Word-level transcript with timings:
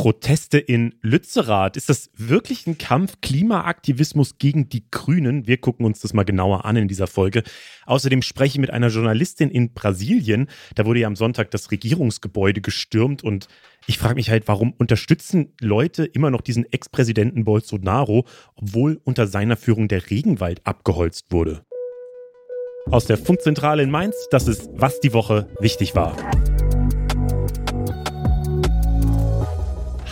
Proteste 0.00 0.56
in 0.56 0.94
Lützerath. 1.02 1.76
Ist 1.76 1.90
das 1.90 2.08
wirklich 2.16 2.66
ein 2.66 2.78
Kampf 2.78 3.20
Klimaaktivismus 3.20 4.38
gegen 4.38 4.70
die 4.70 4.84
Grünen? 4.90 5.46
Wir 5.46 5.58
gucken 5.58 5.84
uns 5.84 6.00
das 6.00 6.14
mal 6.14 6.24
genauer 6.24 6.64
an 6.64 6.76
in 6.76 6.88
dieser 6.88 7.06
Folge. 7.06 7.42
Außerdem 7.84 8.22
spreche 8.22 8.54
ich 8.54 8.60
mit 8.60 8.70
einer 8.70 8.88
Journalistin 8.88 9.50
in 9.50 9.74
Brasilien. 9.74 10.48
Da 10.74 10.86
wurde 10.86 11.00
ja 11.00 11.06
am 11.06 11.16
Sonntag 11.16 11.50
das 11.50 11.70
Regierungsgebäude 11.70 12.62
gestürmt 12.62 13.22
und 13.22 13.48
ich 13.86 13.98
frage 13.98 14.14
mich 14.14 14.30
halt, 14.30 14.48
warum 14.48 14.72
unterstützen 14.72 15.52
Leute 15.60 16.06
immer 16.06 16.30
noch 16.30 16.40
diesen 16.40 16.64
Ex-Präsidenten 16.72 17.44
Bolsonaro, 17.44 18.24
obwohl 18.54 19.02
unter 19.04 19.26
seiner 19.26 19.58
Führung 19.58 19.86
der 19.86 20.08
Regenwald 20.08 20.66
abgeholzt 20.66 21.26
wurde? 21.28 21.66
Aus 22.90 23.04
der 23.04 23.18
Funkzentrale 23.18 23.82
in 23.82 23.90
Mainz, 23.90 24.16
das 24.30 24.48
ist, 24.48 24.70
was 24.72 24.98
die 25.00 25.12
Woche 25.12 25.50
wichtig 25.60 25.94
war. 25.94 26.16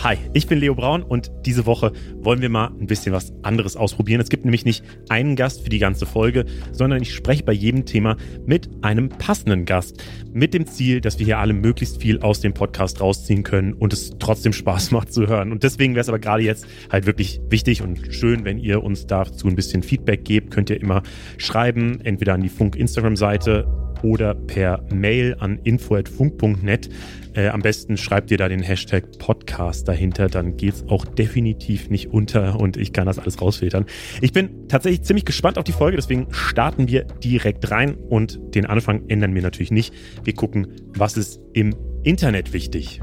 Hi, 0.01 0.15
ich 0.31 0.47
bin 0.47 0.59
Leo 0.59 0.75
Braun 0.75 1.03
und 1.03 1.29
diese 1.45 1.65
Woche 1.65 1.91
wollen 2.21 2.41
wir 2.41 2.47
mal 2.47 2.67
ein 2.67 2.87
bisschen 2.87 3.11
was 3.11 3.33
anderes 3.43 3.75
ausprobieren. 3.75 4.21
Es 4.21 4.29
gibt 4.29 4.45
nämlich 4.45 4.63
nicht 4.63 4.81
einen 5.09 5.35
Gast 5.35 5.61
für 5.61 5.67
die 5.67 5.77
ganze 5.77 6.05
Folge, 6.05 6.45
sondern 6.71 7.01
ich 7.01 7.13
spreche 7.13 7.43
bei 7.43 7.51
jedem 7.51 7.85
Thema 7.85 8.15
mit 8.45 8.69
einem 8.81 9.09
passenden 9.09 9.65
Gast. 9.65 10.01
Mit 10.31 10.53
dem 10.53 10.67
Ziel, 10.67 11.01
dass 11.01 11.19
wir 11.19 11.25
hier 11.25 11.39
alle 11.39 11.51
möglichst 11.51 12.01
viel 12.01 12.21
aus 12.21 12.39
dem 12.39 12.53
Podcast 12.53 13.01
rausziehen 13.01 13.43
können 13.43 13.73
und 13.73 13.91
es 13.91 14.11
trotzdem 14.19 14.53
Spaß 14.53 14.91
macht 14.91 15.11
zu 15.11 15.27
hören. 15.27 15.51
Und 15.51 15.63
deswegen 15.63 15.95
wäre 15.95 16.01
es 16.01 16.07
aber 16.07 16.19
gerade 16.19 16.43
jetzt 16.43 16.65
halt 16.89 17.05
wirklich 17.05 17.41
wichtig 17.49 17.81
und 17.81 17.99
schön, 18.13 18.45
wenn 18.45 18.57
ihr 18.57 18.81
uns 18.81 19.05
dazu 19.05 19.49
ein 19.49 19.55
bisschen 19.57 19.83
Feedback 19.83 20.23
gebt. 20.23 20.51
Könnt 20.51 20.69
ihr 20.69 20.79
immer 20.79 21.03
schreiben, 21.37 21.99
entweder 21.99 22.35
an 22.35 22.41
die 22.41 22.47
Funk-Instagram-Seite 22.47 23.67
oder 24.03 24.33
per 24.33 24.83
Mail 24.93 25.35
an 25.39 25.59
info.funk.net. 25.63 26.89
Äh, 27.33 27.49
am 27.49 27.61
besten 27.61 27.97
schreibt 27.97 28.31
ihr 28.31 28.37
da 28.37 28.49
den 28.49 28.61
Hashtag 28.61 29.17
Podcast 29.17 29.87
dahinter, 29.87 30.27
dann 30.27 30.57
geht 30.57 30.73
es 30.73 30.87
auch 30.87 31.05
definitiv 31.05 31.89
nicht 31.89 32.11
unter 32.11 32.59
und 32.59 32.77
ich 32.77 32.93
kann 32.93 33.05
das 33.05 33.19
alles 33.19 33.41
rausfiltern. 33.41 33.85
Ich 34.21 34.33
bin 34.33 34.67
tatsächlich 34.67 35.03
ziemlich 35.03 35.25
gespannt 35.25 35.57
auf 35.57 35.63
die 35.63 35.71
Folge, 35.71 35.97
deswegen 35.97 36.27
starten 36.31 36.87
wir 36.87 37.03
direkt 37.03 37.69
rein 37.71 37.95
und 37.95 38.39
den 38.55 38.65
Anfang 38.65 39.07
ändern 39.09 39.35
wir 39.35 39.41
natürlich 39.41 39.71
nicht. 39.71 39.93
Wir 40.23 40.33
gucken, 40.33 40.67
was 40.95 41.17
ist 41.17 41.39
im 41.53 41.75
Internet 42.03 42.53
wichtig. 42.53 43.01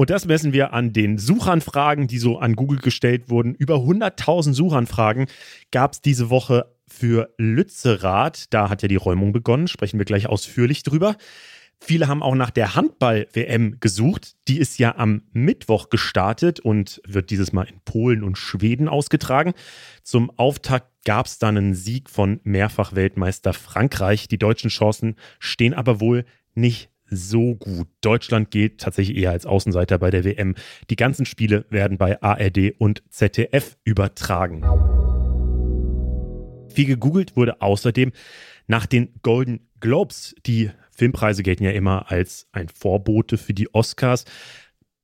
Und 0.00 0.08
das 0.08 0.24
messen 0.24 0.54
wir 0.54 0.72
an 0.72 0.94
den 0.94 1.18
Suchanfragen, 1.18 2.06
die 2.06 2.16
so 2.16 2.38
an 2.38 2.56
Google 2.56 2.78
gestellt 2.78 3.28
wurden. 3.28 3.54
Über 3.54 3.76
100.000 3.76 4.54
Suchanfragen 4.54 5.26
gab 5.72 5.92
es 5.92 6.00
diese 6.00 6.30
Woche 6.30 6.66
für 6.92 7.32
Lützerath. 7.38 8.52
Da 8.52 8.68
hat 8.68 8.82
ja 8.82 8.88
die 8.88 8.96
Räumung 8.96 9.32
begonnen, 9.32 9.68
sprechen 9.68 9.98
wir 9.98 10.04
gleich 10.04 10.26
ausführlich 10.26 10.82
drüber. 10.82 11.16
Viele 11.82 12.08
haben 12.08 12.22
auch 12.22 12.34
nach 12.34 12.50
der 12.50 12.74
Handball-WM 12.74 13.78
gesucht. 13.80 14.34
Die 14.48 14.58
ist 14.58 14.78
ja 14.78 14.96
am 14.96 15.22
Mittwoch 15.32 15.88
gestartet 15.88 16.60
und 16.60 17.00
wird 17.06 17.30
dieses 17.30 17.52
Mal 17.52 17.64
in 17.64 17.80
Polen 17.84 18.22
und 18.22 18.36
Schweden 18.36 18.86
ausgetragen. 18.86 19.54
Zum 20.02 20.30
Auftakt 20.36 20.90
gab 21.06 21.26
es 21.26 21.38
dann 21.38 21.56
einen 21.56 21.74
Sieg 21.74 22.10
von 22.10 22.40
Mehrfach-Weltmeister 22.44 23.54
Frankreich. 23.54 24.28
Die 24.28 24.38
deutschen 24.38 24.68
Chancen 24.68 25.16
stehen 25.38 25.72
aber 25.72 26.00
wohl 26.00 26.26
nicht 26.54 26.90
so 27.10 27.54
gut. 27.54 27.88
Deutschland 28.02 28.50
gilt 28.50 28.80
tatsächlich 28.80 29.16
eher 29.16 29.30
als 29.30 29.46
Außenseiter 29.46 29.98
bei 29.98 30.10
der 30.10 30.24
WM. 30.24 30.54
Die 30.90 30.96
ganzen 30.96 31.24
Spiele 31.24 31.64
werden 31.70 31.98
bei 31.98 32.22
ARD 32.22 32.74
und 32.78 33.02
ZDF 33.08 33.78
übertragen. 33.84 34.62
Viel 36.80 36.86
gegoogelt 36.86 37.36
wurde 37.36 37.60
außerdem 37.60 38.10
nach 38.66 38.86
den 38.86 39.12
Golden 39.20 39.68
Globes, 39.80 40.34
die 40.46 40.70
Filmpreise 40.90 41.42
gelten 41.42 41.64
ja 41.64 41.72
immer 41.72 42.10
als 42.10 42.46
ein 42.52 42.70
Vorbote 42.70 43.36
für 43.36 43.52
die 43.52 43.74
Oscars. 43.74 44.24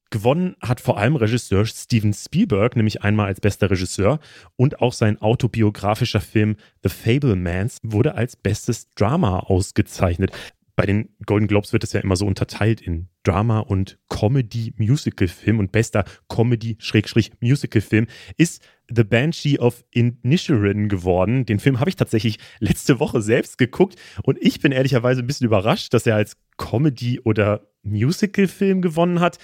Gewonnen 0.08 0.56
hat 0.62 0.80
vor 0.80 0.96
allem 0.96 1.16
Regisseur 1.16 1.66
Steven 1.66 2.14
Spielberg, 2.14 2.76
nämlich 2.76 3.02
einmal 3.02 3.26
als 3.26 3.42
bester 3.42 3.70
Regisseur 3.70 4.20
und 4.56 4.80
auch 4.80 4.94
sein 4.94 5.20
autobiografischer 5.20 6.22
Film 6.22 6.56
The 6.82 6.88
Fablemans 6.88 7.80
wurde 7.82 8.14
als 8.14 8.36
bestes 8.36 8.88
Drama 8.94 9.40
ausgezeichnet. 9.40 10.30
Bei 10.76 10.84
den 10.84 11.08
Golden 11.24 11.48
Globes 11.48 11.72
wird 11.72 11.84
es 11.84 11.94
ja 11.94 12.00
immer 12.00 12.16
so 12.16 12.26
unterteilt 12.26 12.82
in 12.82 13.08
Drama 13.22 13.60
und 13.60 13.98
Comedy-Musical-Film 14.10 15.58
und 15.58 15.72
bester 15.72 16.04
Comedy-Musical-Film 16.28 18.06
ist 18.36 18.62
The 18.94 19.02
Banshee 19.02 19.58
of 19.58 19.84
Inisherin 19.90 20.90
geworden. 20.90 21.46
Den 21.46 21.60
Film 21.60 21.80
habe 21.80 21.88
ich 21.88 21.96
tatsächlich 21.96 22.38
letzte 22.60 23.00
Woche 23.00 23.22
selbst 23.22 23.56
geguckt 23.56 23.96
und 24.22 24.36
ich 24.40 24.60
bin 24.60 24.70
ehrlicherweise 24.70 25.22
ein 25.22 25.26
bisschen 25.26 25.46
überrascht, 25.46 25.94
dass 25.94 26.06
er 26.06 26.16
als 26.16 26.36
Comedy- 26.58 27.20
oder 27.20 27.66
Musical-Film 27.82 28.82
gewonnen 28.82 29.20
hat, 29.20 29.38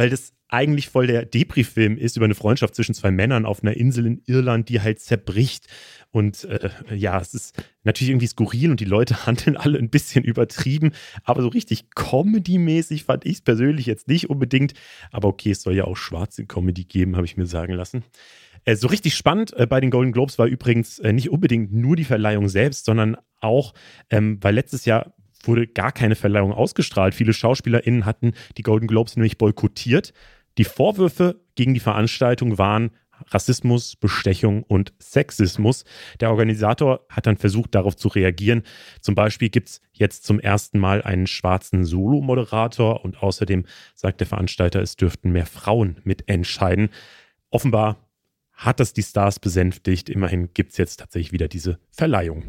weil 0.00 0.08
das 0.08 0.32
eigentlich 0.48 0.88
voll 0.88 1.08
der 1.08 1.26
Depri-Film 1.26 1.98
ist 1.98 2.16
über 2.16 2.24
eine 2.24 2.34
Freundschaft 2.34 2.74
zwischen 2.74 2.94
zwei 2.94 3.10
Männern 3.10 3.44
auf 3.44 3.62
einer 3.62 3.76
Insel 3.76 4.06
in 4.06 4.22
Irland, 4.24 4.70
die 4.70 4.80
halt 4.80 4.98
zerbricht. 4.98 5.66
Und 6.10 6.44
äh, 6.44 6.70
ja, 6.96 7.20
es 7.20 7.34
ist 7.34 7.62
natürlich 7.84 8.08
irgendwie 8.08 8.26
skurril 8.26 8.70
und 8.70 8.80
die 8.80 8.86
Leute 8.86 9.26
handeln 9.26 9.58
alle 9.58 9.78
ein 9.78 9.90
bisschen 9.90 10.24
übertrieben, 10.24 10.92
aber 11.22 11.42
so 11.42 11.48
richtig 11.48 11.90
Comedy-mäßig 11.94 13.04
fand 13.04 13.26
ich 13.26 13.34
es 13.34 13.40
persönlich 13.42 13.84
jetzt 13.84 14.08
nicht 14.08 14.30
unbedingt. 14.30 14.72
Aber 15.10 15.28
okay, 15.28 15.50
es 15.50 15.60
soll 15.60 15.76
ja 15.76 15.84
auch 15.84 15.98
schwarze 15.98 16.46
Comedy 16.46 16.84
geben, 16.84 17.16
habe 17.16 17.26
ich 17.26 17.36
mir 17.36 17.44
sagen 17.44 17.74
lassen. 17.74 18.02
Äh, 18.64 18.76
so 18.76 18.88
richtig 18.88 19.14
spannend 19.14 19.52
äh, 19.58 19.66
bei 19.66 19.82
den 19.82 19.90
Golden 19.90 20.12
Globes 20.12 20.38
war 20.38 20.46
übrigens 20.46 20.98
äh, 20.98 21.12
nicht 21.12 21.28
unbedingt 21.28 21.74
nur 21.74 21.94
die 21.94 22.04
Verleihung 22.04 22.48
selbst, 22.48 22.86
sondern 22.86 23.18
auch, 23.38 23.74
ähm, 24.08 24.38
weil 24.40 24.54
letztes 24.54 24.86
Jahr 24.86 25.12
wurde 25.44 25.66
gar 25.66 25.92
keine 25.92 26.14
Verleihung 26.14 26.52
ausgestrahlt. 26.52 27.14
Viele 27.14 27.32
SchauspielerInnen 27.32 28.04
hatten 28.04 28.32
die 28.56 28.62
Golden 28.62 28.86
Globes 28.86 29.16
nämlich 29.16 29.38
boykottiert. 29.38 30.12
Die 30.58 30.64
Vorwürfe 30.64 31.40
gegen 31.54 31.74
die 31.74 31.80
Veranstaltung 31.80 32.58
waren 32.58 32.90
Rassismus, 33.28 33.96
Bestechung 33.96 34.62
und 34.62 34.92
Sexismus. 34.98 35.84
Der 36.20 36.30
Organisator 36.30 37.04
hat 37.08 37.26
dann 37.26 37.36
versucht, 37.36 37.74
darauf 37.74 37.96
zu 37.96 38.08
reagieren. 38.08 38.62
Zum 39.00 39.14
Beispiel 39.14 39.50
gibt 39.50 39.68
es 39.68 39.80
jetzt 39.92 40.24
zum 40.24 40.40
ersten 40.40 40.78
Mal 40.78 41.02
einen 41.02 41.26
schwarzen 41.26 41.84
Solo-Moderator 41.84 43.04
und 43.04 43.22
außerdem 43.22 43.64
sagt 43.94 44.20
der 44.20 44.26
Veranstalter, 44.26 44.80
es 44.80 44.96
dürften 44.96 45.32
mehr 45.32 45.46
Frauen 45.46 46.00
mitentscheiden. 46.04 46.90
Offenbar 47.50 48.08
hat 48.52 48.80
das 48.80 48.92
die 48.92 49.02
Stars 49.02 49.38
besänftigt. 49.38 50.10
Immerhin 50.10 50.52
gibt 50.52 50.72
es 50.72 50.78
jetzt 50.78 51.00
tatsächlich 51.00 51.32
wieder 51.32 51.48
diese 51.48 51.78
Verleihung. 51.90 52.44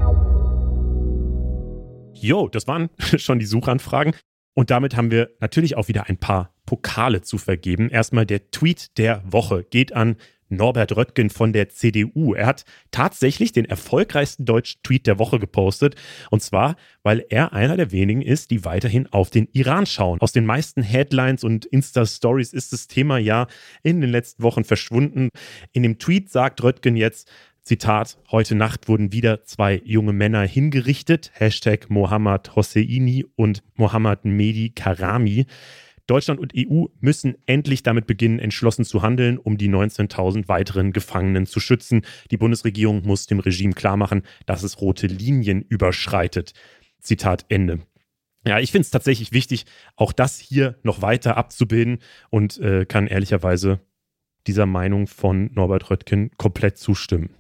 Jo, 2.14 2.48
das 2.48 2.68
waren 2.68 2.90
schon 3.18 3.40
die 3.40 3.46
Suchanfragen. 3.46 4.14
Und 4.54 4.70
damit 4.70 4.96
haben 4.98 5.12
wir 5.12 5.32
natürlich 5.40 5.78
auch 5.78 5.88
wieder 5.88 6.08
ein 6.08 6.18
paar 6.18 6.54
Pokale 6.66 7.22
zu 7.22 7.38
vergeben. 7.38 7.90
Erstmal 7.90 8.26
der 8.26 8.52
Tweet 8.52 8.98
der 8.98 9.24
Woche 9.26 9.64
geht 9.64 9.94
an 9.94 10.18
Norbert 10.52 10.96
Röttgen 10.96 11.30
von 11.30 11.54
der 11.54 11.70
CDU. 11.70 12.34
Er 12.34 12.46
hat 12.46 12.66
tatsächlich 12.92 13.54
den 13.54 13.66
erfolgreichsten 13.66 14.46
deutschen 14.46 14.82
Tweet 14.84 15.08
der 15.08 15.18
Woche 15.18 15.40
gepostet. 15.40 15.96
Und 16.30 16.42
zwar, 16.44 16.76
weil 17.04 17.26
er 17.30 17.54
einer 17.54 17.78
der 17.78 17.92
wenigen 17.92 18.22
ist, 18.22 18.52
die 18.52 18.66
weiterhin 18.66 19.08
auf 19.08 19.30
den 19.30 19.48
Iran 19.54 19.86
schauen. 19.86 20.20
Aus 20.20 20.34
den 20.34 20.46
meisten 20.46 20.84
Headlines 20.84 21.44
und 21.44 21.66
Insta-Stories 21.66 22.54
ist 22.54 22.74
das 22.74 22.88
Thema 22.88 23.18
ja 23.18 23.48
in 23.82 24.02
den 24.02 24.10
letzten 24.10 24.44
Wochen 24.44 24.66
verschwunden. 24.66 25.30
In 25.72 25.84
dem 25.84 25.98
Tweet 25.98 26.30
sagt 26.30 26.62
Röttgen 26.62 26.98
jetzt, 26.98 27.30
Zitat, 27.64 28.18
heute 28.32 28.56
Nacht 28.56 28.88
wurden 28.88 29.14
wieder 29.14 29.44
zwei 29.44 29.82
junge 29.86 30.14
Männer 30.14 30.42
hingerichtet. 30.42 31.32
Hashtag 31.36 31.92
Mohammad 31.92 32.56
Hosseini 32.56 33.24
und 33.36 33.62
Mohammad 33.76 34.26
Mehdi 34.26 34.72
Karami. 34.72 35.46
Deutschland 36.08 36.40
und 36.40 36.54
EU 36.58 36.86
müssen 37.00 37.36
endlich 37.46 37.84
damit 37.84 38.08
beginnen, 38.08 38.40
entschlossen 38.40 38.84
zu 38.84 39.04
handeln, 39.04 39.38
um 39.38 39.60
die 39.60 39.70
19.000 39.70 40.48
weiteren 40.48 40.92
Gefangenen 40.92 41.46
zu 41.46 41.60
schützen. 41.60 42.02
Die 42.32 42.38
Bundesregierung 42.38 43.04
muss 43.04 43.28
dem 43.28 43.40
Regime 43.40 43.74
klarmachen, 43.74 44.24
dass 44.48 44.64
es 44.64 44.82
rote 44.82 45.06
Linien 45.06 45.62
überschreitet. 45.62 46.54
Zitat 47.00 47.46
Ende. 47.50 47.80
Ja, 48.46 48.60
ich 48.60 48.72
finde 48.72 48.86
es 48.86 48.92
tatsächlich 48.92 49.34
wichtig, 49.34 49.66
auch 49.96 50.14
das 50.14 50.40
hier 50.40 50.80
noch 50.82 51.04
weiter 51.04 51.38
abzubilden 51.38 52.00
und 52.32 52.58
äh, 52.58 52.86
kann 52.86 53.06
ehrlicherweise 53.06 53.81
dieser 54.48 54.66
Meinung 54.66 55.08
von 55.08 55.52
Norbert 55.54 55.90
Röttgen 55.90 56.32
komplett 56.38 56.78
zustimmen 56.78 57.36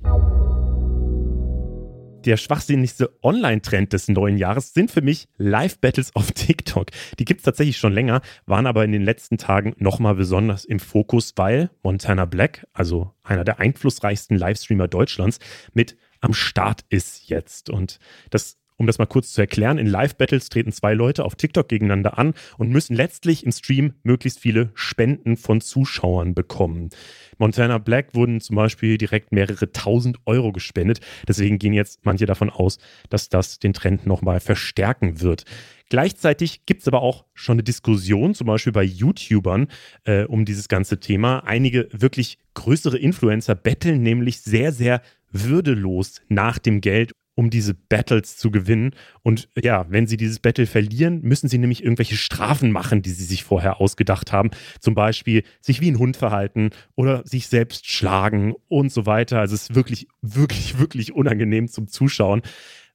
der 2.25 2.37
schwachsinnigste 2.37 3.17
Online-Trend 3.23 3.93
des 3.93 4.07
neuen 4.07 4.37
Jahres 4.37 4.73
sind 4.73 4.91
für 4.91 5.01
mich 5.01 5.27
Live-Battles 5.37 6.15
auf 6.15 6.31
TikTok. 6.33 6.87
Die 7.19 7.25
gibt 7.25 7.39
es 7.39 7.45
tatsächlich 7.45 7.77
schon 7.77 7.93
länger, 7.93 8.21
waren 8.45 8.67
aber 8.67 8.85
in 8.85 8.91
den 8.91 9.03
letzten 9.03 9.37
Tagen 9.37 9.73
nochmal 9.77 10.15
besonders 10.15 10.65
im 10.65 10.79
Fokus, 10.79 11.33
weil 11.35 11.71
Montana 11.83 12.25
Black, 12.25 12.67
also 12.73 13.13
einer 13.23 13.43
der 13.43 13.59
einflussreichsten 13.59 14.37
Livestreamer 14.37 14.87
Deutschlands, 14.87 15.39
mit 15.73 15.97
am 16.19 16.33
Start 16.33 16.81
ist 16.89 17.29
jetzt. 17.29 17.69
Und 17.69 17.99
das 18.29 18.57
um 18.81 18.87
das 18.87 18.97
mal 18.97 19.05
kurz 19.05 19.31
zu 19.31 19.41
erklären, 19.41 19.77
in 19.77 19.85
Live-Battles 19.85 20.49
treten 20.49 20.71
zwei 20.71 20.95
Leute 20.95 21.23
auf 21.23 21.35
TikTok 21.35 21.69
gegeneinander 21.69 22.17
an 22.17 22.33
und 22.57 22.71
müssen 22.71 22.95
letztlich 22.95 23.45
im 23.45 23.51
Stream 23.51 23.93
möglichst 24.01 24.39
viele 24.39 24.71
Spenden 24.73 25.37
von 25.37 25.61
Zuschauern 25.61 26.33
bekommen. 26.33 26.89
Montana 27.37 27.77
Black 27.77 28.15
wurden 28.15 28.41
zum 28.41 28.55
Beispiel 28.55 28.97
direkt 28.97 29.31
mehrere 29.31 29.71
tausend 29.71 30.17
Euro 30.25 30.51
gespendet. 30.51 30.99
Deswegen 31.27 31.59
gehen 31.59 31.73
jetzt 31.73 31.99
manche 32.05 32.25
davon 32.25 32.49
aus, 32.49 32.79
dass 33.09 33.29
das 33.29 33.59
den 33.59 33.73
Trend 33.73 34.07
nochmal 34.07 34.39
verstärken 34.39 35.21
wird. 35.21 35.45
Gleichzeitig 35.89 36.65
gibt 36.65 36.81
es 36.81 36.87
aber 36.87 37.03
auch 37.03 37.25
schon 37.35 37.55
eine 37.55 37.63
Diskussion, 37.63 38.33
zum 38.33 38.47
Beispiel 38.47 38.73
bei 38.73 38.83
YouTubern, 38.83 39.67
äh, 40.05 40.23
um 40.23 40.43
dieses 40.45 40.69
ganze 40.69 40.99
Thema. 40.99 41.39
Einige 41.45 41.87
wirklich 41.91 42.39
größere 42.55 42.97
Influencer 42.97 43.53
betteln 43.53 44.01
nämlich 44.01 44.41
sehr, 44.41 44.71
sehr 44.71 45.03
würdelos 45.31 46.21
nach 46.29 46.59
dem 46.59 46.81
Geld 46.81 47.13
um 47.35 47.49
diese 47.49 47.73
Battles 47.73 48.37
zu 48.37 48.51
gewinnen. 48.51 48.91
Und 49.23 49.49
ja, 49.61 49.85
wenn 49.89 50.07
sie 50.07 50.17
dieses 50.17 50.39
Battle 50.39 50.67
verlieren, 50.67 51.21
müssen 51.21 51.47
sie 51.47 51.57
nämlich 51.57 51.83
irgendwelche 51.83 52.15
Strafen 52.15 52.71
machen, 52.71 53.01
die 53.01 53.11
sie 53.11 53.23
sich 53.23 53.43
vorher 53.43 53.79
ausgedacht 53.79 54.31
haben. 54.31 54.51
Zum 54.79 54.95
Beispiel 54.95 55.43
sich 55.61 55.81
wie 55.81 55.89
ein 55.89 55.99
Hund 55.99 56.17
verhalten 56.17 56.71
oder 56.95 57.25
sich 57.25 57.47
selbst 57.47 57.89
schlagen 57.89 58.53
und 58.67 58.91
so 58.91 59.05
weiter. 59.05 59.39
Also 59.39 59.55
es 59.55 59.63
ist 59.63 59.75
wirklich, 59.75 60.07
wirklich, 60.21 60.77
wirklich 60.79 61.13
unangenehm 61.13 61.67
zum 61.67 61.87
Zuschauen. 61.87 62.41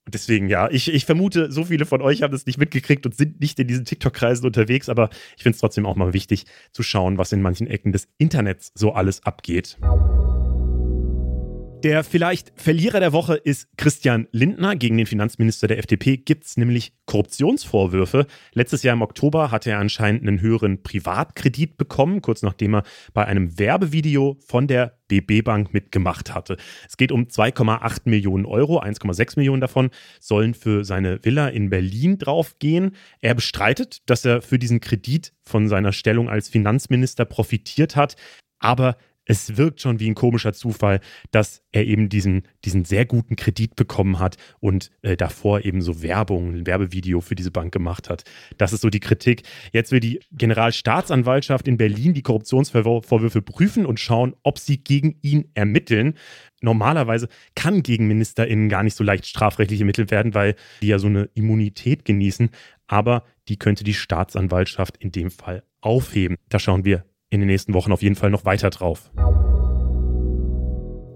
Und 0.06 0.14
deswegen, 0.14 0.48
ja, 0.48 0.70
ich, 0.70 0.92
ich 0.92 1.04
vermute, 1.04 1.50
so 1.50 1.64
viele 1.64 1.84
von 1.84 2.00
euch 2.00 2.22
haben 2.22 2.30
das 2.30 2.46
nicht 2.46 2.58
mitgekriegt 2.58 3.04
und 3.06 3.16
sind 3.16 3.40
nicht 3.40 3.58
in 3.58 3.66
diesen 3.66 3.84
TikTok-Kreisen 3.84 4.46
unterwegs, 4.46 4.88
aber 4.88 5.10
ich 5.36 5.42
finde 5.42 5.56
es 5.56 5.60
trotzdem 5.60 5.84
auch 5.84 5.96
mal 5.96 6.12
wichtig 6.12 6.44
zu 6.70 6.84
schauen, 6.84 7.18
was 7.18 7.32
in 7.32 7.42
manchen 7.42 7.66
Ecken 7.66 7.90
des 7.90 8.06
Internets 8.16 8.70
so 8.76 8.92
alles 8.92 9.24
abgeht. 9.24 9.78
Der 11.86 12.02
vielleicht 12.02 12.52
Verlierer 12.56 12.98
der 12.98 13.12
Woche 13.12 13.36
ist 13.36 13.68
Christian 13.76 14.26
Lindner. 14.32 14.74
Gegen 14.74 14.96
den 14.96 15.06
Finanzminister 15.06 15.68
der 15.68 15.78
FDP 15.78 16.16
gibt 16.16 16.44
es 16.44 16.56
nämlich 16.56 16.92
Korruptionsvorwürfe. 17.06 18.26
Letztes 18.54 18.82
Jahr 18.82 18.94
im 18.94 19.02
Oktober 19.02 19.52
hatte 19.52 19.70
er 19.70 19.78
anscheinend 19.78 20.22
einen 20.22 20.40
höheren 20.40 20.82
Privatkredit 20.82 21.76
bekommen, 21.76 22.22
kurz 22.22 22.42
nachdem 22.42 22.74
er 22.74 22.82
bei 23.14 23.24
einem 23.24 23.56
Werbevideo 23.56 24.36
von 24.44 24.66
der 24.66 24.98
BB 25.06 25.44
Bank 25.44 25.72
mitgemacht 25.72 26.34
hatte. 26.34 26.56
Es 26.88 26.96
geht 26.96 27.12
um 27.12 27.26
2,8 27.26 28.00
Millionen 28.06 28.46
Euro, 28.46 28.80
1,6 28.80 29.34
Millionen 29.36 29.60
davon 29.60 29.90
sollen 30.18 30.54
für 30.54 30.84
seine 30.84 31.24
Villa 31.24 31.46
in 31.46 31.70
Berlin 31.70 32.18
draufgehen. 32.18 32.96
Er 33.20 33.36
bestreitet, 33.36 34.10
dass 34.10 34.24
er 34.24 34.42
für 34.42 34.58
diesen 34.58 34.80
Kredit 34.80 35.34
von 35.44 35.68
seiner 35.68 35.92
Stellung 35.92 36.28
als 36.28 36.48
Finanzminister 36.48 37.24
profitiert 37.24 37.94
hat. 37.94 38.16
Aber 38.58 38.96
es 39.26 39.56
wirkt 39.56 39.80
schon 39.80 40.00
wie 40.00 40.08
ein 40.08 40.14
komischer 40.14 40.52
Zufall, 40.52 41.00
dass 41.32 41.62
er 41.72 41.84
eben 41.84 42.08
diesen, 42.08 42.42
diesen 42.64 42.84
sehr 42.84 43.04
guten 43.04 43.36
Kredit 43.36 43.76
bekommen 43.76 44.18
hat 44.18 44.36
und 44.60 44.90
äh, 45.02 45.16
davor 45.16 45.64
eben 45.64 45.82
so 45.82 46.00
Werbung, 46.02 46.54
ein 46.54 46.66
Werbevideo 46.66 47.20
für 47.20 47.34
diese 47.34 47.50
Bank 47.50 47.72
gemacht 47.72 48.08
hat. 48.08 48.24
Das 48.56 48.72
ist 48.72 48.80
so 48.80 48.88
die 48.88 49.00
Kritik. 49.00 49.42
Jetzt 49.72 49.92
will 49.92 50.00
die 50.00 50.20
Generalstaatsanwaltschaft 50.32 51.68
in 51.68 51.76
Berlin 51.76 52.14
die 52.14 52.22
Korruptionsvorwürfe 52.22 53.42
prüfen 53.42 53.84
und 53.84 54.00
schauen, 54.00 54.34
ob 54.42 54.58
sie 54.58 54.78
gegen 54.78 55.18
ihn 55.22 55.50
ermitteln. 55.54 56.14
Normalerweise 56.62 57.28
kann 57.54 57.82
gegen 57.82 58.06
MinisterInnen 58.06 58.68
gar 58.68 58.82
nicht 58.82 58.96
so 58.96 59.04
leicht 59.04 59.26
strafrechtlich 59.26 59.80
ermittelt 59.80 60.10
werden, 60.10 60.34
weil 60.34 60.54
die 60.80 60.88
ja 60.88 60.98
so 60.98 61.08
eine 61.08 61.28
Immunität 61.34 62.04
genießen. 62.04 62.50
Aber 62.86 63.24
die 63.48 63.58
könnte 63.58 63.82
die 63.82 63.94
Staatsanwaltschaft 63.94 64.96
in 64.98 65.10
dem 65.10 65.30
Fall 65.30 65.64
aufheben. 65.80 66.36
Da 66.48 66.58
schauen 66.58 66.84
wir 66.84 67.04
in 67.36 67.42
den 67.42 67.48
nächsten 67.48 67.74
Wochen 67.74 67.92
auf 67.92 68.02
jeden 68.02 68.16
Fall 68.16 68.30
noch 68.30 68.44
weiter 68.44 68.70
drauf. 68.70 69.10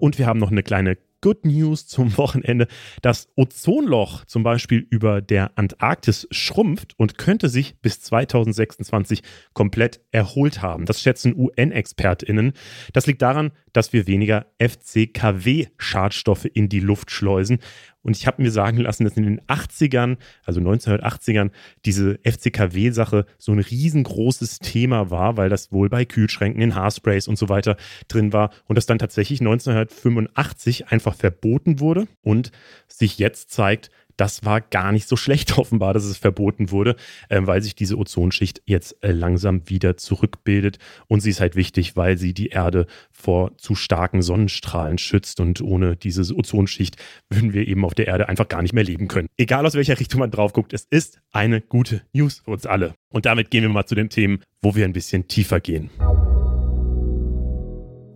Und 0.01 0.19
wir 0.19 0.27
haben 0.27 0.39
noch 0.39 0.51
eine 0.51 0.63
kleine 0.63 0.99
Good 1.23 1.45
News 1.45 1.87
zum 1.87 2.17
Wochenende. 2.19 2.67
Das 3.03 3.29
Ozonloch 3.37 4.25
zum 4.27 4.43
Beispiel 4.43 4.87
über 4.91 5.21
der 5.21 5.59
Antarktis 5.59 6.29
schrumpft 6.31 6.95
und 6.99 7.19
könnte 7.19 7.49
sich 7.49 7.79
bis 7.81 8.01
2026 8.03 9.23
komplett 9.53 10.01
erholt 10.11 10.63
haben. 10.63 10.87
Das 10.87 11.01
schätzen 11.01 11.35
UN-ExpertInnen. 11.37 12.53
Das 12.93 13.07
liegt 13.07 13.23
daran, 13.23 13.53
dass 13.73 13.93
wir 13.93 14.07
weniger 14.07 14.47
FCKW-Schadstoffe 14.59 16.47
in 16.47 16.69
die 16.69 16.81
Luft 16.81 17.11
schleusen. 17.11 17.59
Und 18.03 18.17
ich 18.17 18.27
habe 18.27 18.43
mir 18.43 18.51
sagen 18.51 18.79
lassen, 18.79 19.05
dass 19.05 19.17
in 19.17 19.25
den 19.25 19.41
80ern, 19.43 20.17
also 20.45 20.61
1980ern, 20.61 21.51
diese 21.85 22.19
FCKW-Sache 22.25 23.27
so 23.39 23.53
ein 23.53 23.59
riesengroßes 23.59 24.59
Thema 24.59 25.11
war, 25.11 25.37
weil 25.37 25.49
das 25.49 25.71
wohl 25.73 25.89
bei 25.89 26.05
Kühlschränken, 26.05 26.63
in 26.63 26.75
Haarsprays 26.75 27.29
und 27.29 27.37
so 27.37 27.49
weiter 27.49 27.77
drin 28.09 28.33
war 28.33 28.51
und 28.67 28.77
das 28.77 28.87
dann 28.87 28.99
tatsächlich 28.99 29.41
1985 29.41 30.89
einfach 30.89 31.15
verboten 31.15 31.81
wurde 31.81 32.07
und 32.23 32.53
sich 32.89 33.19
jetzt 33.19 33.51
zeigt, 33.51 33.91
das 34.21 34.45
war 34.45 34.61
gar 34.61 34.93
nicht 34.93 35.09
so 35.09 35.17
schlecht 35.17 35.57
offenbar, 35.59 35.95
dass 35.95 36.05
es 36.05 36.19
verboten 36.19 36.71
wurde, 36.71 36.97
äh, 37.29 37.41
weil 37.43 37.63
sich 37.63 37.75
diese 37.75 37.97
Ozonschicht 37.97 38.63
jetzt 38.67 39.03
äh, 39.03 39.13
langsam 39.13 39.69
wieder 39.69 39.97
zurückbildet. 39.97 40.79
Und 41.09 41.21
sie 41.21 41.31
ist 41.31 41.41
halt 41.41 41.57
wichtig, 41.57 41.97
weil 41.97 42.19
sie 42.19 42.35
die 42.35 42.49
Erde 42.49 42.87
vor 43.11 43.57
zu 43.57 43.75
starken 43.75 44.21
Sonnenstrahlen 44.21 44.99
schützt. 44.99 45.41
Und 45.41 45.63
ohne 45.63 45.97
diese 45.97 46.23
Ozonschicht 46.35 46.97
würden 47.31 47.55
wir 47.55 47.67
eben 47.67 47.85
auf 47.85 47.95
der 47.95 48.09
Erde 48.09 48.29
einfach 48.29 48.49
gar 48.49 48.63
nicht 48.63 48.75
mehr 48.75 48.85
leben 48.85 49.09
können. 49.09 49.29
Egal 49.39 49.65
aus 49.65 49.75
welcher 49.75 49.99
Richtung 49.99 50.21
man 50.21 50.31
drauf 50.31 50.53
guckt, 50.53 50.73
es 50.75 50.87
ist 50.91 51.21
eine 51.33 51.61
gute 51.61 52.03
News 52.13 52.43
für 52.45 52.51
uns 52.51 52.67
alle. 52.67 52.95
Und 53.09 53.27
damit 53.27 53.51
gehen 53.51 53.63
wir 53.63 53.71
mal 53.71 53.87
zu 53.87 53.95
den 53.95 54.11
Themen, 54.11 54.43
wo 54.61 54.75
wir 54.75 54.85
ein 54.85 54.93
bisschen 54.93 55.29
tiefer 55.29 55.61
gehen. 55.61 55.91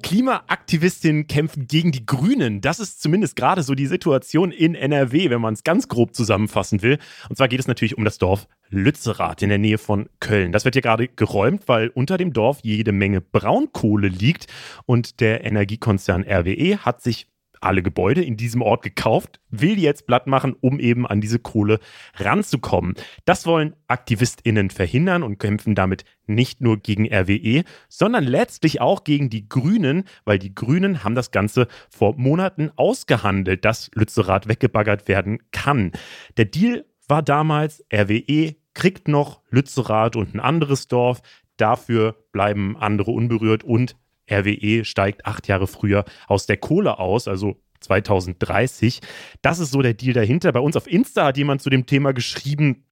Klimaaktivistinnen 0.05 1.29
kämpfen 1.29 1.67
gegen 1.67 1.91
die 1.91 2.05
Grünen. 2.05 2.61
Das 2.61 2.79
ist 2.79 3.01
zumindest 3.01 3.37
gerade 3.37 3.63
so 3.63 3.75
die 3.75 3.87
Situation 3.87 4.53
in 4.53 4.75
NRW, 4.75 5.31
wenn 5.31 5.41
man 5.41 5.55
es 5.55 5.65
ganz 5.65 5.89
grob 5.89 6.15
zusammenfassen 6.15 6.83
will. 6.83 6.99
Und 7.31 7.37
zwar 7.37 7.49
geht 7.49 7.59
es 7.59 7.69
natürlich 7.69 7.97
um 7.97 8.05
das 8.05 8.19
Dorf 8.19 8.47
Lützerath 8.69 9.41
in 9.41 9.49
der 9.49 9.57
Nähe 9.57 9.79
von 9.79 10.11
Köln. 10.21 10.53
Das 10.53 10.67
wird 10.67 10.75
hier 10.75 10.83
gerade 10.83 11.09
geräumt, 11.09 11.69
weil 11.69 11.89
unter 11.89 12.19
dem 12.19 12.35
Dorf 12.35 12.59
jede 12.63 12.93
Menge 12.93 13.23
Braunkohle 13.23 14.09
liegt 14.09 14.47
und 14.85 15.21
der 15.21 15.43
Energiekonzern 15.43 16.23
RWE 16.23 16.85
hat 16.85 17.01
sich 17.01 17.27
alle 17.65 17.83
Gebäude 17.83 18.23
in 18.23 18.37
diesem 18.37 18.63
Ort 18.63 18.83
gekauft, 18.83 19.41
will 19.51 19.77
die 19.77 19.83
jetzt 19.83 20.07
platt 20.07 20.27
machen, 20.27 20.55
um 20.61 20.81
eben 20.81 21.07
an 21.07 21.21
diese 21.21 21.39
Kohle 21.39 21.81
ranzukommen. 22.17 22.95
Das 23.25 23.47
wollen 23.47 23.75
AktivistInnen 23.89 24.71
verhindern 24.71 25.23
und 25.23 25.39
kämpfen 25.39 25.75
damit 25.75 26.05
nicht 26.27 26.61
nur 26.61 26.79
gegen 26.79 27.13
RWE, 27.13 27.65
sondern 27.89 28.25
letztlich 28.25 28.81
auch 28.81 29.05
gegen 29.05 29.31
die 29.31 29.49
Grünen, 29.49 30.05
weil 30.25 30.39
die 30.39 30.55
Grünen 30.55 31.05
haben 31.05 31.15
das 31.15 31.31
Ganze 31.31 31.69
vor 31.91 32.15
Monaten 32.17 32.71
ausgehandelt, 32.77 33.65
dass 33.65 33.91
Lützerath 33.95 34.49
weggebaggert 34.49 35.09
werden 35.09 35.39
kann. 35.53 35.93
Der 36.37 36.47
Deal 36.47 36.85
war 37.09 37.23
damals, 37.23 37.85
RWE 37.93 38.57
kriegt 38.75 39.09
noch 39.09 39.43
Lützerath 39.51 40.17
und 40.17 40.35
ein 40.35 40.41
anderes 40.41 40.89
Dorf, 40.89 41.23
dafür 41.57 42.17
bleiben 42.33 42.77
andere 42.77 43.13
unberührt 43.13 43.65
und 43.65 43.97
RWE 44.31 44.85
steigt 44.85 45.27
acht 45.27 45.49
Jahre 45.49 45.67
früher 45.67 46.05
aus 46.27 46.47
der 46.47 46.57
Kohle 46.57 46.99
aus, 46.99 47.29
also 47.29 47.57
2030. 47.81 49.01
Das 49.43 49.59
ist 49.59 49.71
so 49.71 49.83
der 49.83 49.95
Deal 49.95 50.15
dahinter. 50.15 50.53
Bei 50.53 50.61
uns 50.61 50.77
auf 50.77 50.87
Insta 50.87 51.27
hat 51.27 51.37
jemand 51.37 51.63
zu 51.63 51.71
dem 51.71 51.87
Thema 51.87 52.13
geschrieben, 52.13 52.85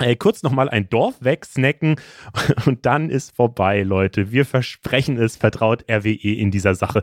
Ey, 0.00 0.14
kurz 0.14 0.44
nochmal 0.44 0.68
ein 0.68 0.88
Dorf 0.88 1.16
wegsnacken 1.20 1.96
und 2.66 2.86
dann 2.86 3.10
ist 3.10 3.34
vorbei, 3.34 3.82
Leute. 3.82 4.30
Wir 4.30 4.44
versprechen 4.44 5.18
es, 5.18 5.36
vertraut 5.36 5.84
RWE 5.90 6.34
in 6.34 6.50
dieser 6.50 6.74
Sache. 6.74 7.02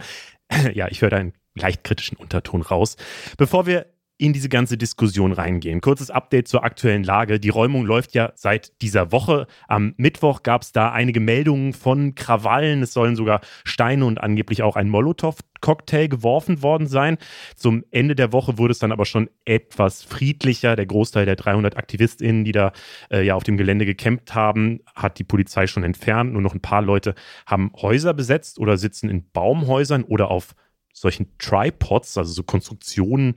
Ja, 0.74 0.88
ich 0.90 1.02
höre 1.02 1.10
da 1.10 1.18
einen 1.18 1.34
leicht 1.56 1.84
kritischen 1.84 2.18
Unterton 2.18 2.62
raus. 2.62 2.98
Bevor 3.36 3.66
wir 3.66 3.88
in 4.18 4.32
diese 4.32 4.48
ganze 4.48 4.78
Diskussion 4.78 5.34
reingehen. 5.34 5.82
Kurzes 5.82 6.10
Update 6.10 6.48
zur 6.48 6.64
aktuellen 6.64 7.04
Lage. 7.04 7.40
Die 7.40 7.50
Räumung 7.50 7.86
läuft 7.86 8.14
ja 8.14 8.32
seit 8.36 8.82
dieser 8.82 9.12
Woche. 9.12 9.46
Am 9.68 9.94
Mittwoch 9.98 10.42
gab 10.42 10.62
es 10.62 10.72
da 10.72 10.92
einige 10.92 11.20
Meldungen 11.20 11.74
von 11.74 12.16
Krawallen. 12.16 12.82
Es 12.82 12.94
sollen 12.94 13.18
sogar 13.18 13.42
Steine 13.66 14.06
und 14.06 14.22
angeblich 14.22 14.64
auch 14.64 14.78
ein 14.78 14.88
Molotow-Cocktail 14.88 16.08
geworfen 16.08 16.64
worden 16.64 16.88
sein. 16.88 17.18
Zum 17.58 17.84
Ende 17.92 18.16
der 18.16 18.32
Woche 18.32 18.58
wurde 18.58 18.72
es 18.72 18.80
dann 18.80 18.94
aber 18.94 19.06
schon 19.06 19.30
etwas 19.44 20.04
friedlicher. 20.04 20.78
Der 20.78 20.86
Großteil 20.86 21.26
der 21.26 21.36
300 21.36 21.76
AktivistInnen, 21.76 22.46
die 22.46 22.54
da 22.54 22.72
äh, 23.12 23.22
ja 23.22 23.36
auf 23.36 23.44
dem 23.44 23.58
Gelände 23.58 23.86
gekämpft 23.86 24.34
haben, 24.34 24.80
hat 24.96 25.20
die 25.20 25.26
Polizei 25.26 25.68
schon 25.68 25.84
entfernt. 25.84 26.32
Nur 26.32 26.42
noch 26.42 26.54
ein 26.54 26.62
paar 26.62 26.82
Leute 26.82 27.16
haben 27.46 27.72
Häuser 27.76 28.14
besetzt 28.14 28.60
oder 28.60 28.78
sitzen 28.78 29.10
in 29.10 29.30
Baumhäusern 29.32 30.04
oder 30.04 30.32
auf 30.32 30.56
solchen 30.96 31.38
Tripods, 31.38 32.18
also 32.18 32.32
so 32.32 32.44
Konstruktionen, 32.44 33.36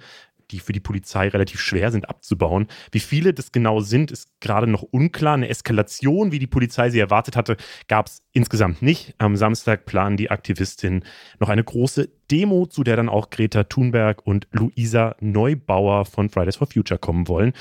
die 0.50 0.60
für 0.60 0.72
die 0.72 0.80
Polizei 0.80 1.28
relativ 1.28 1.60
schwer 1.60 1.90
sind 1.90 2.08
abzubauen. 2.08 2.66
Wie 2.92 3.00
viele 3.00 3.34
das 3.34 3.52
genau 3.52 3.80
sind, 3.80 4.10
ist 4.10 4.40
gerade 4.40 4.66
noch 4.66 4.82
unklar. 4.82 5.34
Eine 5.34 5.48
Eskalation, 5.48 6.32
wie 6.32 6.38
die 6.38 6.46
Polizei 6.46 6.90
sie 6.90 7.00
erwartet 7.00 7.36
hatte, 7.36 7.56
gab 7.86 8.06
es 8.06 8.22
insgesamt 8.32 8.82
nicht. 8.82 9.14
Am 9.18 9.36
Samstag 9.36 9.84
planen 9.84 10.16
die 10.16 10.30
Aktivistinnen 10.30 11.04
noch 11.38 11.48
eine 11.48 11.64
große 11.64 12.08
Demo, 12.30 12.66
zu 12.66 12.84
der 12.84 12.96
dann 12.96 13.08
auch 13.08 13.30
Greta 13.30 13.64
Thunberg 13.64 14.26
und 14.26 14.48
Luisa 14.52 15.16
Neubauer 15.20 16.04
von 16.04 16.28
Fridays 16.28 16.56
for 16.56 16.66
Future 16.66 16.98
kommen 16.98 17.28
wollen. 17.28 17.52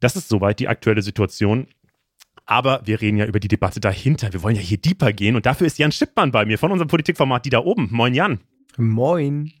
Das 0.00 0.16
ist 0.16 0.28
soweit 0.28 0.58
die 0.58 0.68
aktuelle 0.68 1.02
Situation. 1.02 1.66
Aber 2.44 2.82
wir 2.84 3.00
reden 3.00 3.18
ja 3.18 3.26
über 3.26 3.40
die 3.40 3.48
Debatte 3.48 3.80
dahinter. 3.80 4.32
Wir 4.32 4.42
wollen 4.42 4.56
ja 4.56 4.62
hier 4.62 4.78
deeper 4.78 5.12
gehen 5.12 5.36
und 5.36 5.46
dafür 5.46 5.66
ist 5.66 5.78
Jan 5.78 5.92
Schippmann 5.92 6.32
bei 6.32 6.44
mir 6.44 6.58
von 6.58 6.72
unserem 6.72 6.88
Politikformat 6.88 7.44
Die 7.44 7.50
da 7.50 7.60
oben. 7.60 7.88
Moin 7.92 8.14
Jan. 8.14 8.40
Moin. 8.76 9.52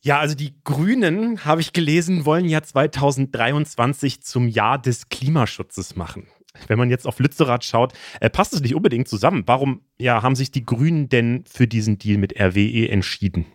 Ja, 0.00 0.20
also 0.20 0.34
die 0.34 0.54
Grünen, 0.62 1.44
habe 1.44 1.60
ich 1.60 1.72
gelesen, 1.72 2.24
wollen 2.24 2.44
ja 2.44 2.62
2023 2.62 4.22
zum 4.22 4.48
Jahr 4.48 4.80
des 4.80 5.08
Klimaschutzes 5.08 5.96
machen. 5.96 6.28
Wenn 6.66 6.78
man 6.78 6.90
jetzt 6.90 7.06
auf 7.06 7.18
Lützerath 7.18 7.64
schaut, 7.64 7.92
äh, 8.20 8.30
passt 8.30 8.52
es 8.52 8.60
nicht 8.60 8.74
unbedingt 8.74 9.08
zusammen. 9.08 9.42
Warum 9.46 9.82
ja, 9.98 10.22
haben 10.22 10.36
sich 10.36 10.50
die 10.50 10.64
Grünen 10.64 11.08
denn 11.08 11.44
für 11.50 11.66
diesen 11.66 11.98
Deal 11.98 12.18
mit 12.18 12.40
RWE 12.40 12.88
entschieden? 12.88 13.46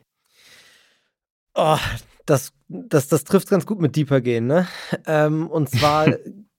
Oh, 1.53 1.77
das, 2.25 2.53
das, 2.67 3.07
das 3.07 3.23
trifft 3.23 3.49
ganz 3.49 3.65
gut 3.65 3.79
mit 3.79 3.95
Deeper 3.95 4.21
gehen, 4.21 4.47
ne? 4.47 4.67
Ähm, 5.05 5.47
und 5.47 5.69
zwar 5.69 6.07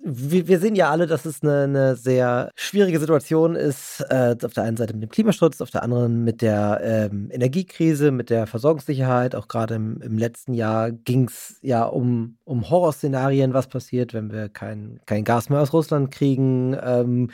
wir, 0.00 0.48
wir, 0.48 0.58
sehen 0.58 0.74
ja 0.74 0.90
alle, 0.90 1.06
dass 1.06 1.24
es 1.24 1.42
eine, 1.42 1.62
eine 1.62 1.96
sehr 1.96 2.50
schwierige 2.54 2.98
Situation 2.98 3.54
ist. 3.54 4.04
Äh, 4.08 4.36
auf 4.42 4.52
der 4.52 4.64
einen 4.64 4.76
Seite 4.76 4.94
mit 4.94 5.02
dem 5.02 5.10
Klimaschutz, 5.10 5.60
auf 5.60 5.70
der 5.70 5.82
anderen 5.82 6.24
mit 6.24 6.42
der 6.42 6.80
ähm, 6.82 7.28
Energiekrise, 7.30 8.10
mit 8.10 8.30
der 8.30 8.46
Versorgungssicherheit. 8.46 9.34
Auch 9.34 9.48
gerade 9.48 9.74
im, 9.74 10.00
im, 10.02 10.18
letzten 10.18 10.54
Jahr 10.54 10.90
ging 10.90 11.28
es 11.28 11.58
ja 11.62 11.84
um, 11.84 12.36
um 12.44 12.68
Horrorszenarien, 12.68 13.54
was 13.54 13.68
passiert, 13.68 14.14
wenn 14.14 14.32
wir 14.32 14.48
kein, 14.48 15.00
kein 15.06 15.24
Gas 15.24 15.48
mehr 15.48 15.60
aus 15.60 15.72
Russland 15.72 16.10
kriegen. 16.10 16.76
Ähm, 16.82 17.30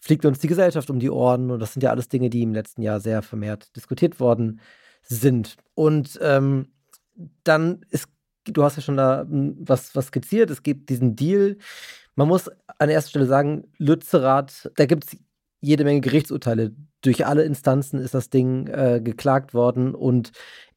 fliegt 0.00 0.24
uns 0.24 0.38
die 0.38 0.48
Gesellschaft 0.48 0.90
um 0.90 1.00
die 1.00 1.10
Ohren. 1.10 1.50
Und 1.50 1.60
das 1.60 1.72
sind 1.72 1.82
ja 1.82 1.90
alles 1.90 2.08
Dinge, 2.08 2.30
die 2.30 2.42
im 2.42 2.54
letzten 2.54 2.82
Jahr 2.82 3.00
sehr 3.00 3.22
vermehrt 3.22 3.74
diskutiert 3.76 4.20
worden 4.20 4.60
sind. 5.02 5.56
Und 5.74 6.18
ähm, 6.22 6.68
dann 7.44 7.84
ist 7.90 8.08
du 8.52 8.62
hast 8.62 8.76
ja 8.76 8.82
schon 8.82 8.96
da 8.96 9.22
hm, 9.22 9.56
was, 9.60 9.94
was 9.94 10.06
skizziert. 10.06 10.50
Es 10.50 10.62
gibt 10.62 10.88
diesen 10.90 11.16
Deal. 11.16 11.56
Man 12.14 12.28
muss 12.28 12.50
an 12.78 12.90
erster 12.90 13.10
Stelle 13.10 13.26
sagen, 13.26 13.64
Lützerath, 13.78 14.70
da 14.76 14.86
gibt 14.86 15.04
es 15.04 15.16
jede 15.60 15.84
Menge 15.84 16.00
Gerichtsurteile. 16.00 16.72
Durch 17.00 17.26
alle 17.26 17.42
Instanzen 17.44 18.00
ist 18.00 18.14
das 18.14 18.30
Ding 18.30 18.66
äh, 18.66 19.00
geklagt 19.02 19.54
worden 19.54 19.94
und 19.94 20.32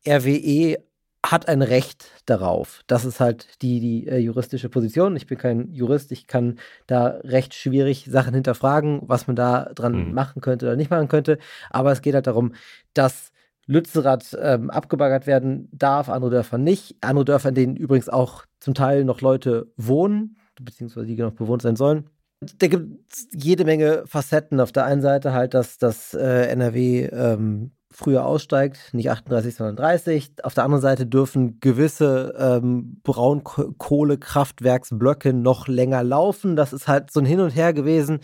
RWE 0.08 0.78
hat 1.24 1.48
ein 1.48 1.62
Recht 1.62 2.08
darauf. 2.26 2.82
Das 2.88 3.06
ist 3.06 3.20
halt 3.20 3.62
die, 3.62 3.80
die 3.80 4.08
äh, 4.08 4.18
juristische 4.18 4.70
Position. 4.70 5.16
Ich 5.16 5.28
bin 5.28 5.38
kein 5.38 5.72
Jurist, 5.72 6.12
ich 6.12 6.26
kann 6.26 6.58
da 6.88 7.20
recht 7.24 7.54
schwierig 7.54 8.06
Sachen 8.10 8.34
hinterfragen, 8.34 9.02
was 9.04 9.28
man 9.28 9.36
da 9.36 9.72
dran 9.76 10.08
mhm. 10.08 10.14
machen 10.14 10.42
könnte 10.42 10.66
oder 10.66 10.76
nicht 10.76 10.90
machen 10.90 11.08
könnte. 11.08 11.38
Aber 11.70 11.92
es 11.92 12.02
geht 12.02 12.16
halt 12.16 12.28
darum, 12.28 12.54
dass 12.94 13.32
Lützerath 13.72 14.38
ähm, 14.40 14.70
abgebaggert 14.70 15.26
werden 15.28 15.70
darf, 15.72 16.10
andere 16.10 16.32
Dörfer 16.32 16.58
nicht. 16.58 16.98
Andere 17.02 17.26
Dörfer, 17.26 17.50
in 17.50 17.56
denen 17.56 17.76
übrigens 17.78 18.10
auch 18.10 18.46
zum 18.60 18.74
Teil 18.74 19.06
noch 19.06 19.22
Leute 19.22 19.72
wohnen, 19.78 20.36
beziehungsweise 20.62 21.08
die 21.08 21.16
noch 21.16 21.32
bewohnt 21.32 21.62
sein 21.62 21.78
sollen. 21.78 22.10
Da 22.58 22.68
gibt 22.68 23.14
es 23.14 23.28
jede 23.32 23.66
Menge 23.66 24.04
Facetten. 24.08 24.60
Auf 24.60 24.72
der 24.72 24.86
einen 24.86 25.02
Seite 25.02 25.32
halt, 25.32 25.54
dass 25.54 25.78
das 25.78 26.14
äh, 26.14 26.48
NRW 26.48 27.06
ähm, 27.06 27.72
früher 27.92 28.26
aussteigt, 28.26 28.94
nicht 28.94 29.12
38, 29.12 29.56
sondern 29.56 29.78
30. 29.78 30.32
Auf 30.44 30.54
der 30.54 30.64
anderen 30.64 30.82
Seite 30.82 31.06
dürfen 31.06 31.60
gewisse 31.60 32.34
ähm, 32.38 33.02
Braunkohlekraftwerksblöcke 33.04 35.34
noch 35.34 35.68
länger 35.68 36.02
laufen. 36.04 36.56
Das 36.56 36.72
ist 36.74 36.88
halt 36.88 37.12
so 37.12 37.20
ein 37.20 37.26
Hin 37.26 37.42
und 37.42 37.52
Her 37.52 37.74
gewesen. 37.74 38.22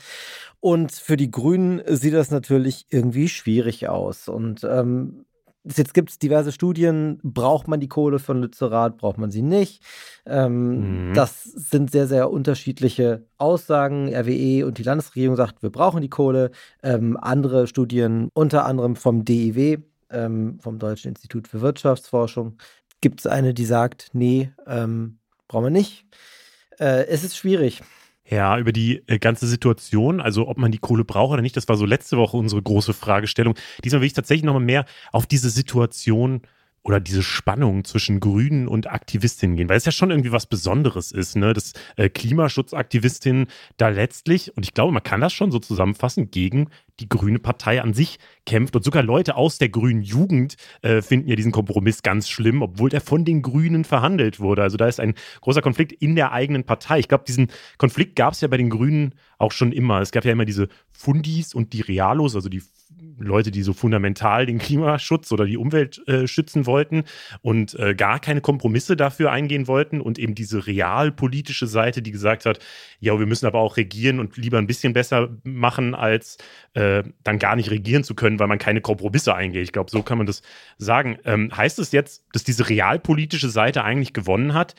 Und 0.60 0.92
für 0.92 1.18
die 1.18 1.32
Grünen 1.32 1.82
sieht 1.86 2.16
das 2.16 2.32
natürlich 2.32 2.88
irgendwie 2.90 3.30
schwierig 3.30 3.88
aus. 3.88 4.28
Und 4.28 4.64
ähm, 4.64 5.26
Jetzt 5.76 5.94
gibt 5.94 6.10
es 6.10 6.20
diverse 6.20 6.52
Studien, 6.52 7.20
braucht 7.24 7.68
man 7.68 7.80
die 7.80 7.88
Kohle 7.88 8.20
von 8.20 8.42
Lützerath, 8.42 8.98
braucht 8.98 9.18
man 9.18 9.32
sie 9.32 9.42
nicht. 9.42 9.84
Ähm, 10.26 11.10
mhm. 11.10 11.14
Das 11.14 11.44
sind 11.44 11.92
sehr, 11.92 12.08
sehr 12.08 12.32
unterschiedliche 12.32 13.26
Aussagen. 13.38 14.14
RWE 14.14 14.66
und 14.66 14.78
die 14.78 14.84
Landesregierung 14.84 15.36
sagt, 15.36 15.62
wir 15.64 15.70
brauchen 15.70 16.02
die 16.02 16.10
Kohle. 16.10 16.52
Ähm, 16.84 17.18
andere 17.20 17.68
Studien, 17.68 18.30
unter 18.34 18.66
anderem 18.66 18.96
vom 18.96 19.26
DIW, 19.26 19.80
ähm, 20.10 20.60
vom 20.62 20.80
Deutschen 20.80 21.10
Institut 21.10 21.48
für 21.48 21.62
Wirtschaftsforschung, 21.62 22.58
gibt 23.02 23.20
es 23.20 23.28
eine, 23.28 23.54
die 23.54 23.66
sagt, 23.66 24.10
nee, 24.14 24.52
ähm, 24.66 25.20
brauchen 25.48 25.66
wir 25.66 25.70
nicht. 25.72 26.06
Äh, 26.80 27.08
es 27.08 27.24
ist 27.24 27.36
schwierig. 27.36 27.82
Ja, 28.30 28.58
über 28.58 28.74
die 28.74 29.04
äh, 29.08 29.20
ganze 29.20 29.48
Situation, 29.48 30.20
also 30.20 30.48
ob 30.50 30.58
man 30.58 30.72
die 30.72 30.80
Kohle 30.80 31.06
braucht 31.06 31.32
oder 31.32 31.42
nicht, 31.42 31.56
das 31.56 31.70
war 31.70 31.78
so 31.78 31.86
letzte 31.86 32.18
Woche 32.18 32.36
unsere 32.36 32.62
große 32.62 32.94
Fragestellung. 32.94 33.56
Diesmal 33.86 34.02
will 34.02 34.08
ich 34.08 34.14
tatsächlich 34.14 34.44
nochmal 34.44 34.64
mehr 34.64 34.86
auf 35.14 35.28
diese 35.28 35.50
Situation 35.50 36.42
oder 36.88 37.02
diese 37.02 37.22
Spannung 37.22 37.84
zwischen 37.84 38.22
Grünen 38.22 38.68
und 38.68 38.90
Aktivistinnen 38.90 39.58
gehen, 39.58 39.68
weil 39.68 39.76
es 39.76 39.84
ja 39.84 39.92
schon 39.92 40.10
irgendwie 40.10 40.32
was 40.32 40.46
Besonderes 40.46 41.12
ist, 41.12 41.36
ne? 41.36 41.54
dass 41.54 41.74
äh, 41.98 42.08
Klimaschutzaktivistinnen 42.08 43.48
da 43.76 43.90
letztlich, 43.90 44.56
und 44.56 44.64
ich 44.64 44.74
glaube, 44.74 44.94
man 44.94 45.04
kann 45.04 45.20
das 45.20 45.34
schon 45.34 45.52
so 45.52 45.60
zusammenfassen, 45.60 46.32
gegen 46.32 46.70
die 47.02 47.10
Grüne 47.10 47.40
Partei 47.40 47.82
an 47.82 47.94
sich 47.94 48.20
kämpft. 48.46 48.76
Und 48.76 48.84
sogar 48.84 49.04
Leute 49.04 49.36
aus 49.36 49.58
der 49.58 49.70
grünen 49.70 50.02
Jugend 50.02 50.56
äh, 50.82 51.02
finden 51.02 51.28
ja 51.28 51.36
diesen 51.36 51.52
Kompromiss 51.52 52.04
ganz 52.04 52.30
schlimm, 52.30 52.62
obwohl 52.62 52.90
der 52.90 53.02
von 53.02 53.26
den 53.26 53.42
Grünen 53.42 53.84
verhandelt 53.84 54.40
wurde. 54.40 54.64
Also 54.64 54.78
da 54.78 54.88
ist 54.88 55.00
ein 55.00 55.14
großer 55.42 55.62
Konflikt 55.62 55.92
in 55.92 56.16
der 56.16 56.32
eigenen 56.32 56.64
Partei. 56.64 57.00
Ich 57.00 57.08
glaube, 57.08 57.26
diesen 57.28 57.52
Konflikt 57.78 58.16
gab 58.16 58.34
es 58.34 58.42
ja 58.42 58.48
bei 58.48 58.58
den 58.58 58.70
Grünen 58.70 59.14
auch 59.38 59.52
schon 59.52 59.72
immer. 59.74 60.02
Es 60.02 60.12
gab 60.12 60.26
ja 60.26 60.32
immer 60.32 60.46
diese 60.46 60.70
Fundis 60.92 61.54
und 61.54 61.74
die 61.74 61.82
Realos, 61.82 62.36
also 62.36 62.50
die 62.50 62.64
Leute, 63.20 63.52
die 63.52 63.64
so 63.64 63.74
fundamental 63.74 64.46
den 64.46 64.60
Klimaschutz 64.60 65.32
oder 65.32 65.46
die 65.46 65.58
Umwelt 65.58 66.02
äh, 66.08 66.28
schützen 66.28 66.66
wollten 66.66 67.04
und 67.42 67.78
äh, 67.80 67.96
gar 67.96 68.20
keine 68.20 68.42
Kompromisse 68.42 68.96
dafür 68.96 69.32
eingehen 69.32 69.68
wollten 69.68 70.02
und 70.02 70.20
eben 70.20 70.36
diese 70.36 70.68
realpolitische 70.68 71.68
Seite, 71.68 72.02
die 72.02 72.12
gesagt 72.12 72.46
hat, 72.46 72.60
ja, 73.00 73.18
wir 73.18 73.26
müssen 73.26 73.46
aber 73.46 73.60
auch 73.60 73.78
regieren 73.78 74.20
und 74.20 74.38
lieber 74.38 74.58
ein 74.58 74.68
bisschen 74.68 74.94
besser 74.94 75.38
machen, 75.44 75.96
als 75.96 76.38
äh, 76.74 77.04
dann 77.24 77.40
gar 77.40 77.56
nicht 77.56 77.72
regieren 77.72 78.04
zu 78.04 78.16
können, 78.16 78.40
weil 78.40 78.48
man 78.48 78.60
keine 78.60 78.82
Kompromisse 78.82 79.36
eingeht. 79.36 79.64
Ich 79.64 79.72
glaube, 79.72 79.92
so 79.92 80.04
kann 80.04 80.18
man 80.18 80.28
das 80.28 80.42
sagen. 80.78 81.18
Ähm, 81.26 81.56
heißt 81.56 81.80
es 81.80 81.92
jetzt, 81.92 82.26
dass 82.34 82.44
diese 82.44 82.70
realpolitische 82.70 83.50
Seite 83.50 83.84
eigentlich 83.84 84.14
gewonnen 84.14 84.54
hat? 84.54 84.76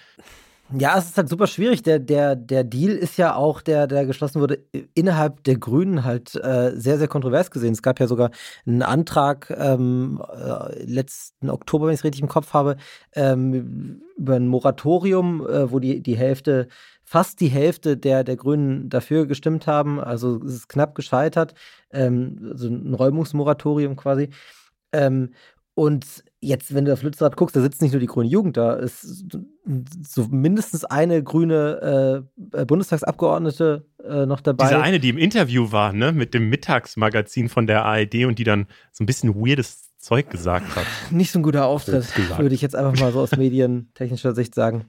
Ja, 0.70 0.98
es 0.98 1.06
ist 1.06 1.16
halt 1.16 1.30
super 1.30 1.46
schwierig. 1.46 1.82
Der, 1.82 1.98
der, 1.98 2.36
der 2.36 2.62
Deal 2.62 2.92
ist 2.94 3.16
ja 3.16 3.34
auch, 3.34 3.62
der, 3.62 3.86
der 3.86 4.04
geschlossen 4.04 4.42
wurde, 4.42 4.58
innerhalb 4.92 5.42
der 5.44 5.56
Grünen 5.56 6.04
halt 6.04 6.34
äh, 6.34 6.72
sehr, 6.76 6.98
sehr 6.98 7.08
kontrovers 7.08 7.50
gesehen. 7.50 7.72
Es 7.72 7.80
gab 7.82 7.98
ja 8.00 8.06
sogar 8.06 8.30
einen 8.66 8.82
Antrag 8.82 9.50
ähm, 9.56 10.22
äh, 10.30 10.82
letzten 10.84 11.48
Oktober, 11.48 11.86
wenn 11.86 11.94
ich 11.94 12.00
es 12.00 12.04
richtig 12.04 12.20
im 12.20 12.28
Kopf 12.28 12.52
habe, 12.52 12.76
ähm, 13.14 14.02
über 14.18 14.34
ein 14.34 14.46
Moratorium, 14.46 15.46
äh, 15.46 15.72
wo 15.72 15.78
die, 15.78 16.02
die 16.02 16.18
Hälfte, 16.18 16.68
fast 17.02 17.40
die 17.40 17.48
Hälfte 17.48 17.96
der, 17.96 18.22
der 18.22 18.36
Grünen 18.36 18.90
dafür 18.90 19.24
gestimmt 19.26 19.66
haben. 19.66 19.98
Also 19.98 20.36
es 20.44 20.52
ist 20.54 20.68
knapp 20.68 20.94
gescheitert. 20.94 21.54
Ähm, 21.90 22.52
so 22.54 22.68
ein 22.68 22.92
Räumungsmoratorium 22.92 23.96
quasi. 23.96 24.28
Ähm, 24.92 25.30
und 25.74 26.24
jetzt, 26.40 26.74
wenn 26.74 26.84
du 26.84 26.92
auf 26.92 27.02
Lützerath 27.02 27.36
guckst, 27.36 27.56
da 27.56 27.60
sitzt 27.60 27.82
nicht 27.82 27.92
nur 27.92 28.00
die 28.00 28.06
grüne 28.06 28.28
Jugend, 28.28 28.56
da 28.56 28.74
ist 28.74 29.26
so 30.02 30.26
mindestens 30.30 30.84
eine 30.84 31.22
grüne 31.22 32.24
äh, 32.54 32.64
Bundestagsabgeordnete 32.64 33.86
äh, 34.04 34.26
noch 34.26 34.40
dabei. 34.40 34.68
Diese 34.68 34.80
eine, 34.80 35.00
die 35.00 35.08
im 35.08 35.18
Interview 35.18 35.72
war, 35.72 35.92
ne, 35.92 36.12
mit 36.12 36.34
dem 36.34 36.48
Mittagsmagazin 36.48 37.48
von 37.48 37.66
der 37.66 37.84
ARD 37.84 38.24
und 38.26 38.38
die 38.38 38.44
dann 38.44 38.66
so 38.92 39.02
ein 39.02 39.06
bisschen 39.06 39.34
weirdes 39.34 39.96
Zeug 39.98 40.30
gesagt 40.30 40.76
hat. 40.76 40.86
Nicht 41.10 41.32
so 41.32 41.40
ein 41.40 41.42
guter 41.42 41.66
Auftritt, 41.66 42.06
würde 42.38 42.54
ich 42.54 42.62
jetzt 42.62 42.76
einfach 42.76 42.98
mal 43.00 43.12
so 43.12 43.20
aus 43.20 43.32
medientechnischer 43.36 44.34
Sicht 44.34 44.54
sagen 44.54 44.86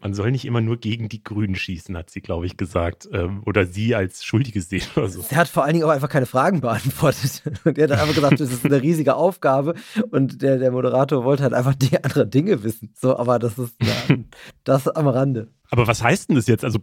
man 0.00 0.14
soll 0.14 0.30
nicht 0.30 0.44
immer 0.44 0.60
nur 0.60 0.78
gegen 0.78 1.08
die 1.08 1.22
Grünen 1.22 1.54
schießen, 1.54 1.96
hat 1.96 2.10
sie, 2.10 2.20
glaube 2.20 2.46
ich, 2.46 2.56
gesagt. 2.56 3.08
Ähm, 3.12 3.42
oder 3.44 3.66
sie 3.66 3.94
als 3.94 4.24
Schuldige 4.24 4.60
sehen 4.60 4.86
oder 4.96 5.08
so. 5.08 5.22
Sie 5.22 5.36
hat 5.36 5.48
vor 5.48 5.64
allen 5.64 5.74
Dingen 5.74 5.84
auch 5.84 5.90
einfach 5.90 6.08
keine 6.08 6.26
Fragen 6.26 6.60
beantwortet. 6.60 7.42
Und 7.64 7.78
er 7.78 7.84
hat 7.84 8.00
einfach 8.00 8.14
gesagt, 8.14 8.40
das 8.40 8.52
ist 8.52 8.64
eine 8.64 8.82
riesige 8.82 9.16
Aufgabe. 9.16 9.74
Und 10.10 10.42
der, 10.42 10.58
der 10.58 10.70
Moderator 10.70 11.24
wollte 11.24 11.42
halt 11.42 11.54
einfach 11.54 11.74
die 11.74 12.02
andere 12.02 12.26
Dinge 12.26 12.62
wissen. 12.62 12.92
So, 12.94 13.16
aber 13.16 13.38
das 13.38 13.58
ist 13.58 13.74
ja, 13.82 14.16
das 14.64 14.88
am 14.88 15.08
Rande. 15.08 15.48
Aber 15.70 15.86
was 15.86 16.02
heißt 16.02 16.28
denn 16.28 16.36
das 16.36 16.46
jetzt? 16.46 16.64
Also 16.64 16.78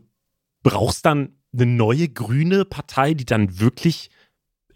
brauchst 0.64 1.06
dann 1.06 1.36
eine 1.54 1.66
neue 1.66 2.10
grüne 2.10 2.66
Partei, 2.66 3.14
die 3.14 3.26
dann 3.26 3.60
wirklich 3.60 4.10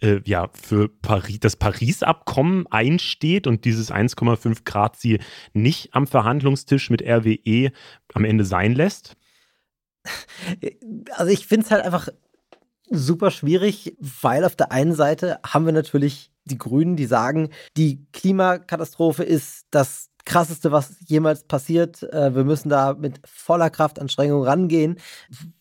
äh, 0.01 0.21
ja, 0.25 0.49
für 0.53 0.89
Paris, 0.89 1.39
das 1.39 1.55
Paris-Abkommen 1.55 2.67
einsteht 2.67 3.47
und 3.47 3.65
dieses 3.65 3.91
1,5 3.91 4.63
Grad 4.65 4.97
Ziel 4.97 5.19
nicht 5.53 5.93
am 5.93 6.07
Verhandlungstisch 6.07 6.89
mit 6.89 7.01
RWE 7.01 7.71
am 8.13 8.25
Ende 8.25 8.45
sein 8.45 8.73
lässt? 8.73 9.15
Also 11.11 11.31
ich 11.31 11.45
finde 11.47 11.65
es 11.65 11.71
halt 11.71 11.83
einfach 11.83 12.07
super 12.89 13.31
schwierig, 13.31 13.97
weil 13.99 14.45
auf 14.45 14.55
der 14.55 14.71
einen 14.71 14.93
Seite 14.93 15.39
haben 15.45 15.65
wir 15.65 15.73
natürlich 15.73 16.31
die 16.45 16.57
Grünen, 16.57 16.95
die 16.95 17.05
sagen, 17.05 17.49
die 17.75 18.05
Klimakatastrophe 18.13 19.23
ist 19.23 19.65
das 19.71 20.09
krasseste, 20.25 20.71
was 20.71 20.95
jemals 21.05 21.43
passiert. 21.43 22.03
Äh, 22.03 22.35
wir 22.35 22.43
müssen 22.43 22.69
da 22.69 22.93
mit 22.93 23.19
voller 23.25 23.69
Kraftanstrengung 23.69 24.43
rangehen, 24.43 24.97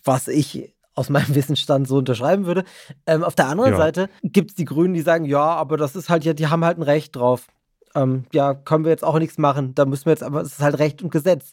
was 0.05 0.28
ich 0.28 0.75
aus 0.97 1.09
meinem 1.09 1.29
Wissensstand 1.35 1.87
so 1.87 1.99
unterschreiben 1.99 2.47
würde. 2.47 2.65
Ähm, 3.07 3.23
auf 3.23 3.37
der 3.37 3.47
anderen 3.47 3.73
ja. 3.73 3.76
Seite 3.76 4.09
gibt 4.25 4.50
es 4.50 4.57
die 4.57 4.65
Grünen, 4.65 4.95
die 4.95 5.03
sagen, 5.03 5.25
ja, 5.25 5.45
aber 5.45 5.76
das 5.76 5.95
ist 5.95 6.09
halt 6.09 6.25
ja, 6.25 6.33
die 6.33 6.49
haben 6.49 6.65
halt 6.65 6.79
ein 6.79 6.83
Recht 6.83 7.15
drauf. 7.15 7.47
Ähm, 7.95 8.25
ja, 8.33 8.55
können 8.55 8.85
wir 8.85 8.91
jetzt 8.91 9.05
auch 9.05 9.19
nichts 9.19 9.38
machen. 9.38 9.75
Da 9.75 9.85
müssen 9.85 10.07
wir 10.07 10.12
jetzt, 10.12 10.25
aber 10.25 10.41
es 10.41 10.55
ist 10.55 10.61
halt 10.61 10.79
Recht 10.79 11.03
und 11.03 11.11
Gesetz. 11.11 11.53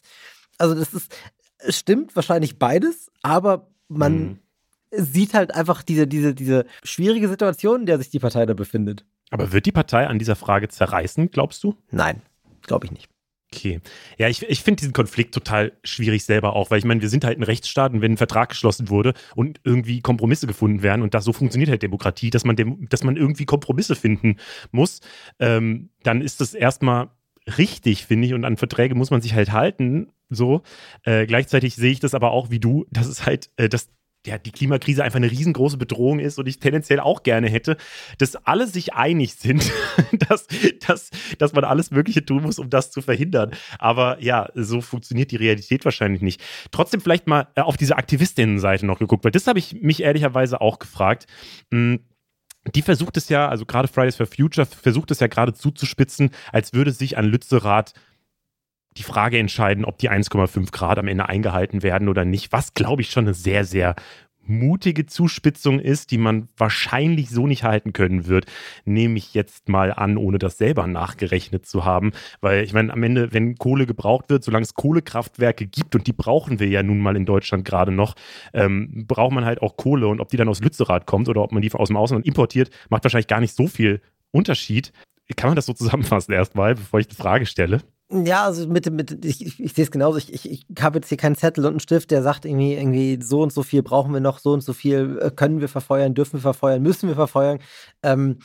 Also 0.58 0.74
das 0.74 0.92
ist, 0.92 1.14
es 1.58 1.78
stimmt 1.78 2.16
wahrscheinlich 2.16 2.58
beides, 2.58 3.10
aber 3.22 3.68
man 3.88 4.14
mhm. 4.14 4.38
sieht 4.90 5.34
halt 5.34 5.54
einfach 5.54 5.82
diese, 5.82 6.06
diese, 6.06 6.34
diese 6.34 6.66
schwierige 6.82 7.28
Situation, 7.28 7.80
in 7.80 7.86
der 7.86 7.98
sich 7.98 8.10
die 8.10 8.18
Partei 8.18 8.44
da 8.46 8.54
befindet. 8.54 9.04
Aber 9.30 9.52
wird 9.52 9.66
die 9.66 9.72
Partei 9.72 10.06
an 10.06 10.18
dieser 10.18 10.36
Frage 10.36 10.68
zerreißen, 10.68 11.30
glaubst 11.30 11.64
du? 11.64 11.74
Nein. 11.90 12.22
glaube 12.62 12.86
ich 12.86 12.92
nicht. 12.92 13.13
Okay. 13.54 13.80
Ja, 14.18 14.28
ich, 14.28 14.42
ich 14.42 14.62
finde 14.62 14.80
diesen 14.80 14.92
Konflikt 14.92 15.32
total 15.32 15.72
schwierig 15.84 16.24
selber 16.24 16.56
auch, 16.56 16.70
weil 16.70 16.78
ich 16.78 16.84
meine, 16.84 17.00
wir 17.00 17.08
sind 17.08 17.24
halt 17.24 17.38
ein 17.38 17.42
Rechtsstaat 17.42 17.92
und 17.92 18.00
wenn 18.00 18.12
ein 18.12 18.16
Vertrag 18.16 18.50
geschlossen 18.50 18.88
wurde 18.88 19.14
und 19.34 19.60
irgendwie 19.64 20.00
Kompromisse 20.00 20.46
gefunden 20.46 20.82
werden 20.82 21.02
und 21.02 21.14
das 21.14 21.24
so 21.24 21.32
funktioniert 21.32 21.70
halt 21.70 21.82
Demokratie, 21.82 22.30
dass 22.30 22.44
man, 22.44 22.56
dem, 22.56 22.88
dass 22.88 23.04
man 23.04 23.16
irgendwie 23.16 23.44
Kompromisse 23.44 23.94
finden 23.94 24.36
muss, 24.72 25.00
ähm, 25.38 25.90
dann 26.02 26.20
ist 26.20 26.40
das 26.40 26.54
erstmal 26.54 27.10
richtig, 27.58 28.06
finde 28.06 28.26
ich, 28.26 28.34
und 28.34 28.44
an 28.44 28.56
Verträge 28.56 28.94
muss 28.94 29.10
man 29.10 29.20
sich 29.20 29.34
halt 29.34 29.52
halten. 29.52 30.08
So. 30.30 30.62
Äh, 31.04 31.26
gleichzeitig 31.26 31.76
sehe 31.76 31.92
ich 31.92 32.00
das 32.00 32.14
aber 32.14 32.30
auch 32.32 32.50
wie 32.50 32.58
du, 32.58 32.86
dass 32.90 33.06
es 33.06 33.26
halt, 33.26 33.50
äh, 33.56 33.68
dass 33.68 33.90
ja, 34.26 34.38
die 34.38 34.52
Klimakrise 34.52 35.04
einfach 35.04 35.16
eine 35.16 35.30
riesengroße 35.30 35.76
Bedrohung 35.76 36.18
ist 36.18 36.38
und 36.38 36.46
ich 36.46 36.58
tendenziell 36.58 37.00
auch 37.00 37.22
gerne 37.22 37.48
hätte, 37.48 37.76
dass 38.18 38.36
alle 38.36 38.66
sich 38.66 38.94
einig 38.94 39.34
sind, 39.34 39.70
dass, 40.28 40.46
dass, 40.86 41.10
dass 41.38 41.52
man 41.52 41.64
alles 41.64 41.90
Mögliche 41.90 42.24
tun 42.24 42.42
muss, 42.42 42.58
um 42.58 42.70
das 42.70 42.90
zu 42.90 43.02
verhindern. 43.02 43.52
Aber 43.78 44.22
ja, 44.22 44.48
so 44.54 44.80
funktioniert 44.80 45.30
die 45.30 45.36
Realität 45.36 45.84
wahrscheinlich 45.84 46.22
nicht. 46.22 46.42
Trotzdem 46.70 47.00
vielleicht 47.00 47.26
mal 47.26 47.48
äh, 47.54 47.60
auf 47.60 47.76
diese 47.76 47.96
Aktivistinnenseite 47.96 48.86
noch 48.86 48.98
geguckt, 48.98 49.24
weil 49.24 49.32
das 49.32 49.46
habe 49.46 49.58
ich 49.58 49.80
mich 49.82 50.02
ehrlicherweise 50.02 50.60
auch 50.60 50.78
gefragt. 50.78 51.26
Hm, 51.70 52.00
die 52.74 52.82
versucht 52.82 53.16
es 53.18 53.28
ja, 53.28 53.48
also 53.48 53.66
gerade 53.66 53.88
Fridays 53.88 54.16
for 54.16 54.26
Future 54.26 54.66
versucht 54.66 55.10
es 55.10 55.20
ja 55.20 55.26
gerade 55.26 55.52
zuzuspitzen, 55.52 56.30
als 56.50 56.72
würde 56.72 56.92
sich 56.92 57.18
an 57.18 57.26
Lützerath 57.26 57.92
die 58.96 59.02
Frage 59.02 59.38
entscheiden, 59.38 59.84
ob 59.84 59.98
die 59.98 60.10
1,5 60.10 60.70
Grad 60.72 60.98
am 60.98 61.08
Ende 61.08 61.28
eingehalten 61.28 61.82
werden 61.82 62.08
oder 62.08 62.24
nicht, 62.24 62.52
was 62.52 62.74
glaube 62.74 63.02
ich 63.02 63.10
schon 63.10 63.24
eine 63.24 63.34
sehr, 63.34 63.64
sehr 63.64 63.96
mutige 64.46 65.06
Zuspitzung 65.06 65.80
ist, 65.80 66.10
die 66.10 66.18
man 66.18 66.48
wahrscheinlich 66.56 67.30
so 67.30 67.46
nicht 67.46 67.64
halten 67.64 67.92
können 67.92 68.26
wird, 68.26 68.46
nehme 68.84 69.16
ich 69.16 69.34
jetzt 69.34 69.68
mal 69.68 69.92
an, 69.92 70.16
ohne 70.16 70.38
das 70.38 70.58
selber 70.58 70.86
nachgerechnet 70.86 71.66
zu 71.66 71.84
haben. 71.84 72.12
Weil 72.40 72.64
ich 72.64 72.72
meine, 72.72 72.92
am 72.92 73.02
Ende, 73.02 73.32
wenn 73.32 73.56
Kohle 73.56 73.86
gebraucht 73.86 74.28
wird, 74.28 74.44
solange 74.44 74.64
es 74.64 74.74
Kohlekraftwerke 74.74 75.66
gibt, 75.66 75.94
und 75.94 76.06
die 76.06 76.12
brauchen 76.12 76.60
wir 76.60 76.68
ja 76.68 76.82
nun 76.82 77.00
mal 77.00 77.16
in 77.16 77.26
Deutschland 77.26 77.64
gerade 77.64 77.92
noch, 77.92 78.14
ähm, 78.52 79.06
braucht 79.06 79.32
man 79.32 79.44
halt 79.44 79.62
auch 79.62 79.76
Kohle. 79.76 80.08
Und 80.08 80.20
ob 80.20 80.28
die 80.28 80.36
dann 80.36 80.48
aus 80.48 80.60
Lützerath 80.60 81.06
kommt 81.06 81.28
oder 81.28 81.42
ob 81.42 81.52
man 81.52 81.62
die 81.62 81.72
aus 81.72 81.88
dem 81.88 81.96
Ausland 81.96 82.26
importiert, 82.26 82.70
macht 82.90 83.04
wahrscheinlich 83.04 83.28
gar 83.28 83.40
nicht 83.40 83.54
so 83.54 83.66
viel 83.66 84.00
Unterschied. 84.30 84.92
Kann 85.36 85.48
man 85.48 85.56
das 85.56 85.66
so 85.66 85.72
zusammenfassen 85.72 86.34
erstmal, 86.34 86.74
bevor 86.74 87.00
ich 87.00 87.08
die 87.08 87.16
Frage 87.16 87.46
stelle? 87.46 87.80
Ja, 88.10 88.44
also 88.44 88.68
mit, 88.68 88.90
mit 88.92 89.24
ich, 89.24 89.44
ich, 89.44 89.60
ich 89.60 89.72
sehe 89.72 89.84
es 89.84 89.90
genauso. 89.90 90.18
Ich, 90.18 90.32
ich, 90.32 90.50
ich 90.50 90.66
habe 90.80 90.98
jetzt 90.98 91.08
hier 91.08 91.16
keinen 91.16 91.36
Zettel 91.36 91.64
und 91.64 91.72
einen 91.72 91.80
Stift, 91.80 92.10
der 92.10 92.22
sagt 92.22 92.44
irgendwie, 92.44 92.74
irgendwie 92.74 93.18
so 93.22 93.42
und 93.42 93.52
so 93.52 93.62
viel 93.62 93.82
brauchen 93.82 94.12
wir 94.12 94.20
noch, 94.20 94.38
so 94.38 94.52
und 94.52 94.60
so 94.60 94.72
viel 94.72 95.18
äh, 95.22 95.30
können 95.30 95.60
wir 95.60 95.68
verfeuern, 95.68 96.14
dürfen 96.14 96.34
wir 96.34 96.40
verfeuern, 96.40 96.82
müssen 96.82 97.08
wir 97.08 97.14
verfeuern. 97.14 97.60
Ähm, 98.02 98.38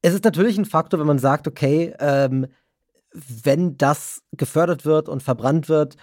es 0.00 0.14
ist 0.14 0.24
natürlich 0.24 0.58
ein 0.58 0.64
Faktor, 0.64 1.00
wenn 1.00 1.06
man 1.06 1.18
sagt, 1.18 1.46
okay, 1.46 1.94
ähm, 1.98 2.46
wenn 3.12 3.76
das 3.76 4.22
gefördert 4.32 4.84
wird 4.84 5.08
und 5.08 5.22
verbrannt 5.22 5.68
wird, 5.68 5.96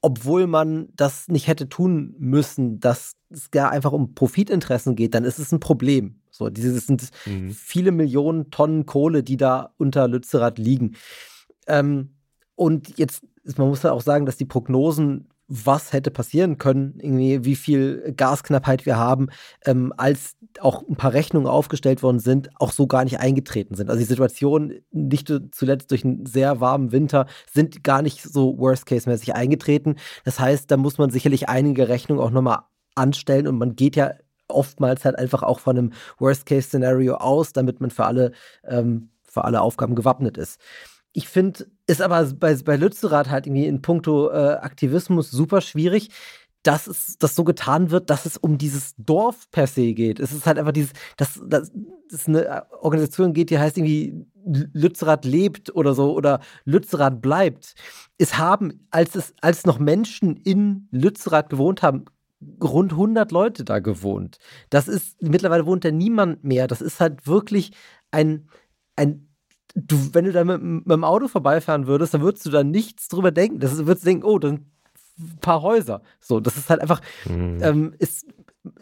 obwohl 0.00 0.46
man 0.46 0.88
das 0.94 1.28
nicht 1.28 1.46
hätte 1.46 1.68
tun 1.68 2.14
müssen, 2.18 2.80
dass 2.80 3.12
es 3.30 3.48
ja 3.54 3.68
einfach 3.68 3.92
um 3.92 4.14
Profitinteressen 4.14 4.96
geht, 4.96 5.14
dann 5.14 5.24
ist 5.24 5.38
es 5.38 5.52
ein 5.52 5.60
Problem. 5.60 6.20
So, 6.30 6.50
diese 6.50 6.78
sind 6.80 7.08
mhm. 7.24 7.50
viele 7.50 7.92
Millionen 7.92 8.50
Tonnen 8.50 8.86
Kohle, 8.86 9.22
die 9.22 9.36
da 9.36 9.74
unter 9.76 10.08
Lützerath 10.08 10.58
liegen. 10.58 10.96
Ähm, 11.68 12.16
und 12.62 12.96
jetzt, 12.96 13.24
man 13.56 13.66
muss 13.66 13.82
ja 13.82 13.90
auch 13.90 14.02
sagen, 14.02 14.24
dass 14.24 14.36
die 14.36 14.44
Prognosen, 14.44 15.26
was 15.48 15.92
hätte 15.92 16.12
passieren 16.12 16.58
können, 16.58 16.94
irgendwie, 17.00 17.44
wie 17.44 17.56
viel 17.56 18.14
Gasknappheit 18.16 18.86
wir 18.86 18.96
haben, 18.96 19.30
ähm, 19.66 19.92
als 19.96 20.36
auch 20.60 20.86
ein 20.88 20.94
paar 20.94 21.12
Rechnungen 21.12 21.48
aufgestellt 21.48 22.04
worden 22.04 22.20
sind, 22.20 22.50
auch 22.60 22.70
so 22.70 22.86
gar 22.86 23.02
nicht 23.02 23.18
eingetreten 23.18 23.74
sind. 23.74 23.90
Also 23.90 23.98
die 23.98 24.06
Situation, 24.06 24.74
nicht 24.92 25.32
zuletzt 25.50 25.90
durch 25.90 26.04
einen 26.04 26.24
sehr 26.24 26.60
warmen 26.60 26.92
Winter, 26.92 27.26
sind 27.52 27.82
gar 27.82 28.00
nicht 28.00 28.22
so 28.22 28.56
worst-case-mäßig 28.56 29.34
eingetreten. 29.34 29.96
Das 30.24 30.38
heißt, 30.38 30.70
da 30.70 30.76
muss 30.76 30.98
man 30.98 31.10
sicherlich 31.10 31.48
einige 31.48 31.88
Rechnungen 31.88 32.22
auch 32.22 32.30
nochmal 32.30 32.60
anstellen 32.94 33.48
und 33.48 33.58
man 33.58 33.74
geht 33.74 33.96
ja 33.96 34.12
oftmals 34.46 35.04
halt 35.04 35.18
einfach 35.18 35.42
auch 35.42 35.58
von 35.58 35.76
einem 35.76 35.92
Worst-Case-Szenario 36.18 37.16
aus, 37.16 37.52
damit 37.52 37.80
man 37.80 37.90
für 37.90 38.04
alle, 38.04 38.30
ähm, 38.64 39.10
für 39.24 39.42
alle 39.42 39.62
Aufgaben 39.62 39.96
gewappnet 39.96 40.38
ist 40.38 40.60
ich 41.12 41.28
finde, 41.28 41.66
ist 41.86 42.00
aber 42.00 42.24
bei, 42.34 42.54
bei 42.56 42.76
Lützerath 42.76 43.30
halt 43.30 43.46
irgendwie 43.46 43.66
in 43.66 43.82
puncto 43.82 44.30
äh, 44.30 44.54
Aktivismus 44.54 45.30
super 45.30 45.60
schwierig, 45.60 46.10
dass 46.62 46.86
es 46.86 47.18
das 47.18 47.34
so 47.34 47.44
getan 47.44 47.90
wird, 47.90 48.08
dass 48.08 48.24
es 48.24 48.36
um 48.36 48.56
dieses 48.56 48.94
Dorf 48.96 49.50
per 49.50 49.66
se 49.66 49.92
geht. 49.94 50.20
Es 50.20 50.32
ist 50.32 50.46
halt 50.46 50.58
einfach 50.58 50.72
dieses, 50.72 50.92
dass, 51.16 51.40
dass 51.44 51.72
es 52.10 52.28
eine 52.28 52.66
Organisation 52.80 53.32
geht, 53.32 53.50
die 53.50 53.58
heißt 53.58 53.76
irgendwie 53.76 54.26
Lützerath 54.44 55.24
lebt 55.24 55.74
oder 55.74 55.94
so 55.94 56.14
oder 56.14 56.40
Lützerath 56.64 57.20
bleibt. 57.20 57.74
Es 58.16 58.38
haben, 58.38 58.86
als 58.90 59.16
es, 59.16 59.34
als 59.40 59.66
noch 59.66 59.78
Menschen 59.78 60.36
in 60.36 60.88
Lützerath 60.92 61.50
gewohnt 61.50 61.82
haben, 61.82 62.04
rund 62.62 62.92
100 62.92 63.32
Leute 63.32 63.64
da 63.64 63.80
gewohnt. 63.80 64.38
Das 64.70 64.88
ist, 64.88 65.20
mittlerweile 65.20 65.66
wohnt 65.66 65.84
da 65.84 65.90
niemand 65.90 66.44
mehr. 66.44 66.66
Das 66.66 66.80
ist 66.80 67.00
halt 67.00 67.26
wirklich 67.26 67.72
ein, 68.10 68.48
ein 68.96 69.31
du, 69.74 69.96
wenn 70.12 70.24
du 70.24 70.32
da 70.32 70.44
mit, 70.44 70.62
mit 70.62 70.90
dem 70.90 71.04
Auto 71.04 71.28
vorbeifahren 71.28 71.86
würdest, 71.86 72.14
dann 72.14 72.22
würdest 72.22 72.46
du 72.46 72.50
da 72.50 72.64
nichts 72.64 73.08
drüber 73.08 73.30
denken. 73.30 73.60
Das 73.60 73.76
würdest 73.78 74.04
du 74.04 74.10
denken, 74.10 74.24
oh, 74.24 74.38
dann 74.38 74.66
ein 75.18 75.38
paar 75.40 75.62
Häuser. 75.62 76.02
So, 76.20 76.40
das 76.40 76.56
ist 76.56 76.70
halt 76.70 76.80
einfach, 76.80 77.00
mhm. 77.24 77.58
ähm, 77.62 77.94
es, 77.98 78.26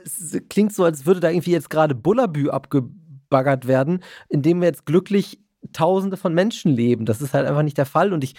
es, 0.05 0.41
klingt 0.49 0.73
so, 0.73 0.85
als 0.85 1.07
würde 1.07 1.21
da 1.21 1.31
irgendwie 1.31 1.53
jetzt 1.53 1.71
gerade 1.71 1.95
Bullabü 1.95 2.51
abgebaggert 2.51 3.67
werden, 3.67 4.03
indem 4.29 4.61
wir 4.61 4.69
jetzt 4.69 4.87
glücklich 4.87 5.41
Tausende 5.73 6.17
von 6.17 6.33
Menschen 6.33 6.73
leben. 6.73 7.05
Das 7.05 7.21
ist 7.21 7.35
halt 7.35 7.47
einfach 7.47 7.63
nicht 7.63 7.77
der 7.77 7.87
Fall. 7.87 8.15
Und 8.15 8.25
ich 8.25 8.35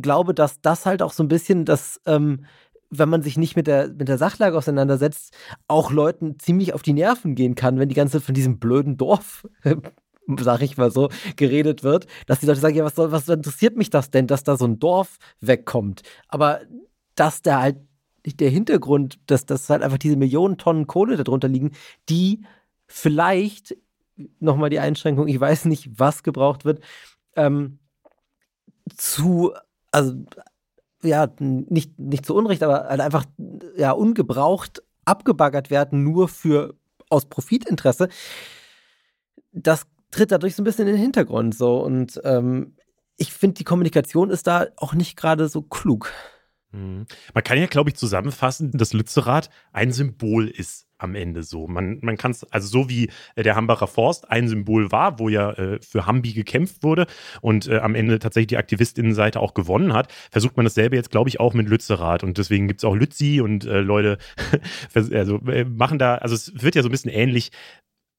glaube, 0.00 0.32
dass 0.32 0.62
das 0.62 0.86
halt 0.86 1.02
auch 1.02 1.12
so 1.12 1.22
ein 1.22 1.28
bisschen 1.28 1.66
das, 1.66 2.00
ähm, 2.06 2.46
wenn 2.88 3.10
man 3.10 3.22
sich 3.22 3.36
nicht 3.36 3.56
mit 3.56 3.66
der, 3.66 3.88
mit 3.88 4.08
der 4.08 4.16
Sachlage 4.16 4.56
auseinandersetzt, 4.56 5.34
auch 5.68 5.90
Leuten 5.90 6.38
ziemlich 6.38 6.72
auf 6.72 6.82
die 6.82 6.94
Nerven 6.94 7.34
gehen 7.34 7.54
kann, 7.54 7.78
wenn 7.78 7.90
die 7.90 7.94
ganze 7.94 8.18
Zeit 8.18 8.24
von 8.24 8.34
diesem 8.34 8.58
blöden 8.58 8.96
Dorf 8.96 9.46
sag 10.40 10.62
ich 10.62 10.76
mal 10.76 10.90
so, 10.90 11.08
geredet 11.36 11.82
wird, 11.82 12.06
dass 12.26 12.40
die 12.40 12.46
Leute 12.46 12.60
sagen, 12.60 12.76
ja, 12.76 12.84
was, 12.84 12.94
soll, 12.94 13.12
was 13.12 13.28
interessiert 13.28 13.76
mich 13.76 13.90
das 13.90 14.10
denn, 14.10 14.26
dass 14.26 14.44
da 14.44 14.56
so 14.56 14.66
ein 14.66 14.78
Dorf 14.78 15.18
wegkommt? 15.40 16.02
Aber 16.28 16.60
dass 17.14 17.42
da 17.42 17.60
halt 17.60 17.78
der 18.24 18.50
Hintergrund, 18.50 19.18
dass, 19.26 19.46
dass 19.46 19.68
halt 19.68 19.82
einfach 19.82 19.98
diese 19.98 20.16
Millionen 20.16 20.56
Tonnen 20.56 20.86
Kohle 20.86 21.16
darunter 21.16 21.48
liegen, 21.48 21.72
die 22.08 22.42
vielleicht, 22.86 23.76
nochmal 24.38 24.70
die 24.70 24.78
Einschränkung, 24.78 25.26
ich 25.26 25.40
weiß 25.40 25.64
nicht, 25.64 25.98
was 25.98 26.22
gebraucht 26.22 26.64
wird, 26.64 26.82
ähm, 27.34 27.78
zu, 28.96 29.52
also 29.90 30.14
ja, 31.02 31.28
nicht, 31.38 31.98
nicht 31.98 32.26
zu 32.26 32.34
Unrecht, 32.34 32.62
aber 32.62 32.84
halt 32.84 33.00
einfach 33.00 33.24
ja, 33.76 33.90
ungebraucht 33.90 34.82
abgebaggert 35.04 35.70
werden, 35.70 36.04
nur 36.04 36.28
für 36.28 36.76
aus 37.08 37.26
Profitinteresse. 37.26 38.08
Das 39.52 39.86
tritt 40.12 40.30
dadurch 40.30 40.54
so 40.54 40.62
ein 40.62 40.64
bisschen 40.64 40.86
in 40.86 40.94
den 40.94 41.02
Hintergrund 41.02 41.56
so 41.56 41.82
und 41.82 42.20
ähm, 42.22 42.76
ich 43.16 43.32
finde, 43.32 43.54
die 43.54 43.64
Kommunikation 43.64 44.30
ist 44.30 44.46
da 44.46 44.66
auch 44.76 44.94
nicht 44.94 45.16
gerade 45.16 45.48
so 45.48 45.62
klug. 45.62 46.12
Mhm. 46.72 47.06
Man 47.34 47.44
kann 47.44 47.58
ja, 47.58 47.66
glaube 47.66 47.90
ich, 47.90 47.96
zusammenfassen, 47.96 48.72
dass 48.72 48.92
Lützerath 48.92 49.50
ein 49.72 49.92
Symbol 49.92 50.48
ist 50.48 50.86
am 51.02 51.14
Ende 51.14 51.42
so. 51.42 51.66
Man, 51.66 51.98
man 52.00 52.16
kann 52.16 52.30
es, 52.30 52.44
also 52.52 52.68
so 52.68 52.88
wie 52.88 53.10
äh, 53.34 53.42
der 53.42 53.56
Hambacher 53.56 53.88
Forst 53.88 54.30
ein 54.30 54.48
Symbol 54.48 54.92
war, 54.92 55.18
wo 55.18 55.28
ja 55.28 55.50
äh, 55.52 55.80
für 55.82 56.06
Hambi 56.06 56.32
gekämpft 56.32 56.82
wurde 56.82 57.06
und 57.40 57.68
äh, 57.68 57.78
am 57.78 57.94
Ende 57.94 58.18
tatsächlich 58.18 58.48
die 58.48 58.56
Aktivistinnenseite 58.56 59.40
auch 59.40 59.54
gewonnen 59.54 59.92
hat, 59.92 60.12
versucht 60.30 60.56
man 60.56 60.64
dasselbe 60.64 60.96
jetzt, 60.96 61.10
glaube 61.10 61.28
ich, 61.28 61.40
auch 61.40 61.54
mit 61.54 61.68
Lützerath. 61.68 62.22
Und 62.22 62.38
deswegen 62.38 62.68
gibt 62.68 62.80
es 62.80 62.84
auch 62.84 62.94
Lützi 62.94 63.40
und 63.40 63.64
äh, 63.64 63.80
Leute 63.80 64.18
also, 64.94 65.38
äh, 65.46 65.64
machen 65.64 65.98
da, 65.98 66.16
also 66.16 66.34
es 66.34 66.62
wird 66.62 66.74
ja 66.74 66.82
so 66.82 66.88
ein 66.88 66.92
bisschen 66.92 67.10
ähnlich 67.10 67.50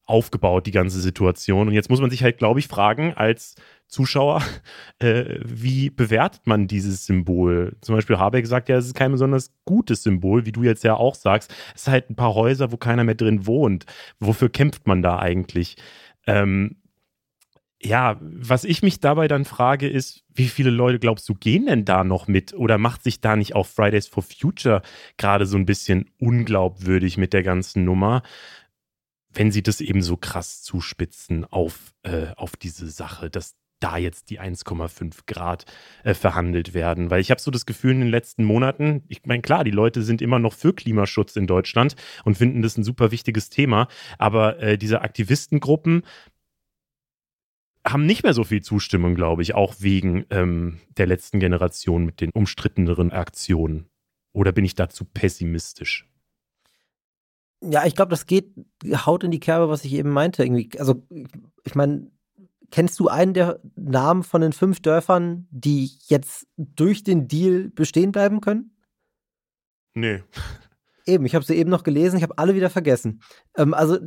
aufgebaut, 0.05 0.65
die 0.65 0.71
ganze 0.71 0.99
Situation. 0.99 1.67
Und 1.67 1.73
jetzt 1.73 1.89
muss 1.89 2.01
man 2.01 2.09
sich 2.09 2.23
halt, 2.23 2.37
glaube 2.37 2.59
ich, 2.59 2.67
fragen, 2.67 3.13
als 3.13 3.55
Zuschauer, 3.87 4.41
äh, 4.99 5.39
wie 5.43 5.89
bewertet 5.89 6.41
man 6.45 6.67
dieses 6.67 7.05
Symbol? 7.05 7.77
Zum 7.81 7.95
Beispiel 7.95 8.17
Habeck 8.17 8.45
sagt 8.47 8.69
ja, 8.69 8.77
es 8.77 8.87
ist 8.87 8.95
kein 8.95 9.11
besonders 9.11 9.53
gutes 9.65 10.03
Symbol, 10.03 10.45
wie 10.45 10.51
du 10.51 10.63
jetzt 10.63 10.83
ja 10.83 10.95
auch 10.95 11.15
sagst. 11.15 11.53
Es 11.75 11.85
sind 11.85 11.93
halt 11.93 12.09
ein 12.09 12.15
paar 12.15 12.35
Häuser, 12.35 12.71
wo 12.71 12.77
keiner 12.77 13.03
mehr 13.03 13.15
drin 13.15 13.45
wohnt. 13.45 13.85
Wofür 14.19 14.49
kämpft 14.49 14.87
man 14.87 15.01
da 15.01 15.19
eigentlich? 15.19 15.77
Ähm, 16.27 16.77
ja, 17.85 18.17
was 18.21 18.63
ich 18.63 18.81
mich 18.81 19.01
dabei 19.01 19.27
dann 19.27 19.43
frage, 19.43 19.89
ist, 19.89 20.23
wie 20.33 20.47
viele 20.47 20.69
Leute 20.69 20.99
glaubst 20.99 21.27
du 21.27 21.33
gehen 21.33 21.65
denn 21.65 21.85
da 21.85 22.03
noch 22.03 22.27
mit? 22.27 22.53
Oder 22.53 22.77
macht 22.77 23.03
sich 23.03 23.19
da 23.19 23.35
nicht 23.35 23.55
auch 23.55 23.67
Fridays 23.67 24.07
for 24.07 24.23
Future 24.23 24.81
gerade 25.17 25.45
so 25.45 25.57
ein 25.57 25.65
bisschen 25.65 26.09
unglaubwürdig 26.17 27.17
mit 27.17 27.33
der 27.33 27.43
ganzen 27.43 27.83
Nummer? 27.83 28.23
Wenn 29.33 29.51
sie 29.51 29.63
das 29.63 29.81
eben 29.81 30.01
so 30.01 30.17
krass 30.17 30.61
zuspitzen 30.61 31.45
auf, 31.45 31.93
äh, 32.03 32.27
auf 32.35 32.55
diese 32.55 32.89
Sache, 32.89 33.29
dass 33.29 33.55
da 33.83 33.97
jetzt 33.97 34.29
die 34.29 34.39
1,5 34.39 35.25
Grad 35.27 35.65
äh, 36.03 36.13
verhandelt 36.13 36.73
werden. 36.73 37.09
Weil 37.09 37.19
ich 37.19 37.31
habe 37.31 37.41
so 37.41 37.51
das 37.51 37.65
Gefühl 37.65 37.91
in 37.91 37.99
den 37.99 38.09
letzten 38.09 38.45
Monaten, 38.45 39.03
ich 39.09 39.25
meine, 39.25 39.41
klar, 39.41 39.65
die 39.65 39.71
Leute 39.71 40.03
sind 40.03 40.21
immer 40.21 40.39
noch 40.39 40.53
für 40.53 40.73
Klimaschutz 40.73 41.35
in 41.35 41.47
Deutschland 41.47 41.95
und 42.23 42.37
finden 42.37 42.61
das 42.61 42.77
ein 42.77 42.85
super 42.85 43.11
wichtiges 43.11 43.49
Thema, 43.49 43.89
aber 44.17 44.59
äh, 44.59 44.77
diese 44.77 45.01
Aktivistengruppen 45.01 46.03
haben 47.85 48.05
nicht 48.05 48.23
mehr 48.23 48.33
so 48.33 48.45
viel 48.45 48.61
Zustimmung, 48.61 49.15
glaube 49.15 49.41
ich, 49.41 49.55
auch 49.55 49.75
wegen 49.79 50.25
ähm, 50.29 50.79
der 50.97 51.05
letzten 51.05 51.41
Generation 51.41 52.05
mit 52.05 52.21
den 52.21 52.29
umstritteneren 52.33 53.11
Aktionen. 53.11 53.87
Oder 54.31 54.53
bin 54.53 54.63
ich 54.63 54.75
dazu 54.75 55.03
pessimistisch? 55.03 56.07
Ja, 57.69 57.85
ich 57.85 57.95
glaube, 57.95 58.09
das 58.09 58.25
geht, 58.25 58.53
haut 58.85 59.23
in 59.23 59.31
die 59.31 59.39
Kerbe, 59.39 59.69
was 59.69 59.85
ich 59.85 59.93
eben 59.93 60.09
meinte. 60.09 60.43
Irgendwie, 60.43 60.69
also, 60.77 61.03
ich 61.63 61.75
meine, 61.75 62.11
kennst 62.71 62.99
du 62.99 63.07
einen 63.07 63.33
der 63.33 63.59
Namen 63.75 64.23
von 64.23 64.41
den 64.41 64.53
fünf 64.53 64.81
Dörfern, 64.81 65.47
die 65.51 65.91
jetzt 66.07 66.47
durch 66.57 67.03
den 67.03 67.27
Deal 67.27 67.69
bestehen 67.69 68.11
bleiben 68.11 68.41
können? 68.41 68.75
Nee. 69.93 70.23
Eben, 71.05 71.25
ich 71.25 71.35
habe 71.35 71.45
sie 71.45 71.55
eben 71.55 71.69
noch 71.69 71.83
gelesen, 71.83 72.17
ich 72.17 72.23
habe 72.23 72.37
alle 72.37 72.55
wieder 72.55 72.69
vergessen. 72.69 73.21
Ähm, 73.57 73.73
also, 73.73 73.97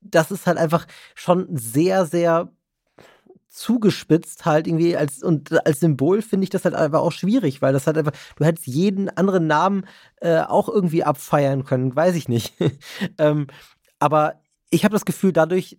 das 0.00 0.30
ist 0.30 0.46
halt 0.46 0.58
einfach 0.58 0.86
schon 1.14 1.48
sehr, 1.56 2.06
sehr 2.06 2.52
zugespitzt 3.52 4.46
halt 4.46 4.66
irgendwie 4.66 4.96
als 4.96 5.22
und 5.22 5.66
als 5.66 5.80
Symbol 5.80 6.22
finde 6.22 6.44
ich 6.44 6.50
das 6.50 6.64
halt 6.64 6.74
einfach 6.74 7.00
auch 7.00 7.12
schwierig, 7.12 7.60
weil 7.60 7.74
das 7.74 7.86
halt 7.86 7.98
einfach, 7.98 8.12
du 8.36 8.44
hättest 8.44 8.66
jeden 8.66 9.10
anderen 9.10 9.46
Namen 9.46 9.84
äh, 10.20 10.40
auch 10.40 10.68
irgendwie 10.68 11.04
abfeiern 11.04 11.64
können, 11.64 11.94
weiß 11.94 12.16
ich 12.16 12.28
nicht. 12.28 12.54
ähm, 13.18 13.46
aber 13.98 14.40
ich 14.70 14.84
habe 14.84 14.94
das 14.94 15.04
Gefühl, 15.04 15.32
dadurch, 15.32 15.78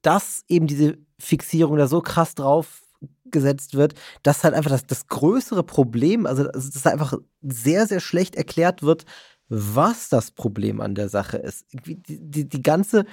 dass 0.00 0.44
eben 0.48 0.68
diese 0.68 0.98
Fixierung 1.18 1.76
da 1.76 1.88
so 1.88 2.00
krass 2.00 2.36
drauf 2.36 2.82
gesetzt 3.24 3.74
wird, 3.74 3.94
dass 4.22 4.44
halt 4.44 4.54
einfach 4.54 4.70
das, 4.70 4.86
das 4.86 5.08
größere 5.08 5.64
Problem, 5.64 6.24
also 6.24 6.44
dass 6.44 6.70
das 6.70 6.86
einfach 6.86 7.14
sehr, 7.42 7.88
sehr 7.88 8.00
schlecht 8.00 8.36
erklärt 8.36 8.84
wird, 8.84 9.04
was 9.48 10.08
das 10.08 10.30
Problem 10.30 10.80
an 10.80 10.94
der 10.94 11.08
Sache 11.08 11.36
ist. 11.36 11.66
Die, 11.72 12.00
die, 12.00 12.48
die 12.48 12.62
ganze, 12.62 13.04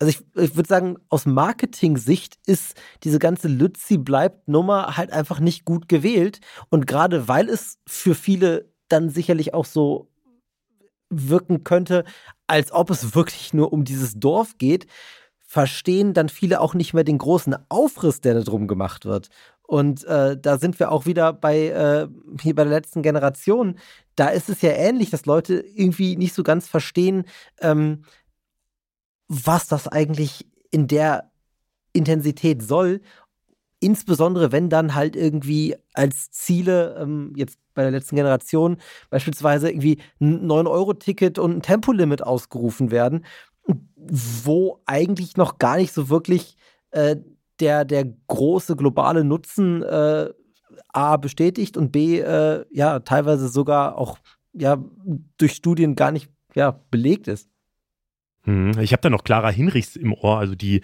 also 0.00 0.10
ich, 0.10 0.20
ich 0.34 0.56
würde 0.56 0.68
sagen, 0.68 0.96
aus 1.08 1.26
Marketing-Sicht 1.26 2.38
ist 2.46 2.74
diese 3.04 3.18
ganze 3.18 3.48
Lützi 3.48 3.98
bleibt 3.98 4.48
Nummer 4.48 4.96
halt 4.96 5.12
einfach 5.12 5.40
nicht 5.40 5.64
gut 5.64 5.88
gewählt. 5.88 6.40
Und 6.70 6.86
gerade 6.86 7.28
weil 7.28 7.48
es 7.48 7.78
für 7.86 8.14
viele 8.14 8.70
dann 8.88 9.10
sicherlich 9.10 9.54
auch 9.54 9.64
so 9.64 10.08
wirken 11.08 11.64
könnte, 11.64 12.04
als 12.46 12.72
ob 12.72 12.90
es 12.90 13.14
wirklich 13.14 13.54
nur 13.54 13.72
um 13.72 13.84
dieses 13.84 14.14
Dorf 14.18 14.58
geht, 14.58 14.86
verstehen 15.40 16.12
dann 16.12 16.28
viele 16.28 16.60
auch 16.60 16.74
nicht 16.74 16.92
mehr 16.92 17.04
den 17.04 17.18
großen 17.18 17.56
Aufriss, 17.68 18.20
der 18.20 18.34
da 18.34 18.40
drum 18.40 18.66
gemacht 18.66 19.04
wird. 19.04 19.28
Und 19.62 20.04
äh, 20.04 20.36
da 20.40 20.58
sind 20.58 20.78
wir 20.78 20.92
auch 20.92 21.06
wieder 21.06 21.32
bei 21.32 21.68
äh, 21.68 22.08
hier 22.40 22.54
bei 22.54 22.64
der 22.64 22.72
letzten 22.72 23.02
Generation. 23.02 23.78
Da 24.14 24.28
ist 24.28 24.48
es 24.48 24.62
ja 24.62 24.70
ähnlich, 24.70 25.10
dass 25.10 25.26
Leute 25.26 25.54
irgendwie 25.54 26.16
nicht 26.16 26.34
so 26.34 26.42
ganz 26.42 26.68
verstehen, 26.68 27.24
ähm, 27.60 28.02
was 29.28 29.68
das 29.68 29.88
eigentlich 29.88 30.46
in 30.70 30.86
der 30.86 31.30
Intensität 31.92 32.62
soll. 32.62 33.00
Insbesondere 33.80 34.52
wenn 34.52 34.70
dann 34.70 34.94
halt 34.94 35.16
irgendwie 35.16 35.76
als 35.92 36.30
Ziele, 36.30 36.96
ähm, 36.98 37.32
jetzt 37.36 37.58
bei 37.74 37.82
der 37.82 37.90
letzten 37.90 38.16
Generation, 38.16 38.78
beispielsweise 39.10 39.70
irgendwie 39.70 39.98
ein 40.20 40.46
9-Euro-Ticket 40.46 41.38
und 41.38 41.58
ein 41.58 41.62
Tempolimit 41.62 42.22
ausgerufen 42.22 42.90
werden, 42.90 43.24
wo 44.06 44.80
eigentlich 44.86 45.36
noch 45.36 45.58
gar 45.58 45.76
nicht 45.76 45.92
so 45.92 46.08
wirklich 46.08 46.56
äh, 46.90 47.16
der, 47.60 47.84
der 47.84 48.06
große 48.28 48.76
globale 48.76 49.24
Nutzen 49.24 49.82
äh, 49.82 50.30
A 50.88 51.16
bestätigt 51.16 51.76
und 51.76 51.92
B 51.92 52.20
äh, 52.20 52.64
ja 52.70 53.00
teilweise 53.00 53.48
sogar 53.48 53.98
auch 53.98 54.18
ja 54.52 54.82
durch 55.38 55.52
Studien 55.52 55.96
gar 55.96 56.12
nicht 56.12 56.30
ja, 56.54 56.80
belegt 56.90 57.28
ist. 57.28 57.50
Hm, 58.46 58.78
ich 58.78 58.92
habe 58.92 59.00
da 59.02 59.10
noch 59.10 59.24
Clara 59.24 59.50
Hinrichs 59.50 59.96
im 59.96 60.12
Ohr, 60.12 60.38
also 60.38 60.54
die, 60.54 60.80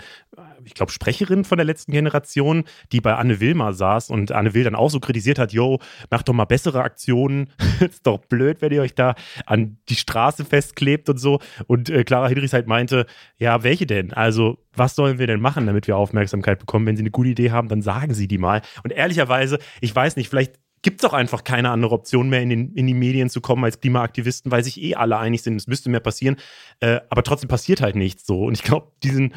ich 0.64 0.74
glaube, 0.74 0.90
Sprecherin 0.90 1.44
von 1.44 1.58
der 1.58 1.64
letzten 1.64 1.92
Generation, 1.92 2.64
die 2.90 3.00
bei 3.00 3.14
Anne 3.14 3.38
Will 3.38 3.54
mal 3.54 3.72
saß 3.72 4.10
und 4.10 4.32
Anne 4.32 4.52
Will 4.52 4.64
dann 4.64 4.74
auch 4.74 4.90
so 4.90 4.98
kritisiert 4.98 5.38
hat, 5.38 5.52
yo, 5.52 5.78
macht 6.10 6.28
doch 6.28 6.32
mal 6.32 6.44
bessere 6.44 6.82
Aktionen. 6.82 7.50
ist 7.80 8.06
doch 8.06 8.18
blöd, 8.18 8.60
wenn 8.62 8.72
ihr 8.72 8.82
euch 8.82 8.96
da 8.96 9.14
an 9.46 9.78
die 9.88 9.94
Straße 9.94 10.44
festklebt 10.44 11.08
und 11.08 11.18
so. 11.18 11.38
Und 11.68 11.88
äh, 11.88 12.02
Clara 12.02 12.28
Hinrichs 12.28 12.52
halt 12.52 12.66
meinte, 12.66 13.06
ja, 13.38 13.62
welche 13.62 13.86
denn? 13.86 14.12
Also, 14.12 14.58
was 14.74 14.96
sollen 14.96 15.18
wir 15.18 15.28
denn 15.28 15.40
machen, 15.40 15.66
damit 15.66 15.86
wir 15.86 15.96
Aufmerksamkeit 15.96 16.58
bekommen? 16.58 16.86
Wenn 16.86 16.96
Sie 16.96 17.02
eine 17.02 17.10
gute 17.12 17.30
Idee 17.30 17.52
haben, 17.52 17.68
dann 17.68 17.82
sagen 17.82 18.12
Sie 18.12 18.26
die 18.26 18.38
mal. 18.38 18.62
Und 18.82 18.92
ehrlicherweise, 18.92 19.58
ich 19.80 19.94
weiß 19.94 20.16
nicht, 20.16 20.28
vielleicht 20.28 20.54
gibt 20.82 21.00
es 21.02 21.08
auch 21.08 21.14
einfach 21.14 21.44
keine 21.44 21.70
andere 21.70 21.94
Option 21.94 22.28
mehr, 22.28 22.42
in, 22.42 22.50
den, 22.50 22.74
in 22.74 22.86
die 22.86 22.94
Medien 22.94 23.30
zu 23.30 23.40
kommen 23.40 23.64
als 23.64 23.80
Klimaaktivisten, 23.80 24.50
weil 24.50 24.64
sich 24.64 24.82
eh 24.82 24.94
alle 24.96 25.16
einig 25.16 25.42
sind, 25.42 25.56
es 25.56 25.66
müsste 25.66 25.90
mehr 25.90 26.00
passieren. 26.00 26.36
Äh, 26.80 27.00
aber 27.08 27.22
trotzdem 27.22 27.48
passiert 27.48 27.80
halt 27.80 27.96
nichts 27.96 28.26
so. 28.26 28.44
Und 28.44 28.54
ich 28.54 28.62
glaube, 28.62 28.92
diesen, 29.02 29.34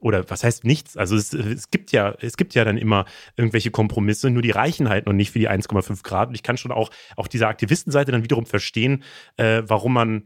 oder 0.00 0.28
was 0.28 0.44
heißt 0.44 0.64
nichts? 0.64 0.96
Also 0.96 1.16
es, 1.16 1.32
es, 1.32 1.70
gibt 1.70 1.92
ja, 1.92 2.14
es 2.20 2.36
gibt 2.36 2.54
ja 2.54 2.64
dann 2.64 2.76
immer 2.76 3.06
irgendwelche 3.36 3.70
Kompromisse, 3.70 4.30
nur 4.30 4.42
die 4.42 4.50
reichen 4.50 4.88
halt 4.88 5.06
noch 5.06 5.12
nicht 5.12 5.30
für 5.30 5.38
die 5.38 5.48
1,5 5.48 6.02
Grad. 6.02 6.28
Und 6.28 6.34
ich 6.34 6.42
kann 6.42 6.56
schon 6.56 6.72
auch, 6.72 6.90
auch 7.16 7.28
dieser 7.28 7.48
Aktivistenseite 7.48 8.12
dann 8.12 8.24
wiederum 8.24 8.44
verstehen, 8.44 9.02
äh, 9.36 9.62
warum 9.64 9.94
man 9.94 10.24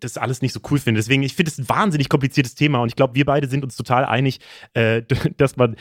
das 0.00 0.16
alles 0.16 0.42
nicht 0.42 0.54
so 0.54 0.60
cool 0.70 0.78
findet. 0.78 1.04
Deswegen, 1.04 1.22
ich 1.22 1.34
finde 1.34 1.50
es 1.50 1.58
ein 1.58 1.68
wahnsinnig 1.68 2.08
kompliziertes 2.08 2.54
Thema 2.54 2.80
und 2.80 2.88
ich 2.88 2.96
glaube, 2.96 3.14
wir 3.14 3.26
beide 3.26 3.48
sind 3.48 3.62
uns 3.62 3.76
total 3.76 4.04
einig, 4.04 4.40
äh, 4.72 5.02
dass 5.36 5.56
man 5.56 5.76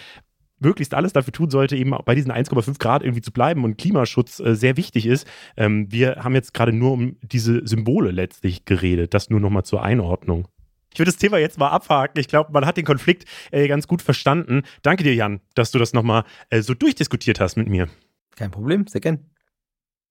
möglichst 0.60 0.94
alles 0.94 1.14
dafür 1.14 1.34
tun 1.34 1.50
sollte, 1.50 1.76
eben 1.76 1.96
bei 2.06 2.16
diesen 2.16 2.32
1,5 2.32 2.80
Grad 2.80 3.04
irgendwie 3.04 3.22
zu 3.22 3.32
bleiben 3.32 3.64
und 3.64 3.78
Klimaschutz 3.78 4.40
äh, 4.40 4.56
sehr 4.56 4.78
wichtig 4.78 5.06
ist. 5.06 5.28
Ähm, 5.58 5.92
wir 5.92 6.18
haben 6.24 6.36
jetzt 6.36 6.54
gerade 6.54 6.74
nur 6.74 6.92
um 6.92 7.18
diese 7.22 7.66
Symbole 7.68 8.12
letztlich 8.12 8.66
geredet. 8.66 9.14
Das 9.14 9.30
nur 9.30 9.40
nochmal 9.40 9.64
zur 9.64 9.84
Einordnung. 9.84 10.48
Ich 10.92 11.00
würde 11.00 11.12
das 11.12 11.18
Thema 11.18 11.38
jetzt 11.38 11.60
mal 11.60 11.70
abhaken. 11.70 12.20
Ich 12.20 12.28
glaube, 12.28 12.52
man 12.52 12.66
hat 12.66 12.78
den 12.78 12.86
Konflikt 12.86 13.26
äh, 13.52 13.68
ganz 13.68 13.88
gut 13.88 14.02
verstanden. 14.02 14.64
Danke 14.82 15.04
dir, 15.04 15.14
Jan, 15.14 15.40
dass 15.54 15.72
du 15.72 15.80
das 15.80 15.94
nochmal 15.94 16.24
äh, 16.50 16.62
so 16.62 16.74
durchdiskutiert 16.74 17.40
hast 17.40 17.58
mit 17.58 17.68
mir. 17.68 17.88
Kein 18.36 18.52
Problem, 18.52 18.88
sehr 18.88 19.02
gern. 19.02 19.20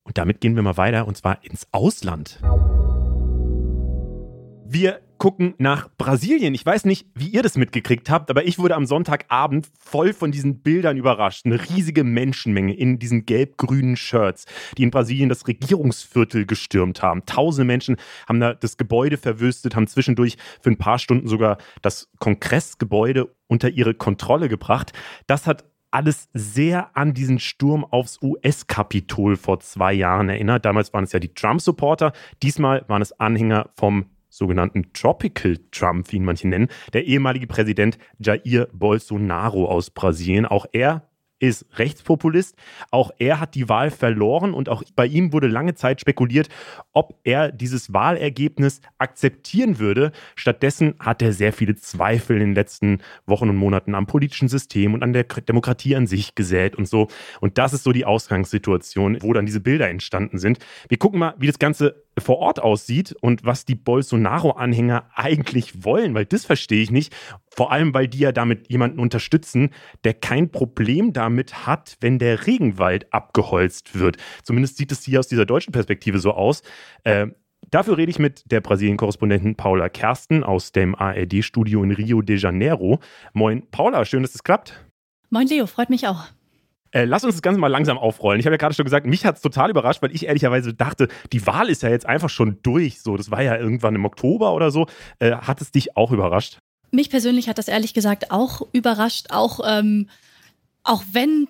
Und 0.04 0.18
damit 0.18 0.40
gehen 0.40 0.54
wir 0.54 0.62
mal 0.62 0.76
weiter 0.76 1.06
und 1.06 1.16
zwar 1.16 1.44
ins 1.44 1.66
Ausland. 1.72 2.40
Wir 4.64 5.00
gucken 5.18 5.54
nach 5.58 5.88
Brasilien. 5.98 6.54
Ich 6.54 6.64
weiß 6.64 6.84
nicht, 6.84 7.06
wie 7.14 7.28
ihr 7.28 7.42
das 7.42 7.56
mitgekriegt 7.56 8.10
habt, 8.10 8.30
aber 8.30 8.46
ich 8.46 8.58
wurde 8.58 8.76
am 8.76 8.86
Sonntagabend 8.86 9.68
voll 9.78 10.12
von 10.12 10.30
diesen 10.30 10.62
Bildern 10.62 10.96
überrascht. 10.96 11.44
Eine 11.44 11.60
riesige 11.68 12.04
Menschenmenge 12.04 12.74
in 12.74 12.98
diesen 12.98 13.26
gelb-grünen 13.26 13.96
Shirts, 13.96 14.46
die 14.76 14.82
in 14.84 14.90
Brasilien 14.90 15.28
das 15.28 15.46
Regierungsviertel 15.46 16.46
gestürmt 16.46 17.02
haben. 17.02 17.26
Tausende 17.26 17.66
Menschen 17.66 17.96
haben 18.28 18.40
da 18.40 18.54
das 18.54 18.76
Gebäude 18.76 19.16
verwüstet, 19.16 19.76
haben 19.76 19.86
zwischendurch 19.86 20.36
für 20.60 20.70
ein 20.70 20.78
paar 20.78 20.98
Stunden 20.98 21.28
sogar 21.28 21.58
das 21.82 22.10
Kongressgebäude 22.18 23.34
unter 23.48 23.68
ihre 23.68 23.94
Kontrolle 23.94 24.48
gebracht. 24.48 24.92
Das 25.26 25.46
hat 25.46 25.64
alles 25.90 26.28
sehr 26.34 26.96
an 26.96 27.14
diesen 27.14 27.38
Sturm 27.38 27.84
aufs 27.84 28.20
US-Kapitol 28.22 29.36
vor 29.36 29.60
zwei 29.60 29.92
Jahren 29.92 30.28
erinnert. 30.28 30.64
Damals 30.64 30.92
waren 30.92 31.04
es 31.04 31.12
ja 31.12 31.18
die 31.18 31.32
Trump-Supporter, 31.32 32.12
diesmal 32.42 32.84
waren 32.88 33.02
es 33.02 33.18
Anhänger 33.18 33.70
vom 33.74 34.06
sogenannten 34.28 34.92
Tropical 34.92 35.58
Trump, 35.70 36.10
wie 36.12 36.16
ihn 36.16 36.24
manche 36.24 36.48
nennen, 36.48 36.68
der 36.92 37.06
ehemalige 37.06 37.46
Präsident 37.46 37.98
Jair 38.18 38.68
Bolsonaro 38.72 39.66
aus 39.66 39.90
Brasilien. 39.90 40.46
Auch 40.46 40.66
er 40.72 41.08
ist 41.40 41.66
Rechtspopulist. 41.76 42.56
Auch 42.90 43.10
er 43.18 43.40
hat 43.40 43.54
die 43.54 43.68
Wahl 43.68 43.90
verloren 43.90 44.54
und 44.54 44.68
auch 44.68 44.82
bei 44.96 45.06
ihm 45.06 45.32
wurde 45.32 45.46
lange 45.46 45.74
Zeit 45.74 46.00
spekuliert, 46.00 46.48
ob 46.92 47.18
er 47.24 47.52
dieses 47.52 47.92
Wahlergebnis 47.92 48.80
akzeptieren 48.98 49.78
würde. 49.78 50.12
Stattdessen 50.34 50.94
hat 50.98 51.22
er 51.22 51.32
sehr 51.32 51.52
viele 51.52 51.76
Zweifel 51.76 52.36
in 52.36 52.48
den 52.48 52.54
letzten 52.54 53.00
Wochen 53.26 53.48
und 53.48 53.56
Monaten 53.56 53.94
am 53.94 54.06
politischen 54.06 54.48
System 54.48 54.94
und 54.94 55.02
an 55.02 55.12
der 55.12 55.24
Demokratie 55.24 55.96
an 55.96 56.06
sich 56.06 56.34
gesät 56.34 56.76
und 56.76 56.88
so. 56.88 57.08
Und 57.40 57.58
das 57.58 57.72
ist 57.72 57.84
so 57.84 57.92
die 57.92 58.04
Ausgangssituation, 58.04 59.18
wo 59.22 59.32
dann 59.32 59.46
diese 59.46 59.60
Bilder 59.60 59.88
entstanden 59.88 60.38
sind. 60.38 60.58
Wir 60.88 60.98
gucken 60.98 61.20
mal, 61.20 61.34
wie 61.38 61.46
das 61.46 61.58
Ganze 61.58 62.04
vor 62.20 62.38
Ort 62.38 62.60
aussieht 62.60 63.14
und 63.20 63.44
was 63.44 63.64
die 63.64 63.74
Bolsonaro-Anhänger 63.74 65.10
eigentlich 65.14 65.84
wollen, 65.84 66.14
weil 66.14 66.26
das 66.26 66.44
verstehe 66.44 66.82
ich 66.82 66.90
nicht. 66.90 67.14
Vor 67.54 67.72
allem, 67.72 67.94
weil 67.94 68.08
die 68.08 68.18
ja 68.18 68.32
damit 68.32 68.70
jemanden 68.70 69.00
unterstützen, 69.00 69.70
der 70.04 70.14
kein 70.14 70.50
Problem 70.50 71.12
damit 71.12 71.66
hat, 71.66 71.96
wenn 72.00 72.18
der 72.18 72.46
Regenwald 72.46 73.12
abgeholzt 73.12 73.98
wird. 73.98 74.16
Zumindest 74.42 74.76
sieht 74.76 74.92
es 74.92 75.04
hier 75.04 75.20
aus 75.20 75.28
dieser 75.28 75.46
deutschen 75.46 75.72
Perspektive 75.72 76.18
so 76.18 76.32
aus. 76.32 76.62
Äh, 77.04 77.28
Dafür 77.70 77.98
rede 77.98 78.10
ich 78.10 78.18
mit 78.18 78.50
der 78.50 78.62
Brasilien-Korrespondentin 78.62 79.56
Paula 79.56 79.90
Kersten 79.90 80.42
aus 80.42 80.72
dem 80.72 80.94
ARD-Studio 80.94 81.82
in 81.82 81.90
Rio 81.90 82.22
de 82.22 82.38
Janeiro. 82.38 83.00
Moin, 83.34 83.66
Paula, 83.70 84.06
schön, 84.06 84.22
dass 84.22 84.34
es 84.34 84.42
klappt. 84.42 84.82
Moin, 85.28 85.46
Leo, 85.46 85.66
freut 85.66 85.90
mich 85.90 86.06
auch. 86.06 86.28
Äh, 86.90 87.04
lass 87.04 87.24
uns 87.24 87.34
das 87.34 87.42
Ganze 87.42 87.60
mal 87.60 87.68
langsam 87.68 87.98
aufrollen. 87.98 88.40
Ich 88.40 88.46
habe 88.46 88.54
ja 88.54 88.58
gerade 88.58 88.74
schon 88.74 88.84
gesagt, 88.84 89.06
mich 89.06 89.24
hat 89.24 89.36
es 89.36 89.42
total 89.42 89.70
überrascht, 89.70 90.02
weil 90.02 90.14
ich 90.14 90.26
ehrlicherweise 90.26 90.74
dachte, 90.74 91.08
die 91.32 91.46
Wahl 91.46 91.68
ist 91.68 91.82
ja 91.82 91.90
jetzt 91.90 92.06
einfach 92.06 92.30
schon 92.30 92.58
durch. 92.62 93.00
So, 93.00 93.16
das 93.16 93.30
war 93.30 93.42
ja 93.42 93.56
irgendwann 93.56 93.94
im 93.94 94.04
Oktober 94.04 94.54
oder 94.54 94.70
so. 94.70 94.86
Äh, 95.18 95.32
hat 95.32 95.60
es 95.60 95.70
dich 95.70 95.96
auch 95.96 96.12
überrascht? 96.12 96.58
Mich 96.90 97.10
persönlich 97.10 97.48
hat 97.48 97.58
das 97.58 97.68
ehrlich 97.68 97.92
gesagt 97.92 98.30
auch 98.30 98.62
überrascht, 98.72 99.26
auch, 99.30 99.60
ähm, 99.66 100.08
auch 100.84 101.02
wenn 101.12 101.48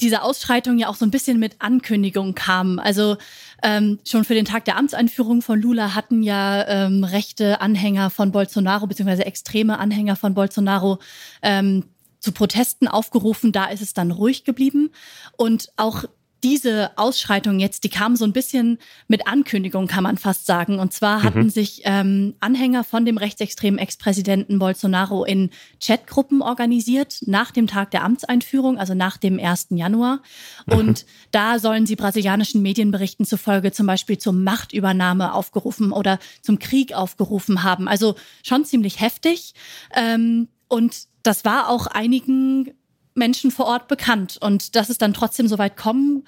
diese 0.00 0.22
Ausschreitung 0.22 0.78
ja 0.78 0.88
auch 0.88 0.94
so 0.94 1.04
ein 1.04 1.10
bisschen 1.10 1.38
mit 1.38 1.56
Ankündigung 1.58 2.34
kam. 2.34 2.78
Also 2.78 3.16
ähm, 3.62 3.98
schon 4.06 4.24
für 4.24 4.34
den 4.34 4.44
Tag 4.44 4.64
der 4.64 4.76
Amtseinführung 4.76 5.42
von 5.42 5.60
Lula 5.60 5.94
hatten 5.94 6.22
ja 6.22 6.66
ähm, 6.66 7.04
rechte 7.04 7.60
Anhänger 7.60 8.10
von 8.10 8.30
Bolsonaro 8.30 8.86
beziehungsweise 8.86 9.26
extreme 9.26 9.78
Anhänger 9.78 10.16
von 10.16 10.34
Bolsonaro 10.34 10.98
ähm, 11.42 11.84
zu 12.20 12.32
Protesten 12.32 12.88
aufgerufen, 12.88 13.52
da 13.52 13.66
ist 13.66 13.82
es 13.82 13.94
dann 13.94 14.10
ruhig 14.10 14.44
geblieben. 14.44 14.90
Und 15.36 15.68
auch 15.76 16.04
diese 16.44 16.96
Ausschreitung 16.96 17.58
jetzt, 17.58 17.82
die 17.82 17.88
kam 17.88 18.14
so 18.14 18.24
ein 18.24 18.32
bisschen 18.32 18.78
mit 19.08 19.26
Ankündigung, 19.26 19.88
kann 19.88 20.04
man 20.04 20.18
fast 20.18 20.46
sagen. 20.46 20.78
Und 20.78 20.92
zwar 20.92 21.22
hatten 21.22 21.44
mhm. 21.44 21.50
sich 21.50 21.82
ähm, 21.84 22.34
Anhänger 22.38 22.84
von 22.84 23.04
dem 23.04 23.18
rechtsextremen 23.18 23.78
Ex-Präsidenten 23.78 24.58
Bolsonaro 24.58 25.24
in 25.24 25.50
Chatgruppen 25.82 26.40
organisiert 26.40 27.22
nach 27.26 27.50
dem 27.50 27.66
Tag 27.66 27.90
der 27.90 28.04
Amtseinführung, 28.04 28.78
also 28.78 28.94
nach 28.94 29.16
dem 29.16 29.40
1. 29.40 29.68
Januar. 29.70 30.20
Mhm. 30.66 30.74
Und 30.74 31.06
da 31.32 31.58
sollen 31.58 31.86
sie 31.86 31.96
brasilianischen 31.96 32.62
Medienberichten 32.62 33.26
zufolge 33.26 33.72
zum 33.72 33.86
Beispiel 33.86 34.18
zur 34.18 34.32
Machtübernahme 34.32 35.34
aufgerufen 35.34 35.90
oder 35.90 36.20
zum 36.42 36.60
Krieg 36.60 36.94
aufgerufen 36.94 37.64
haben. 37.64 37.88
Also 37.88 38.14
schon 38.44 38.64
ziemlich 38.64 39.00
heftig. 39.00 39.54
Ähm, 39.94 40.48
und 40.68 41.08
das 41.28 41.44
war 41.44 41.68
auch 41.68 41.86
einigen 41.86 42.72
Menschen 43.14 43.50
vor 43.50 43.66
Ort 43.66 43.86
bekannt. 43.86 44.38
Und 44.40 44.74
dass 44.76 44.88
es 44.88 44.96
dann 44.96 45.12
trotzdem 45.12 45.46
so 45.46 45.58
weit 45.58 45.76
kommen 45.76 46.26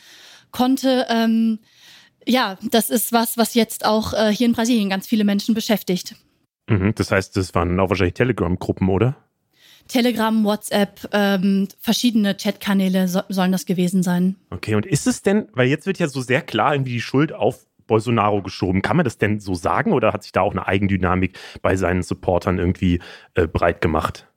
konnte, 0.51 1.07
ähm, 1.09 1.59
ja, 2.27 2.59
das 2.71 2.91
ist 2.91 3.11
was, 3.11 3.39
was 3.39 3.55
jetzt 3.55 3.87
auch 3.87 4.13
äh, 4.13 4.31
hier 4.31 4.47
in 4.47 4.53
Brasilien 4.53 4.91
ganz 4.91 5.07
viele 5.07 5.25
Menschen 5.25 5.55
beschäftigt. 5.55 6.17
Mhm, 6.69 6.95
das 6.95 7.11
heißt, 7.11 7.35
das 7.35 7.55
waren 7.55 7.81
auch 7.81 7.89
wahrscheinlich 7.89 8.15
Telegram-Gruppen, 8.15 8.91
oder? 8.91 9.17
Telegram, 9.89 10.45
WhatsApp, 10.45 11.09
ähm, 11.13 11.69
verschiedene 11.81 12.37
Chatkanäle 12.37 13.09
so, 13.09 13.23
sollen 13.31 13.53
das 13.53 13.65
gewesen 13.65 14.03
sein. 14.03 14.37
Okay, 14.51 14.75
und 14.75 14.85
ist 14.85 15.07
es 15.07 15.23
denn, 15.23 15.49
weil 15.55 15.69
jetzt 15.69 15.87
wird 15.87 15.99
ja 15.99 16.09
so 16.09 16.21
sehr 16.21 16.43
klar 16.43 16.75
irgendwie 16.75 16.93
die 16.93 17.01
Schuld 17.01 17.33
auf 17.33 17.67
Bolsonaro 17.87 18.43
geschoben. 18.43 18.83
Kann 18.83 18.99
man 18.99 19.05
das 19.05 19.17
denn 19.17 19.41
so 19.41 19.55
sagen 19.55 19.93
oder 19.93 20.13
hat 20.13 20.23
sich 20.23 20.33
da 20.33 20.43
auch 20.43 20.53
eine 20.53 20.69
Eigendynamik 20.69 21.39
bei 21.63 21.75
seinen 21.75 22.03
Supportern 22.03 22.59
irgendwie 22.59 23.01
äh, 23.35 23.49
breit 23.49 23.81
gemacht? 23.81 24.30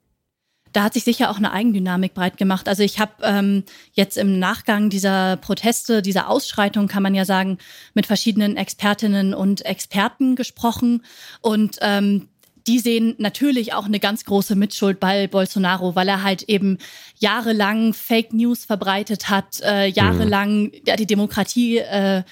Da 0.73 0.83
hat 0.83 0.93
sich 0.93 1.03
sicher 1.03 1.29
auch 1.29 1.37
eine 1.37 1.51
Eigendynamik 1.51 2.13
breit 2.13 2.37
gemacht. 2.37 2.67
Also 2.67 2.83
ich 2.83 2.99
habe 2.99 3.13
ähm, 3.21 3.63
jetzt 3.93 4.17
im 4.17 4.39
Nachgang 4.39 4.89
dieser 4.89 5.37
Proteste, 5.37 6.01
dieser 6.01 6.29
Ausschreitung, 6.29 6.87
kann 6.87 7.03
man 7.03 7.15
ja 7.15 7.25
sagen, 7.25 7.59
mit 7.93 8.05
verschiedenen 8.05 8.57
Expertinnen 8.57 9.33
und 9.33 9.65
Experten 9.65 10.35
gesprochen 10.35 11.03
und 11.41 11.77
ähm, 11.81 12.27
die 12.67 12.79
sehen 12.79 13.15
natürlich 13.17 13.73
auch 13.73 13.85
eine 13.85 13.99
ganz 13.99 14.25
große 14.25 14.55
Mitschuld 14.55 14.99
bei 14.99 15.27
Bolsonaro, 15.27 15.95
weil 15.95 16.07
er 16.07 16.23
halt 16.23 16.43
eben 16.43 16.77
jahrelang 17.17 17.93
Fake 17.93 18.31
News 18.31 18.65
verbreitet 18.65 19.29
hat, 19.29 19.59
äh, 19.61 19.87
jahrelang 19.87 20.71
ja, 20.85 20.95
die 20.95 21.05
Demokratie 21.05 21.79
äh, 21.79 22.23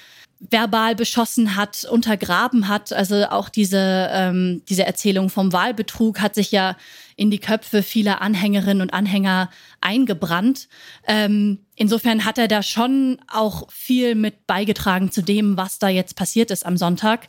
verbal 0.50 0.94
beschossen 0.94 1.56
hat, 1.56 1.84
untergraben 1.84 2.68
hat. 2.68 2.92
Also 2.92 3.26
auch 3.26 3.48
diese, 3.48 4.08
ähm, 4.12 4.62
diese 4.68 4.84
Erzählung 4.84 5.30
vom 5.30 5.52
Wahlbetrug 5.52 6.20
hat 6.20 6.34
sich 6.34 6.50
ja 6.50 6.76
in 7.16 7.30
die 7.30 7.38
Köpfe 7.38 7.82
vieler 7.82 8.20
Anhängerinnen 8.20 8.80
und 8.80 8.92
Anhänger 8.92 9.50
eingebrannt. 9.80 10.68
Ähm, 11.06 11.60
insofern 11.76 12.24
hat 12.24 12.38
er 12.38 12.48
da 12.48 12.62
schon 12.62 13.18
auch 13.28 13.70
viel 13.70 14.14
mit 14.14 14.46
beigetragen 14.46 15.12
zu 15.12 15.22
dem, 15.22 15.56
was 15.56 15.78
da 15.78 15.88
jetzt 15.88 16.16
passiert 16.16 16.50
ist 16.50 16.66
am 16.66 16.76
Sonntag. 16.76 17.28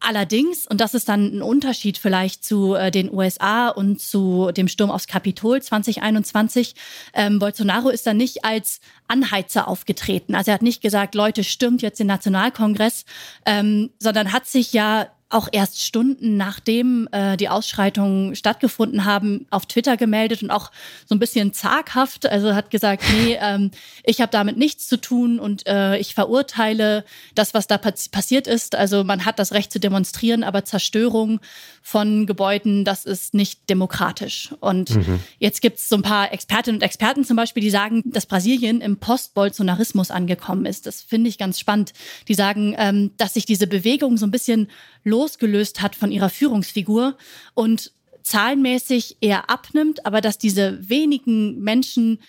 Allerdings, 0.00 0.66
und 0.66 0.80
das 0.80 0.94
ist 0.94 1.08
dann 1.08 1.36
ein 1.36 1.42
Unterschied 1.42 1.98
vielleicht 1.98 2.44
zu 2.44 2.74
äh, 2.74 2.90
den 2.90 3.12
USA 3.12 3.68
und 3.68 4.00
zu 4.00 4.52
dem 4.52 4.68
Sturm 4.68 4.90
aufs 4.90 5.08
Kapitol 5.08 5.60
2021, 5.60 6.74
ähm, 7.14 7.38
Bolsonaro 7.38 7.88
ist 7.88 8.06
da 8.06 8.14
nicht 8.14 8.44
als 8.44 8.80
Anheizer 9.08 9.66
aufgetreten. 9.66 10.34
Also 10.34 10.50
er 10.50 10.54
hat 10.54 10.62
nicht 10.62 10.82
gesagt, 10.82 11.14
Leute, 11.14 11.42
stürmt 11.42 11.82
jetzt 11.82 11.98
den 11.98 12.06
Nationalkongress, 12.06 13.04
ähm, 13.44 13.90
sondern 13.98 14.32
hat 14.32 14.46
sich 14.46 14.72
ja 14.72 15.08
auch 15.30 15.48
erst 15.52 15.82
Stunden 15.82 16.36
nachdem 16.38 17.06
äh, 17.12 17.36
die 17.36 17.50
Ausschreitungen 17.50 18.34
stattgefunden 18.34 19.04
haben, 19.04 19.46
auf 19.50 19.66
Twitter 19.66 19.98
gemeldet 19.98 20.42
und 20.42 20.50
auch 20.50 20.70
so 21.04 21.14
ein 21.14 21.18
bisschen 21.18 21.52
zaghaft. 21.52 22.26
Also 22.26 22.54
hat 22.54 22.70
gesagt, 22.70 23.02
nee, 23.12 23.36
ähm, 23.40 23.70
ich 24.04 24.22
habe 24.22 24.32
damit 24.32 24.56
nichts 24.56 24.88
zu 24.88 24.98
tun 24.98 25.38
und 25.38 25.66
äh, 25.66 25.98
ich 25.98 26.14
verurteile 26.14 27.04
das, 27.34 27.52
was 27.52 27.66
da 27.66 27.76
passiert 27.76 28.46
ist. 28.46 28.74
Also 28.74 29.04
man 29.04 29.26
hat 29.26 29.38
das 29.38 29.52
Recht 29.52 29.70
zu 29.70 29.80
demonstrieren, 29.80 30.44
aber 30.44 30.64
Zerstörung 30.64 31.40
von 31.82 32.26
Gebäuden, 32.26 32.84
das 32.84 33.04
ist 33.04 33.34
nicht 33.34 33.68
demokratisch. 33.68 34.54
Und 34.60 34.94
mhm. 34.96 35.20
jetzt 35.38 35.60
gibt 35.60 35.78
es 35.78 35.88
so 35.88 35.96
ein 35.96 36.02
paar 36.02 36.32
Expertinnen 36.32 36.78
und 36.78 36.82
Experten 36.82 37.24
zum 37.24 37.36
Beispiel, 37.36 37.62
die 37.62 37.70
sagen, 37.70 38.02
dass 38.06 38.26
Brasilien 38.26 38.80
im 38.80 38.96
Post-Bolsonarismus 38.96 40.10
angekommen 40.10 40.64
ist. 40.64 40.86
Das 40.86 41.02
finde 41.02 41.28
ich 41.28 41.38
ganz 41.38 41.58
spannend. 41.58 41.92
Die 42.28 42.34
sagen, 42.34 42.74
ähm, 42.78 43.10
dass 43.18 43.34
sich 43.34 43.44
diese 43.44 43.66
Bewegung 43.66 44.16
so 44.16 44.26
ein 44.26 44.30
bisschen 44.30 44.68
losgelöst 45.18 45.82
hat 45.82 45.96
von 45.96 46.12
ihrer 46.12 46.30
Führungsfigur 46.30 47.16
und 47.54 47.92
zahlenmäßig 48.22 49.16
eher 49.20 49.50
abnimmt, 49.50 50.06
aber 50.06 50.20
dass 50.20 50.38
diese 50.38 50.88
wenigen 50.88 51.60
Menschen 51.60 52.20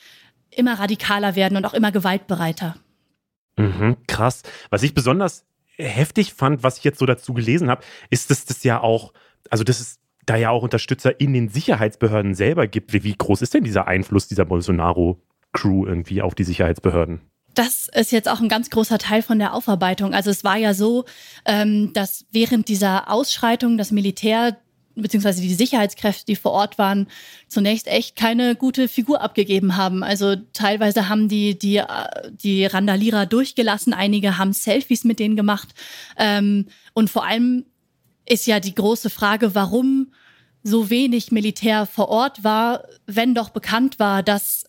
immer 0.50 0.80
radikaler 0.80 1.36
werden 1.36 1.58
und 1.58 1.66
auch 1.66 1.74
immer 1.74 1.92
gewaltbereiter. 1.92 2.76
Mhm, 3.58 3.98
krass. 4.08 4.42
Was 4.70 4.82
ich 4.84 4.94
besonders 4.94 5.46
heftig 5.76 6.34
fand, 6.34 6.64
was 6.64 6.80
ich 6.80 6.84
jetzt 6.84 7.00
so 7.00 7.06
dazu 7.06 7.34
gelesen 7.34 7.70
habe, 7.70 7.84
ist, 8.10 8.32
dass 8.32 8.46
das 8.46 8.64
ja 8.64 8.82
auch, 8.82 9.14
also 9.50 9.64
dass 9.64 9.80
es 9.80 10.00
da 10.26 10.36
ja 10.36 10.50
auch 10.50 10.64
Unterstützer 10.64 11.20
in 11.20 11.34
den 11.34 11.50
Sicherheitsbehörden 11.50 12.34
selber 12.34 12.68
gibt. 12.68 12.94
Wie 12.94 13.16
groß 13.16 13.42
ist 13.42 13.54
denn 13.54 13.64
dieser 13.64 13.88
Einfluss 13.88 14.28
dieser 14.28 14.46
Bolsonaro-Crew 14.46 15.86
irgendwie 15.86 16.22
auf 16.22 16.34
die 16.34 16.44
Sicherheitsbehörden? 16.44 17.22
Das 17.54 17.90
ist 17.94 18.12
jetzt 18.12 18.30
auch 18.30 18.40
ein 18.40 18.50
ganz 18.50 18.70
großer 18.70 18.98
Teil 18.98 19.22
von 19.22 19.40
der 19.40 19.54
Aufarbeitung. 19.54 20.14
Also 20.14 20.30
es 20.30 20.44
war 20.44 20.58
ja 20.58 20.74
so, 20.74 21.06
ähm, 21.46 21.92
dass 21.94 22.26
während 22.32 22.68
dieser 22.68 23.10
Ausschreitung 23.10 23.78
das 23.78 23.92
Militär 23.92 24.58
beziehungsweise 25.02 25.42
die 25.42 25.54
Sicherheitskräfte, 25.54 26.26
die 26.26 26.36
vor 26.36 26.52
Ort 26.52 26.78
waren, 26.78 27.08
zunächst 27.48 27.88
echt 27.88 28.16
keine 28.16 28.56
gute 28.56 28.88
Figur 28.88 29.22
abgegeben 29.22 29.78
haben. 29.78 30.04
Also 30.04 30.36
teilweise 30.54 31.10
haben 31.10 31.28
die 31.28 31.58
die, 31.58 31.82
die 32.32 32.66
Randalierer 32.66 33.26
durchgelassen, 33.26 33.94
einige 33.94 34.38
haben 34.38 34.54
Selfies 34.54 35.04
mit 35.04 35.20
denen 35.20 35.36
gemacht. 35.36 35.70
Ähm, 36.18 36.68
und 36.94 37.10
vor 37.10 37.26
allem 37.26 37.66
ist 38.28 38.46
ja 38.46 38.60
die 38.60 38.76
große 38.76 39.10
Frage, 39.10 39.56
warum 39.56 40.14
so 40.64 40.90
wenig 40.90 41.32
Militär 41.32 41.86
vor 41.86 42.10
Ort 42.10 42.44
war, 42.44 42.84
wenn 43.06 43.34
doch 43.34 43.50
bekannt 43.50 43.98
war, 43.98 44.24
dass 44.24 44.66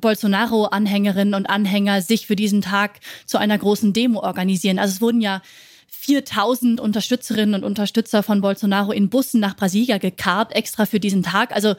Bolsonaro-Anhängerinnen 0.00 1.34
und 1.34 1.46
Anhänger 1.46 2.02
sich 2.02 2.26
für 2.26 2.36
diesen 2.36 2.62
Tag 2.62 3.00
zu 3.26 3.38
einer 3.38 3.58
großen 3.58 3.92
Demo 3.92 4.20
organisieren. 4.20 4.78
Also 4.78 4.94
es 4.94 5.00
wurden 5.00 5.20
ja 5.20 5.42
4000 5.88 6.80
Unterstützerinnen 6.80 7.54
und 7.54 7.64
Unterstützer 7.64 8.22
von 8.22 8.40
Bolsonaro 8.40 8.92
in 8.92 9.08
Bussen 9.08 9.40
nach 9.40 9.56
Brasilia 9.56 9.98
gekarrt, 9.98 10.54
extra 10.54 10.86
für 10.86 11.00
diesen 11.00 11.22
Tag. 11.22 11.54
Also 11.54 11.74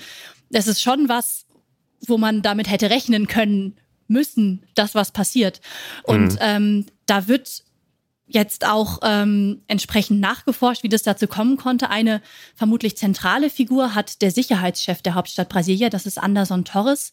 das 0.49 0.67
ist 0.67 0.81
schon 0.81 1.09
was, 1.09 1.45
wo 2.05 2.17
man 2.17 2.41
damit 2.41 2.69
hätte 2.69 2.89
rechnen 2.89 3.27
können 3.27 3.77
müssen, 4.07 4.65
dass 4.75 4.95
was 4.95 5.11
passiert. 5.11 5.61
Und 6.03 6.33
mhm. 6.33 6.39
ähm, 6.41 6.85
da 7.05 7.27
wird 7.27 7.63
jetzt 8.29 8.65
auch 8.65 8.99
ähm, 9.01 9.63
entsprechend 9.67 10.19
nachgeforscht, 10.19 10.83
wie 10.83 10.89
das 10.89 11.01
dazu 11.01 11.27
kommen 11.27 11.57
konnte. 11.57 11.89
Eine 11.89 12.21
vermutlich 12.55 12.95
zentrale 12.95 13.49
Figur 13.49 13.95
hat 13.95 14.21
der 14.21 14.29
Sicherheitschef 14.29 15.01
der 15.01 15.15
Hauptstadt 15.15 15.49
Brasilia, 15.49 15.89
das 15.89 16.05
ist 16.05 16.19
Anderson 16.19 16.63
Torres. 16.63 17.11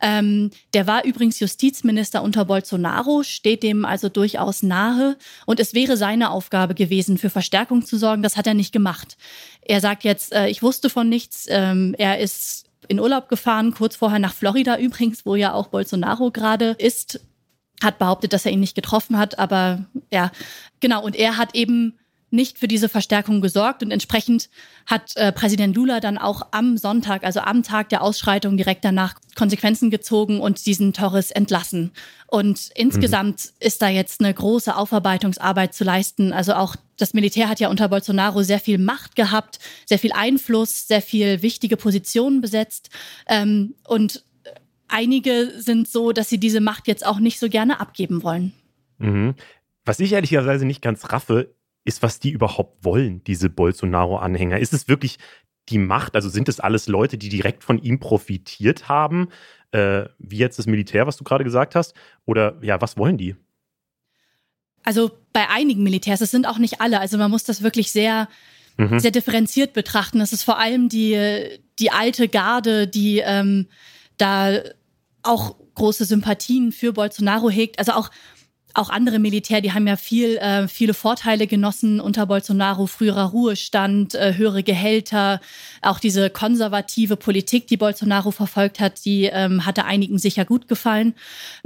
Ähm, 0.00 0.50
der 0.72 0.86
war 0.86 1.04
übrigens 1.04 1.38
Justizminister 1.38 2.22
unter 2.22 2.46
Bolsonaro, 2.46 3.22
steht 3.22 3.62
dem 3.62 3.84
also 3.84 4.08
durchaus 4.08 4.62
nahe. 4.62 5.16
Und 5.44 5.60
es 5.60 5.74
wäre 5.74 5.98
seine 5.98 6.30
Aufgabe 6.30 6.74
gewesen, 6.74 7.18
für 7.18 7.30
Verstärkung 7.30 7.84
zu 7.84 7.98
sorgen. 7.98 8.22
Das 8.22 8.38
hat 8.38 8.46
er 8.46 8.54
nicht 8.54 8.72
gemacht. 8.72 9.18
Er 9.60 9.80
sagt 9.80 10.02
jetzt, 10.02 10.32
äh, 10.32 10.48
ich 10.48 10.62
wusste 10.62 10.88
von 10.88 11.08
nichts. 11.08 11.46
Ähm, 11.48 11.94
er 11.98 12.18
ist 12.20 12.64
in 12.88 13.00
Urlaub 13.00 13.28
gefahren, 13.28 13.72
kurz 13.72 13.96
vorher 13.96 14.18
nach 14.18 14.34
Florida 14.34 14.78
übrigens, 14.78 15.26
wo 15.26 15.36
ja 15.36 15.52
auch 15.52 15.68
Bolsonaro 15.68 16.30
gerade 16.30 16.76
ist 16.78 17.20
hat 17.84 17.98
behauptet, 17.98 18.32
dass 18.32 18.46
er 18.46 18.52
ihn 18.52 18.60
nicht 18.60 18.74
getroffen 18.74 19.18
hat, 19.18 19.38
aber 19.38 19.84
ja, 20.10 20.30
genau. 20.80 21.04
Und 21.04 21.16
er 21.16 21.36
hat 21.36 21.54
eben 21.54 21.98
nicht 22.34 22.58
für 22.58 22.66
diese 22.68 22.88
Verstärkung 22.88 23.40
gesorgt 23.40 23.82
und 23.82 23.92
entsprechend 23.92 24.50
hat 24.86 25.16
äh, 25.16 25.30
Präsident 25.30 25.76
Lula 25.76 26.00
dann 26.00 26.18
auch 26.18 26.42
am 26.50 26.76
Sonntag, 26.76 27.22
also 27.24 27.40
am 27.40 27.62
Tag 27.62 27.88
der 27.90 28.02
Ausschreitung 28.02 28.56
direkt 28.56 28.84
danach 28.84 29.14
Konsequenzen 29.36 29.88
gezogen 29.88 30.40
und 30.40 30.66
diesen 30.66 30.92
Torres 30.92 31.30
entlassen. 31.30 31.92
Und 32.26 32.70
insgesamt 32.74 33.44
mhm. 33.44 33.66
ist 33.66 33.80
da 33.80 33.88
jetzt 33.88 34.20
eine 34.20 34.34
große 34.34 34.76
Aufarbeitungsarbeit 34.76 35.74
zu 35.74 35.84
leisten. 35.84 36.32
Also 36.32 36.54
auch 36.54 36.74
das 36.96 37.14
Militär 37.14 37.48
hat 37.48 37.60
ja 37.60 37.68
unter 37.68 37.88
Bolsonaro 37.88 38.42
sehr 38.42 38.60
viel 38.60 38.78
Macht 38.78 39.14
gehabt, 39.14 39.60
sehr 39.86 40.00
viel 40.00 40.12
Einfluss, 40.12 40.88
sehr 40.88 41.02
viel 41.02 41.40
wichtige 41.40 41.76
Positionen 41.76 42.40
besetzt 42.40 42.90
ähm, 43.28 43.74
und 43.86 44.24
einige 44.94 45.52
sind 45.56 45.88
so, 45.88 46.12
dass 46.12 46.28
sie 46.28 46.38
diese 46.38 46.60
Macht 46.60 46.86
jetzt 46.86 47.04
auch 47.04 47.18
nicht 47.18 47.38
so 47.38 47.48
gerne 47.48 47.80
abgeben 47.80 48.22
wollen. 48.22 48.52
Mhm. 48.98 49.34
Was 49.84 50.00
ich 50.00 50.12
ehrlicherweise 50.12 50.64
nicht 50.64 50.82
ganz 50.82 51.12
raffe, 51.12 51.54
ist, 51.84 52.02
was 52.02 52.20
die 52.20 52.30
überhaupt 52.30 52.84
wollen, 52.84 53.22
diese 53.24 53.50
Bolsonaro-Anhänger. 53.50 54.58
Ist 54.58 54.72
es 54.72 54.88
wirklich 54.88 55.18
die 55.68 55.78
Macht? 55.78 56.14
Also 56.14 56.28
sind 56.28 56.48
es 56.48 56.60
alles 56.60 56.88
Leute, 56.88 57.18
die 57.18 57.28
direkt 57.28 57.64
von 57.64 57.78
ihm 57.78 57.98
profitiert 57.98 58.88
haben, 58.88 59.28
äh, 59.72 60.04
wie 60.18 60.38
jetzt 60.38 60.58
das 60.58 60.66
Militär, 60.66 61.06
was 61.06 61.16
du 61.16 61.24
gerade 61.24 61.44
gesagt 61.44 61.74
hast? 61.74 61.94
Oder 62.24 62.56
ja, 62.62 62.80
was 62.80 62.96
wollen 62.96 63.18
die? 63.18 63.34
Also 64.84 65.10
bei 65.32 65.48
einigen 65.48 65.82
Militärs, 65.82 66.20
es 66.20 66.30
sind 66.30 66.46
auch 66.46 66.58
nicht 66.58 66.80
alle. 66.80 67.00
Also 67.00 67.18
man 67.18 67.30
muss 67.30 67.44
das 67.44 67.62
wirklich 67.62 67.90
sehr, 67.90 68.28
mhm. 68.76 68.98
sehr 68.98 69.10
differenziert 69.10 69.72
betrachten. 69.72 70.20
Das 70.20 70.32
ist 70.32 70.44
vor 70.44 70.58
allem 70.58 70.88
die, 70.88 71.58
die 71.78 71.90
alte 71.90 72.28
Garde, 72.28 72.86
die 72.86 73.18
ähm, 73.18 73.66
da 74.16 74.60
auch 75.24 75.56
große 75.74 76.04
Sympathien 76.04 76.72
für 76.72 76.92
Bolsonaro 76.92 77.50
hegt. 77.50 77.78
Also 77.78 77.92
auch 77.92 78.10
auch 78.74 78.90
andere 78.90 79.20
Militär, 79.20 79.60
die 79.60 79.72
haben 79.72 79.86
ja 79.86 79.96
viel, 79.96 80.36
äh, 80.36 80.66
viele 80.66 80.94
Vorteile 80.94 81.46
genossen 81.46 82.00
unter 82.00 82.26
Bolsonaro, 82.26 82.86
früherer 82.86 83.26
Ruhestand, 83.26 84.14
äh, 84.16 84.34
höhere 84.36 84.64
Gehälter, 84.64 85.40
auch 85.80 86.00
diese 86.00 86.28
konservative 86.28 87.16
Politik, 87.16 87.68
die 87.68 87.76
Bolsonaro 87.76 88.32
verfolgt 88.32 88.80
hat, 88.80 89.04
die 89.04 89.26
ähm, 89.26 89.64
hatte 89.64 89.84
einigen 89.84 90.18
sicher 90.18 90.44
gut 90.44 90.66
gefallen. 90.66 91.14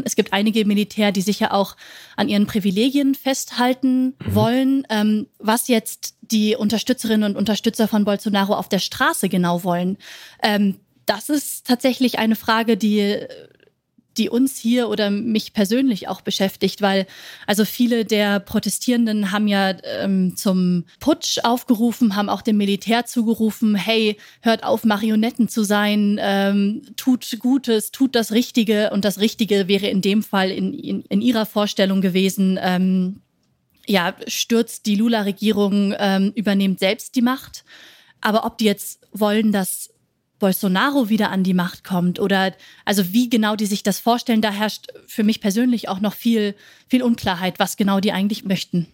Es 0.05 0.17
gibt 0.17 0.35
einige 0.35 0.67
Militär, 0.67 1.11
die 1.11 1.23
sicher 1.23 1.55
auch 1.55 1.77
an 2.17 2.29
ihren 2.29 2.47
Privilegien 2.47 3.15
festhalten 3.15 4.15
mhm. 4.27 4.35
wollen. 4.35 4.87
Ähm, 4.91 5.29
was 5.39 5.69
jetzt 5.69 6.15
die 6.21 6.57
Unterstützerinnen 6.57 7.31
und 7.31 7.39
Unterstützer 7.39 7.89
von 7.89 8.05
Bolsonaro 8.05 8.55
auf 8.55 8.69
der 8.69 8.81
Straße 8.81 9.31
genau 9.31 9.65
wollen, 9.65 9.97
ähm, 10.43 10.77
das 11.09 11.29
ist 11.29 11.67
tatsächlich 11.67 12.19
eine 12.19 12.37
Frage, 12.37 12.77
die 12.77 13.27
die 14.19 14.29
uns 14.29 14.57
hier 14.57 14.89
oder 14.89 15.11
mich 15.11 15.53
persönlich 15.53 16.09
auch 16.09 16.21
beschäftigt, 16.21 16.83
weil 16.83 17.07
also 17.47 17.65
viele 17.65 18.05
der 18.05 18.41
Protestierenden 18.41 19.31
haben 19.31 19.47
ja 19.47 19.77
ähm, 19.85 20.37
zum 20.37 20.85
Putsch 21.01 21.39
aufgerufen, 21.45 22.17
haben 22.17 22.29
auch 22.29 22.43
dem 22.43 22.57
Militär 22.57 23.07
zugerufen, 23.07 23.77
hey, 23.77 24.17
hört 24.43 24.65
auf, 24.65 24.85
Marionetten 24.85 25.49
zu 25.49 25.63
sein, 25.63 26.19
ähm, 26.21 26.83
tut 26.97 27.39
Gutes, 27.39 27.93
tut 27.93 28.15
das 28.15 28.33
Richtige 28.33 28.91
und 28.91 29.05
das 29.05 29.21
Richtige 29.21 29.69
wäre 29.69 29.87
in 29.87 30.03
dem 30.03 30.23
Fall 30.23 30.51
in, 30.51 30.75
in, 30.75 31.03
in 31.03 31.21
ihrer 31.21 31.47
Vorstellung 31.47 32.01
gewesen, 32.01 32.59
ähm, 32.61 33.21
ja, 33.87 34.15
stürzt 34.27 34.85
die 34.87 34.97
Lula-Regierung, 34.97 35.95
ähm, 35.99 36.33
übernimmt 36.35 36.79
selbst 36.81 37.15
die 37.15 37.23
Macht. 37.23 37.65
Aber 38.21 38.45
ob 38.45 38.59
die 38.59 38.67
jetzt 38.67 39.01
wollen, 39.13 39.53
dass 39.53 39.91
Bolsonaro 40.39 41.09
wieder 41.09 41.31
an 41.31 41.43
die 41.43 41.55
Macht 41.55 41.85
kommt 41.85 42.21
oder 42.21 42.53
also 42.85 43.13
wie 43.13 43.29
genau 43.29 43.57
die 43.57 43.67
sich 43.67 43.83
das 43.83 44.01
vorstellen, 44.01 44.43
da 44.43 44.51
herrscht 44.51 44.87
für 45.07 45.25
mich 45.25 45.41
persönlich 45.41 45.89
auch 45.89 46.01
noch 46.01 46.15
viel, 46.15 46.55
viel 46.89 47.03
Unklarheit, 47.03 47.59
was 47.59 47.77
genau 47.77 48.01
die 48.01 48.13
eigentlich 48.13 48.45
möchten. 48.45 48.87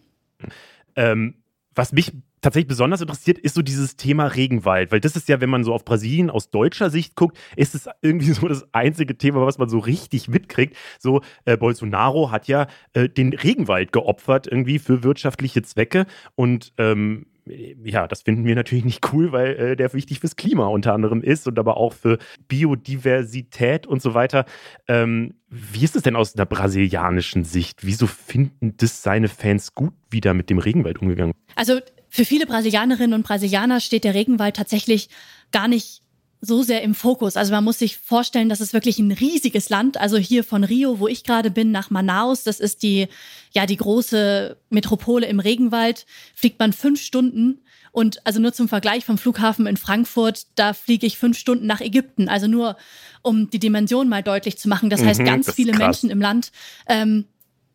Ähm, 0.96 1.34
was 1.74 1.92
mich 1.92 2.12
tatsächlich 2.44 2.68
besonders 2.68 3.00
interessiert, 3.00 3.38
ist 3.38 3.54
so 3.54 3.62
dieses 3.62 3.96
Thema 3.96 4.26
Regenwald, 4.26 4.92
weil 4.92 5.00
das 5.00 5.16
ist 5.16 5.28
ja, 5.28 5.40
wenn 5.40 5.48
man 5.48 5.64
so 5.64 5.72
auf 5.72 5.84
Brasilien 5.84 6.30
aus 6.30 6.50
deutscher 6.50 6.90
Sicht 6.90 7.16
guckt, 7.16 7.38
ist 7.56 7.74
es 7.74 7.88
irgendwie 8.02 8.30
so 8.32 8.46
das 8.46 8.66
einzige 8.72 9.16
Thema, 9.16 9.44
was 9.46 9.58
man 9.58 9.68
so 9.68 9.78
richtig 9.78 10.28
mitkriegt. 10.28 10.76
So, 10.98 11.22
äh, 11.46 11.56
Bolsonaro 11.56 12.30
hat 12.30 12.46
ja 12.46 12.66
äh, 12.92 13.08
den 13.08 13.32
Regenwald 13.32 13.92
geopfert 13.92 14.46
irgendwie 14.46 14.78
für 14.78 15.02
wirtschaftliche 15.02 15.62
Zwecke 15.62 16.06
und 16.36 16.72
ähm, 16.78 17.26
ja, 17.46 18.08
das 18.08 18.22
finden 18.22 18.44
wir 18.44 18.54
natürlich 18.54 18.84
nicht 18.84 19.12
cool, 19.12 19.32
weil 19.32 19.56
äh, 19.56 19.76
der 19.76 19.92
wichtig 19.92 20.20
fürs 20.20 20.36
Klima 20.36 20.66
unter 20.66 20.94
anderem 20.94 21.22
ist 21.22 21.46
und 21.46 21.58
aber 21.58 21.76
auch 21.76 21.92
für 21.92 22.18
Biodiversität 22.48 23.86
und 23.86 24.00
so 24.00 24.14
weiter. 24.14 24.46
Ähm, 24.88 25.34
wie 25.50 25.84
ist 25.84 25.94
es 25.94 26.02
denn 26.02 26.16
aus 26.16 26.34
einer 26.34 26.46
brasilianischen 26.46 27.44
Sicht? 27.44 27.84
Wieso 27.84 28.06
finden 28.06 28.76
das 28.76 29.02
seine 29.02 29.28
Fans 29.28 29.74
gut, 29.74 29.92
wie 30.10 30.20
da 30.20 30.32
mit 30.32 30.48
dem 30.48 30.58
Regenwald 30.58 31.00
umgegangen? 31.00 31.34
Also 31.54 31.80
für 32.08 32.24
viele 32.24 32.46
Brasilianerinnen 32.46 33.12
und 33.12 33.26
Brasilianer 33.26 33.80
steht 33.80 34.04
der 34.04 34.14
Regenwald 34.14 34.56
tatsächlich 34.56 35.08
gar 35.52 35.68
nicht 35.68 36.03
so 36.44 36.62
sehr 36.62 36.82
im 36.82 36.94
Fokus. 36.94 37.36
Also 37.36 37.52
man 37.52 37.64
muss 37.64 37.78
sich 37.78 37.96
vorstellen, 37.96 38.48
das 38.48 38.60
ist 38.60 38.72
wirklich 38.72 38.98
ein 38.98 39.12
riesiges 39.12 39.68
Land. 39.68 39.96
Also 39.96 40.16
hier 40.16 40.44
von 40.44 40.64
Rio, 40.64 40.98
wo 40.98 41.08
ich 41.08 41.24
gerade 41.24 41.50
bin, 41.50 41.70
nach 41.70 41.90
Manaus, 41.90 42.44
das 42.44 42.60
ist 42.60 42.82
die, 42.82 43.08
ja, 43.52 43.66
die 43.66 43.76
große 43.76 44.56
Metropole 44.70 45.26
im 45.26 45.40
Regenwald, 45.40 46.06
fliegt 46.34 46.58
man 46.58 46.72
fünf 46.72 47.00
Stunden. 47.00 47.60
Und 47.92 48.26
also 48.26 48.40
nur 48.40 48.52
zum 48.52 48.68
Vergleich 48.68 49.04
vom 49.04 49.18
Flughafen 49.18 49.66
in 49.66 49.76
Frankfurt, 49.76 50.46
da 50.56 50.72
fliege 50.72 51.06
ich 51.06 51.16
fünf 51.16 51.38
Stunden 51.38 51.66
nach 51.66 51.80
Ägypten. 51.80 52.28
Also 52.28 52.48
nur, 52.48 52.76
um 53.22 53.50
die 53.50 53.60
Dimension 53.60 54.08
mal 54.08 54.22
deutlich 54.22 54.58
zu 54.58 54.68
machen. 54.68 54.90
Das 54.90 55.04
heißt, 55.04 55.20
mhm, 55.20 55.26
ganz 55.26 55.52
viele 55.52 55.72
Menschen 55.72 56.10
im 56.10 56.20
Land 56.20 56.50
ähm, 56.88 57.26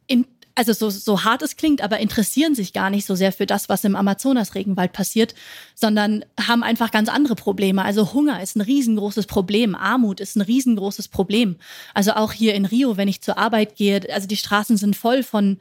in 0.08 0.26
also 0.56 0.74
so, 0.74 0.90
so 0.90 1.24
hart 1.24 1.42
es 1.42 1.56
klingt, 1.56 1.82
aber 1.82 2.00
interessieren 2.00 2.56
sich 2.56 2.74
gar 2.74 2.90
nicht 2.90 3.06
so 3.06 3.16
sehr 3.16 3.32
für 3.32 3.46
das, 3.46 3.70
was 3.70 3.84
im 3.84 3.96
Amazonas-Regenwald 3.96 4.92
passiert, 4.92 5.34
sondern 5.74 6.26
haben 6.40 6.64
einfach 6.64 6.92
ganz 6.92 7.08
andere 7.10 7.36
Probleme. 7.36 7.84
Also 7.84 8.14
Hunger 8.14 8.42
ist 8.42 8.56
ein 8.56 8.62
riesengroßes 8.62 9.26
Problem, 9.26 9.76
Armut 9.76 10.20
ist 10.20 10.36
ein 10.36 10.42
riesengroßes 10.42 11.08
Problem. 11.08 11.56
Also 11.94 12.12
auch 12.14 12.34
hier 12.34 12.56
in 12.56 12.66
Rio, 12.66 12.98
wenn 12.98 13.08
ich 13.08 13.22
zur 13.22 13.38
Arbeit 13.38 13.76
gehe, 13.76 14.02
also 14.14 14.28
die 14.28 14.38
Straßen 14.38 14.78
sind 14.78 14.96
voll 14.96 15.24
von 15.24 15.60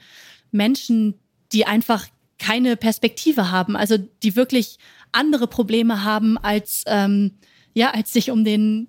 Menschen, 0.51 1.15
die 1.53 1.67
einfach 1.67 2.07
keine 2.39 2.77
Perspektive 2.77 3.51
haben, 3.51 3.77
also 3.77 3.99
die 4.23 4.37
wirklich 4.37 4.79
andere 5.13 5.47
Probleme 5.47 6.05
haben, 6.05 6.39
als, 6.39 6.85
ähm, 6.87 7.33
ja, 7.75 7.91
als 7.91 8.13
sich 8.13 8.31
um 8.31 8.45
den 8.45 8.89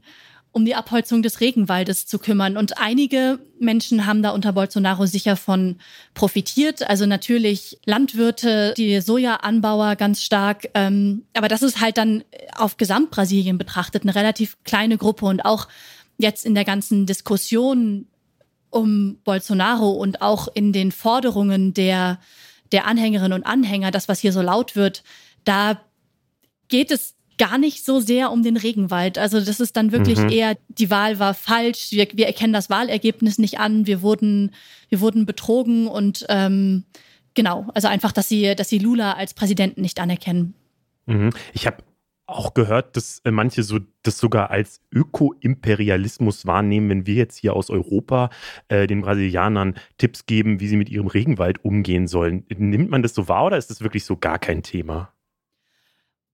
um 0.52 0.66
die 0.66 0.76
Abholzung 0.76 1.22
des 1.22 1.42
Regenwaldes 1.42 2.08
zu 2.08 2.18
kümmern. 2.18 2.58
Und 2.58 2.80
einige 2.80 3.40
Menschen 3.60 4.06
haben 4.06 4.24
da 4.24 4.32
unter 4.32 4.54
Bolsonaro 4.54 5.06
sicher 5.06 5.36
von 5.36 5.78
profitiert. 6.14 6.90
Also 6.90 7.06
natürlich 7.06 7.80
Landwirte, 7.86 8.74
die 8.76 9.00
Sojaanbauer 9.00 9.96
ganz 9.96 10.24
stark. 10.24 10.70
Ähm, 10.74 11.24
aber 11.36 11.48
das 11.48 11.62
ist 11.62 11.82
halt 11.82 11.98
dann 11.98 12.24
auf 12.56 12.78
Gesamtbrasilien 12.78 13.58
betrachtet 13.58 14.04
eine 14.04 14.16
relativ 14.16 14.58
kleine 14.64 14.98
Gruppe. 14.98 15.28
Und 15.28 15.42
auch 15.42 15.68
jetzt 16.18 16.46
in 16.46 16.56
der 16.56 16.66
ganzen 16.66 17.06
Diskussion 17.06 18.08
um 18.72 19.20
Bolsonaro 19.24 19.92
und 19.92 20.22
auch 20.22 20.48
in 20.54 20.74
den 20.74 20.92
Forderungen 20.92 21.74
der, 21.74 22.20
der 22.72 22.86
Anhängerinnen 22.86 23.34
und 23.34 23.46
Anhänger, 23.46 23.92
das, 23.92 24.08
was 24.08 24.20
hier 24.20 24.34
so 24.34 24.42
laut 24.42 24.76
wird, 24.76 25.04
da 25.44 25.80
geht 26.68 26.92
es 26.92 27.16
gar 27.40 27.58
nicht 27.58 27.84
so 27.84 28.00
sehr 28.00 28.32
um 28.32 28.44
den 28.44 28.58
Regenwald. 28.58 29.18
Also 29.18 29.40
das 29.40 29.60
ist 29.60 29.76
dann 29.76 29.92
wirklich 29.92 30.20
mhm. 30.20 30.30
eher, 30.30 30.58
die 30.68 30.92
Wahl 30.92 31.18
war 31.18 31.34
falsch, 31.34 31.92
wir, 31.92 32.08
wir, 32.14 32.28
erkennen 32.28 32.54
das 32.54 32.70
Wahlergebnis 32.70 33.40
nicht 33.40 33.60
an, 33.60 33.88
wir 33.88 34.04
wurden, 34.04 34.52
wir 34.90 35.00
wurden 35.00 35.26
betrogen 35.26 35.88
und 35.88 36.26
ähm, 36.30 36.84
genau, 37.34 37.66
also 37.74 37.88
einfach, 37.88 38.12
dass 38.12 38.30
sie, 38.30 38.56
dass 38.56 38.70
sie 38.70 38.78
Lula 38.78 39.14
als 39.14 39.34
Präsidenten 39.34 39.82
nicht 39.82 40.00
anerkennen. 40.00 40.54
Mhm. 41.08 41.32
Ich 41.54 41.66
habe 41.66 41.78
auch 42.28 42.54
gehört, 42.54 42.96
dass 42.96 43.20
äh, 43.24 43.32
manche 43.32 43.64
so 43.64 43.80
das 44.04 44.20
sogar 44.20 44.52
als 44.52 44.82
Öko-Imperialismus 44.94 46.46
wahrnehmen, 46.46 46.90
wenn 46.90 47.08
wir 47.08 47.16
jetzt 47.16 47.38
hier 47.38 47.56
aus 47.56 47.70
Europa 47.70 48.30
äh, 48.68 48.86
den 48.86 49.02
Brasilianern 49.02 49.76
Tipps 49.98 50.26
geben, 50.26 50.60
wie 50.60 50.68
sie 50.68 50.78
mit 50.78 50.90
ihrem 50.90 51.08
Regenwald 51.08 51.64
umgehen 51.64 52.08
sollen. 52.08 52.46
Nimmt 52.50 52.92
man 52.92 53.02
das 53.02 53.16
so 53.16 53.28
wahr 53.28 53.46
oder 53.46 53.58
ist 53.58 53.72
das 53.72 53.82
wirklich 53.82 54.06
so 54.06 54.18
gar 54.18 54.40
kein 54.40 54.62
Thema? 54.62 55.14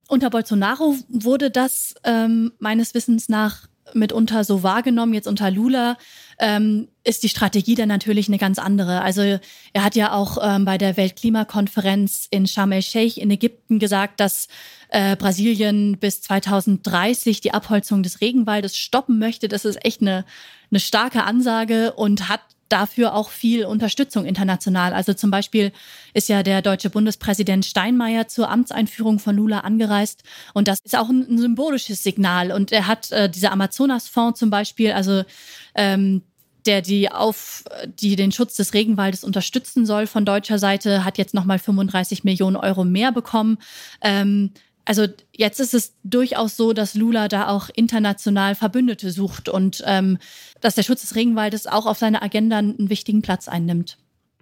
Unter 0.07 0.29
Bolsonaro 0.29 0.95
wurde 1.09 1.49
das 1.49 1.95
ähm, 2.03 2.51
meines 2.59 2.93
Wissens 2.93 3.27
nach 3.29 3.67
mitunter 3.93 4.43
so 4.43 4.63
wahrgenommen. 4.63 5.13
Jetzt 5.13 5.27
unter 5.27 5.51
Lula 5.51 5.97
ähm, 6.39 6.87
ist 7.03 7.23
die 7.23 7.29
Strategie 7.29 7.75
dann 7.75 7.89
natürlich 7.89 8.27
eine 8.27 8.37
ganz 8.37 8.59
andere. 8.59 9.01
Also 9.01 9.21
er 9.21 9.83
hat 9.83 9.95
ja 9.95 10.11
auch 10.11 10.37
ähm, 10.41 10.65
bei 10.65 10.77
der 10.77 10.97
Weltklimakonferenz 10.97 12.27
in 12.29 12.47
Sharm 12.47 12.71
el-Sheikh 12.71 13.19
in 13.19 13.31
Ägypten 13.31 13.79
gesagt, 13.79 14.19
dass 14.19 14.47
äh, 14.89 15.15
Brasilien 15.15 15.97
bis 15.99 16.21
2030 16.21 17.41
die 17.41 17.53
Abholzung 17.53 18.03
des 18.03 18.21
Regenwaldes 18.21 18.77
stoppen 18.77 19.19
möchte. 19.19 19.47
Das 19.47 19.65
ist 19.65 19.83
echt 19.85 20.01
eine, 20.01 20.25
eine 20.71 20.79
starke 20.79 21.23
Ansage 21.23 21.93
und 21.93 22.27
hat 22.27 22.41
dafür 22.69 23.13
auch 23.13 23.30
viel 23.30 23.65
Unterstützung 23.65 24.25
international. 24.25 24.93
Also 24.93 25.13
zum 25.13 25.32
Beispiel 25.32 25.71
ist 26.13 26.30
ja 26.30 26.43
der 26.43 26.62
deutsche 26.62 26.89
Bundespräsident 26.89 27.65
Steinmeier 27.65 28.28
zur 28.28 28.49
Amtseinführung 28.49 29.19
von 29.19 29.36
Lula 29.36 29.60
angereist 29.60 30.23
und 30.54 30.67
das 30.67 30.80
ist 30.84 30.95
auch 30.95 31.10
ein, 31.10 31.38
symbolisches 31.38 32.04
Signal. 32.04 32.51
Und 32.51 32.71
er 32.71 32.88
hat 32.88 33.12
äh, 33.12 33.30
dieser 33.30 33.51
Amazonas-Fonds 33.51 34.39
zum 34.39 34.49
Beispiel, 34.49 34.91
also 34.91 35.23
ähm, 35.75 36.23
der 36.65 36.82
die 36.82 37.12
auf 37.12 37.63
die 37.86 38.15
den 38.15 38.32
Schutz 38.32 38.56
des 38.56 38.73
Regenwaldes 38.73 39.23
unterstützen 39.23 39.86
soll 39.86 40.08
von 40.08 40.25
deutscher 40.25 40.60
Seite, 40.60 41.06
hat 41.06 41.17
jetzt 41.17 41.34
nochmal 41.34 41.60
35 41.60 42.23
Millionen 42.23 42.56
Euro 42.56 42.84
mehr 42.84 43.12
bekommen. 43.12 43.58
Ähm, 44.01 44.51
also 44.86 45.08
jetzt 45.32 45.60
ist 45.60 45.74
es 45.74 45.95
durchaus 46.04 46.56
so, 46.56 46.74
dass 46.74 46.95
Lula 46.95 47.28
da 47.28 47.50
auch 47.50 47.69
international 47.74 48.56
Verbündete 48.56 49.12
sucht 49.12 49.50
und 49.50 49.84
ähm, 49.86 50.19
dass 50.62 50.76
der 50.76 50.84
Schutz 50.84 51.02
des 51.02 51.15
Regenwaldes 51.15 51.67
auch 51.67 51.86
auf 51.86 51.98
seiner 51.98 52.24
Agenda 52.24 52.58
einen 52.58 52.89
wichtigen 52.89 53.21
Platz 53.21 53.48
einnimmt. 53.48 53.98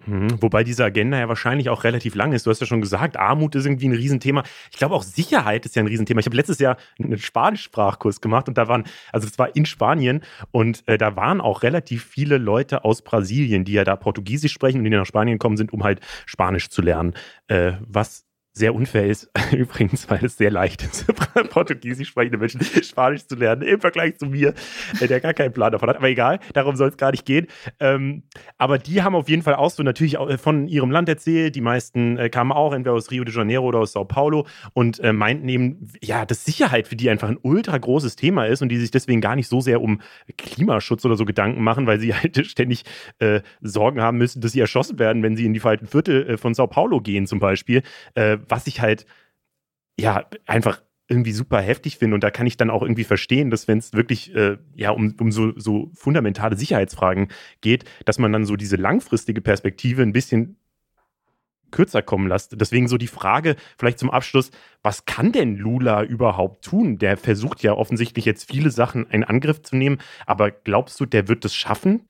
Mhm. 0.06 0.42
Wobei 0.42 0.64
diese 0.64 0.84
Agenda 0.84 1.18
ja 1.18 1.28
wahrscheinlich 1.28 1.70
auch 1.70 1.84
relativ 1.84 2.14
lang 2.14 2.32
ist. 2.32 2.46
Du 2.46 2.50
hast 2.50 2.60
ja 2.60 2.66
schon 2.66 2.80
gesagt, 2.80 3.16
Armut 3.16 3.54
ist 3.54 3.64
irgendwie 3.64 3.88
ein 3.88 3.94
Riesenthema. 3.94 4.42
Ich 4.70 4.76
glaube 4.76 4.94
auch 4.94 5.02
Sicherheit 5.02 5.64
ist 5.64 5.76
ja 5.76 5.82
ein 5.82 5.86
Riesenthema. 5.86 6.20
Ich 6.20 6.26
habe 6.26 6.36
letztes 6.36 6.58
Jahr 6.58 6.76
einen 6.98 7.18
Spanischsprachkurs 7.18 8.20
gemacht 8.20 8.48
und 8.48 8.58
da 8.58 8.68
waren, 8.68 8.84
also 9.12 9.26
es 9.26 9.38
war 9.38 9.54
in 9.56 9.66
Spanien 9.66 10.22
und 10.50 10.86
äh, 10.86 10.98
da 10.98 11.16
waren 11.16 11.40
auch 11.40 11.62
relativ 11.62 12.04
viele 12.04 12.38
Leute 12.38 12.84
aus 12.84 13.02
Brasilien, 13.02 13.64
die 13.64 13.72
ja 13.72 13.84
da 13.84 13.96
Portugiesisch 13.96 14.52
sprechen 14.52 14.78
und 14.78 14.84
die 14.84 14.90
nach 14.90 15.06
Spanien 15.06 15.38
kommen 15.38 15.56
sind, 15.56 15.72
um 15.72 15.84
halt 15.84 16.00
Spanisch 16.26 16.68
zu 16.68 16.82
lernen. 16.82 17.14
Äh, 17.48 17.72
was 17.86 18.26
sehr 18.56 18.72
unfair 18.72 19.06
ist, 19.06 19.28
übrigens, 19.52 20.08
weil 20.08 20.24
es 20.24 20.36
sehr 20.36 20.50
leicht 20.50 20.82
ist, 20.82 21.06
Portugiesisch 21.50 22.08
sprechende 22.08 22.38
Menschen 22.38 22.60
Spanisch 22.82 23.26
zu 23.26 23.34
lernen, 23.34 23.62
im 23.62 23.80
Vergleich 23.80 24.16
zu 24.16 24.26
mir, 24.26 24.54
äh, 25.00 25.08
der 25.08 25.20
gar 25.20 25.34
keinen 25.34 25.52
Plan 25.52 25.72
davon 25.72 25.88
hat. 25.88 25.96
Aber 25.96 26.08
egal, 26.08 26.38
darum 26.52 26.76
soll 26.76 26.88
es 26.88 26.96
gar 26.96 27.10
nicht 27.10 27.26
gehen. 27.26 27.48
Ähm, 27.80 28.22
aber 28.56 28.78
die 28.78 29.02
haben 29.02 29.16
auf 29.16 29.28
jeden 29.28 29.42
Fall 29.42 29.56
auch 29.56 29.70
so 29.70 29.82
natürlich 29.82 30.18
auch 30.18 30.38
von 30.38 30.68
ihrem 30.68 30.92
Land 30.92 31.08
erzählt. 31.08 31.56
Die 31.56 31.60
meisten 31.60 32.16
äh, 32.16 32.30
kamen 32.30 32.52
auch 32.52 32.72
entweder 32.72 32.94
aus 32.94 33.10
Rio 33.10 33.24
de 33.24 33.34
Janeiro 33.34 33.66
oder 33.66 33.80
aus 33.80 33.92
Sao 33.92 34.04
Paulo 34.04 34.46
und 34.72 35.00
äh, 35.00 35.12
meinten 35.12 35.48
eben, 35.48 35.88
ja, 36.00 36.24
dass 36.24 36.44
Sicherheit 36.44 36.86
für 36.86 36.96
die 36.96 37.10
einfach 37.10 37.28
ein 37.28 37.38
ultra 37.42 37.76
großes 37.76 38.14
Thema 38.14 38.46
ist 38.46 38.62
und 38.62 38.68
die 38.68 38.78
sich 38.78 38.92
deswegen 38.92 39.20
gar 39.20 39.34
nicht 39.34 39.48
so 39.48 39.60
sehr 39.60 39.82
um 39.82 40.00
Klimaschutz 40.38 41.04
oder 41.04 41.16
so 41.16 41.24
Gedanken 41.24 41.62
machen, 41.62 41.88
weil 41.88 41.98
sie 41.98 42.14
halt 42.14 42.46
ständig 42.46 42.84
äh, 43.18 43.40
Sorgen 43.60 44.00
haben 44.00 44.18
müssen, 44.18 44.40
dass 44.40 44.52
sie 44.52 44.60
erschossen 44.60 45.00
werden, 45.00 45.24
wenn 45.24 45.36
sie 45.36 45.44
in 45.44 45.54
die 45.54 45.60
falschen 45.60 45.88
Viertel 45.88 46.28
äh, 46.30 46.36
von 46.36 46.54
Sao 46.54 46.68
Paulo 46.68 47.00
gehen 47.00 47.26
zum 47.26 47.40
Beispiel 47.40 47.82
äh, 48.14 48.38
was 48.48 48.66
ich 48.66 48.80
halt, 48.80 49.06
ja, 49.98 50.26
einfach 50.46 50.82
irgendwie 51.08 51.32
super 51.32 51.60
heftig 51.60 51.98
finde. 51.98 52.14
Und 52.14 52.24
da 52.24 52.30
kann 52.30 52.46
ich 52.46 52.56
dann 52.56 52.70
auch 52.70 52.82
irgendwie 52.82 53.04
verstehen, 53.04 53.50
dass 53.50 53.68
wenn 53.68 53.78
es 53.78 53.92
wirklich 53.92 54.34
äh, 54.34 54.56
ja, 54.74 54.90
um, 54.90 55.14
um 55.20 55.30
so, 55.32 55.52
so 55.58 55.90
fundamentale 55.94 56.56
Sicherheitsfragen 56.56 57.28
geht, 57.60 57.84
dass 58.06 58.18
man 58.18 58.32
dann 58.32 58.46
so 58.46 58.56
diese 58.56 58.76
langfristige 58.76 59.40
Perspektive 59.40 60.02
ein 60.02 60.12
bisschen 60.12 60.56
kürzer 61.70 62.02
kommen 62.02 62.28
lässt. 62.28 62.58
Deswegen 62.58 62.88
so 62.88 62.96
die 62.96 63.08
Frage 63.08 63.56
vielleicht 63.76 63.98
zum 63.98 64.10
Abschluss, 64.10 64.50
was 64.82 65.04
kann 65.04 65.32
denn 65.32 65.56
Lula 65.56 66.04
überhaupt 66.04 66.64
tun? 66.64 66.98
Der 66.98 67.16
versucht 67.16 67.62
ja 67.62 67.72
offensichtlich 67.72 68.24
jetzt 68.24 68.50
viele 68.50 68.70
Sachen 68.70 69.06
in 69.10 69.24
Angriff 69.24 69.60
zu 69.60 69.76
nehmen, 69.76 69.98
aber 70.24 70.52
glaubst 70.52 70.98
du, 71.00 71.04
der 71.06 71.28
wird 71.28 71.44
es 71.44 71.54
schaffen? 71.54 72.08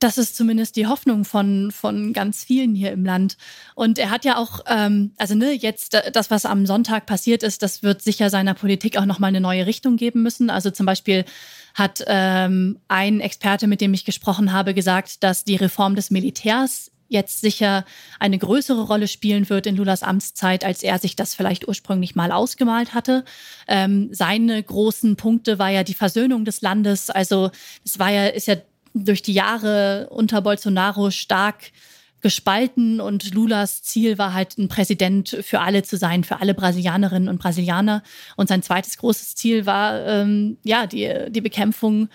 Das 0.00 0.16
ist 0.16 0.34
zumindest 0.34 0.76
die 0.76 0.86
Hoffnung 0.86 1.24
von, 1.24 1.70
von 1.70 2.14
ganz 2.14 2.42
vielen 2.42 2.74
hier 2.74 2.90
im 2.90 3.04
Land. 3.04 3.36
Und 3.74 3.98
er 3.98 4.10
hat 4.10 4.24
ja 4.24 4.38
auch, 4.38 4.60
ähm, 4.66 5.12
also 5.18 5.34
ne, 5.34 5.52
jetzt 5.52 5.94
äh, 5.94 6.10
das, 6.10 6.30
was 6.30 6.46
am 6.46 6.64
Sonntag 6.66 7.04
passiert 7.04 7.42
ist, 7.42 7.62
das 7.62 7.82
wird 7.82 8.00
sicher 8.00 8.30
seiner 8.30 8.54
Politik 8.54 8.96
auch 8.96 9.04
nochmal 9.04 9.28
eine 9.28 9.42
neue 9.42 9.66
Richtung 9.66 9.98
geben 9.98 10.22
müssen. 10.22 10.48
Also 10.48 10.70
zum 10.70 10.86
Beispiel 10.86 11.26
hat 11.74 12.02
ähm, 12.06 12.78
ein 12.88 13.20
Experte, 13.20 13.66
mit 13.66 13.82
dem 13.82 13.92
ich 13.92 14.06
gesprochen 14.06 14.52
habe, 14.52 14.72
gesagt, 14.72 15.22
dass 15.22 15.44
die 15.44 15.56
Reform 15.56 15.94
des 15.94 16.10
Militärs 16.10 16.90
jetzt 17.10 17.40
sicher 17.40 17.84
eine 18.20 18.38
größere 18.38 18.82
Rolle 18.82 19.08
spielen 19.08 19.50
wird 19.50 19.66
in 19.66 19.76
Lulas 19.76 20.02
Amtszeit, 20.02 20.64
als 20.64 20.82
er 20.82 20.98
sich 20.98 21.16
das 21.16 21.34
vielleicht 21.34 21.68
ursprünglich 21.68 22.14
mal 22.14 22.32
ausgemalt 22.32 22.94
hatte. 22.94 23.24
Ähm, 23.66 24.08
seine 24.12 24.62
großen 24.62 25.16
Punkte 25.16 25.58
war 25.58 25.70
ja 25.70 25.82
die 25.82 25.94
Versöhnung 25.94 26.44
des 26.44 26.62
Landes. 26.62 27.10
Also 27.10 27.50
es 27.84 27.98
war 27.98 28.10
ja, 28.10 28.28
ist 28.28 28.46
ja 28.46 28.56
durch 28.94 29.22
die 29.22 29.32
Jahre 29.32 30.08
unter 30.10 30.42
Bolsonaro 30.42 31.10
stark 31.10 31.72
gespalten 32.20 33.00
und 33.00 33.34
Lulas 33.34 33.82
Ziel 33.82 34.18
war 34.18 34.34
halt, 34.34 34.58
ein 34.58 34.68
Präsident 34.68 35.38
für 35.42 35.60
alle 35.60 35.82
zu 35.82 35.96
sein, 35.96 36.24
für 36.24 36.40
alle 36.40 36.54
Brasilianerinnen 36.54 37.28
und 37.28 37.38
Brasilianer. 37.38 38.02
Und 38.36 38.48
sein 38.48 38.62
zweites 38.62 38.98
großes 38.98 39.36
Ziel 39.36 39.66
war 39.66 40.06
ähm, 40.06 40.58
ja 40.62 40.86
die, 40.86 41.30
die 41.30 41.40
Bekämpfung 41.40 42.08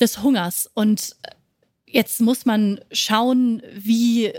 des 0.00 0.22
Hungers. 0.22 0.70
Und 0.72 1.16
jetzt 1.86 2.20
muss 2.20 2.46
man 2.46 2.80
schauen, 2.90 3.62
wie 3.74 4.32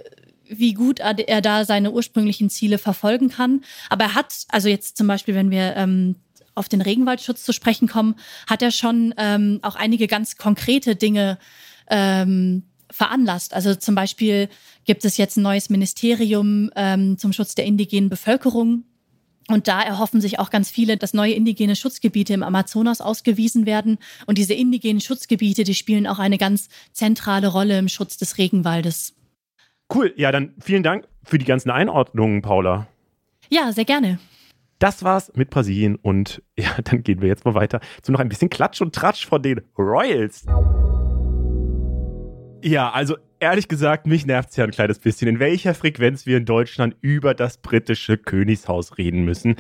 wie 0.47 0.73
gut 0.73 0.99
er 0.99 1.41
da 1.41 1.65
seine 1.65 1.91
ursprünglichen 1.91 2.51
Ziele 2.51 2.77
verfolgen 2.77 3.29
kann. 3.29 3.63
Aber 3.89 4.05
er 4.05 4.15
hat, 4.15 4.45
also 4.49 4.69
jetzt 4.69 4.95
zum 4.95 5.07
Beispiel, 5.07 5.33
wenn 5.33 5.49
wir 5.49 5.75
ähm, 5.75 6.17
auf 6.55 6.69
den 6.69 6.81
Regenwaldschutz 6.81 7.43
zu 7.43 7.53
sprechen 7.53 7.87
kommen, 7.87 8.15
hat 8.47 8.61
er 8.61 8.71
schon 8.71 9.13
ähm, 9.17 9.59
auch 9.61 9.75
einige 9.75 10.07
ganz 10.07 10.37
konkrete 10.37 10.95
Dinge 10.95 11.37
ähm, 11.89 12.63
veranlasst. 12.89 13.53
Also 13.53 13.75
zum 13.75 13.95
Beispiel 13.95 14.49
gibt 14.85 15.05
es 15.05 15.17
jetzt 15.17 15.37
ein 15.37 15.43
neues 15.43 15.69
Ministerium 15.69 16.71
ähm, 16.75 17.17
zum 17.17 17.33
Schutz 17.33 17.55
der 17.55 17.65
indigenen 17.65 18.09
Bevölkerung. 18.09 18.85
Und 19.47 19.67
da 19.67 19.81
erhoffen 19.81 20.21
sich 20.21 20.39
auch 20.39 20.49
ganz 20.49 20.71
viele, 20.71 20.97
dass 20.97 21.13
neue 21.13 21.33
indigene 21.33 21.75
Schutzgebiete 21.75 22.33
im 22.33 22.41
Amazonas 22.41 22.99
ausgewiesen 22.99 23.67
werden. 23.67 23.99
Und 24.25 24.39
diese 24.39 24.55
indigenen 24.55 25.01
Schutzgebiete, 25.01 25.63
die 25.63 25.75
spielen 25.75 26.07
auch 26.07 26.17
eine 26.17 26.39
ganz 26.39 26.67
zentrale 26.93 27.49
Rolle 27.49 27.77
im 27.77 27.87
Schutz 27.87 28.17
des 28.17 28.39
Regenwaldes. 28.39 29.13
Cool, 29.93 30.13
ja, 30.17 30.31
dann 30.31 30.55
vielen 30.59 30.81
Dank 30.81 31.07
für 31.23 31.37
die 31.37 31.45
ganzen 31.45 31.69
Einordnungen, 31.69 32.41
Paula. 32.41 32.87
Ja, 33.49 33.71
sehr 33.71 33.85
gerne. 33.85 34.17
Das 34.79 35.03
war's 35.03 35.31
mit 35.35 35.49
Brasilien 35.49 35.95
und 35.95 36.41
ja, 36.57 36.71
dann 36.83 37.03
gehen 37.03 37.21
wir 37.21 37.27
jetzt 37.27 37.45
mal 37.45 37.55
weiter 37.55 37.79
zu 38.01 38.11
noch 38.11 38.19
ein 38.19 38.29
bisschen 38.29 38.49
Klatsch 38.49 38.81
und 38.81 38.93
Tratsch 38.93 39.25
von 39.25 39.41
den 39.41 39.61
Royals. 39.77 40.45
Ja, 42.63 42.89
also 42.91 43.15
ehrlich 43.39 43.67
gesagt, 43.67 44.07
mich 44.07 44.25
nervt 44.25 44.49
es 44.49 44.55
ja 44.55 44.63
ein 44.63 44.71
kleines 44.71 44.99
bisschen, 44.99 45.27
in 45.27 45.39
welcher 45.39 45.75
Frequenz 45.75 46.25
wir 46.25 46.37
in 46.37 46.45
Deutschland 46.45 46.95
über 47.01 47.33
das 47.33 47.57
britische 47.57 48.17
Königshaus 48.17 48.97
reden 48.97 49.23
müssen. 49.23 49.55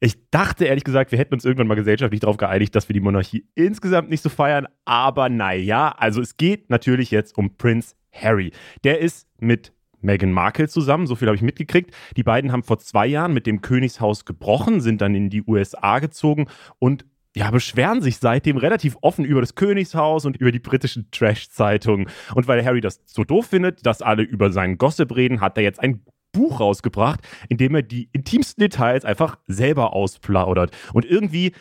Ich 0.00 0.30
dachte 0.30 0.64
ehrlich 0.64 0.84
gesagt, 0.84 1.10
wir 1.10 1.18
hätten 1.18 1.34
uns 1.34 1.44
irgendwann 1.44 1.66
mal 1.66 1.74
gesellschaftlich 1.74 2.20
darauf 2.20 2.36
geeinigt, 2.36 2.74
dass 2.74 2.88
wir 2.88 2.94
die 2.94 3.00
Monarchie 3.00 3.48
insgesamt 3.54 4.10
nicht 4.10 4.22
so 4.22 4.28
feiern. 4.28 4.68
Aber 4.84 5.28
naja, 5.28 5.90
also 5.96 6.20
es 6.20 6.36
geht 6.36 6.70
natürlich 6.70 7.10
jetzt 7.10 7.36
um 7.36 7.56
Prince 7.56 7.96
Harry. 8.12 8.52
Der 8.84 9.00
ist 9.00 9.28
mit 9.40 9.72
Meghan 10.00 10.32
Markle 10.32 10.68
zusammen, 10.68 11.06
so 11.06 11.14
viel 11.14 11.28
habe 11.28 11.36
ich 11.36 11.42
mitgekriegt. 11.42 11.94
Die 12.16 12.22
beiden 12.22 12.52
haben 12.52 12.62
vor 12.62 12.78
zwei 12.78 13.06
Jahren 13.06 13.34
mit 13.34 13.46
dem 13.46 13.60
Königshaus 13.60 14.24
gebrochen, 14.24 14.80
sind 14.80 15.00
dann 15.00 15.14
in 15.14 15.30
die 15.30 15.42
USA 15.42 15.98
gezogen 15.98 16.46
und 16.78 17.04
ja, 17.36 17.50
beschweren 17.50 18.00
sich 18.00 18.18
seitdem 18.18 18.56
relativ 18.56 18.96
offen 19.00 19.24
über 19.24 19.40
das 19.40 19.54
Königshaus 19.54 20.24
und 20.24 20.36
über 20.36 20.50
die 20.50 20.58
britischen 20.58 21.08
Trash-Zeitungen. 21.10 22.08
Und 22.34 22.48
weil 22.48 22.64
Harry 22.64 22.80
das 22.80 23.00
so 23.04 23.22
doof 23.22 23.46
findet, 23.46 23.86
dass 23.86 24.02
alle 24.02 24.22
über 24.22 24.50
seinen 24.50 24.78
Gossip 24.78 25.14
reden, 25.14 25.40
hat 25.40 25.56
er 25.56 25.62
jetzt 25.62 25.80
ein 25.80 26.02
Buch 26.32 26.60
rausgebracht, 26.60 27.20
in 27.48 27.56
dem 27.56 27.74
er 27.74 27.82
die 27.82 28.08
intimsten 28.12 28.62
Details 28.62 29.04
einfach 29.04 29.38
selber 29.46 29.92
ausplaudert. 29.92 30.76
Und 30.92 31.04
irgendwie 31.04 31.52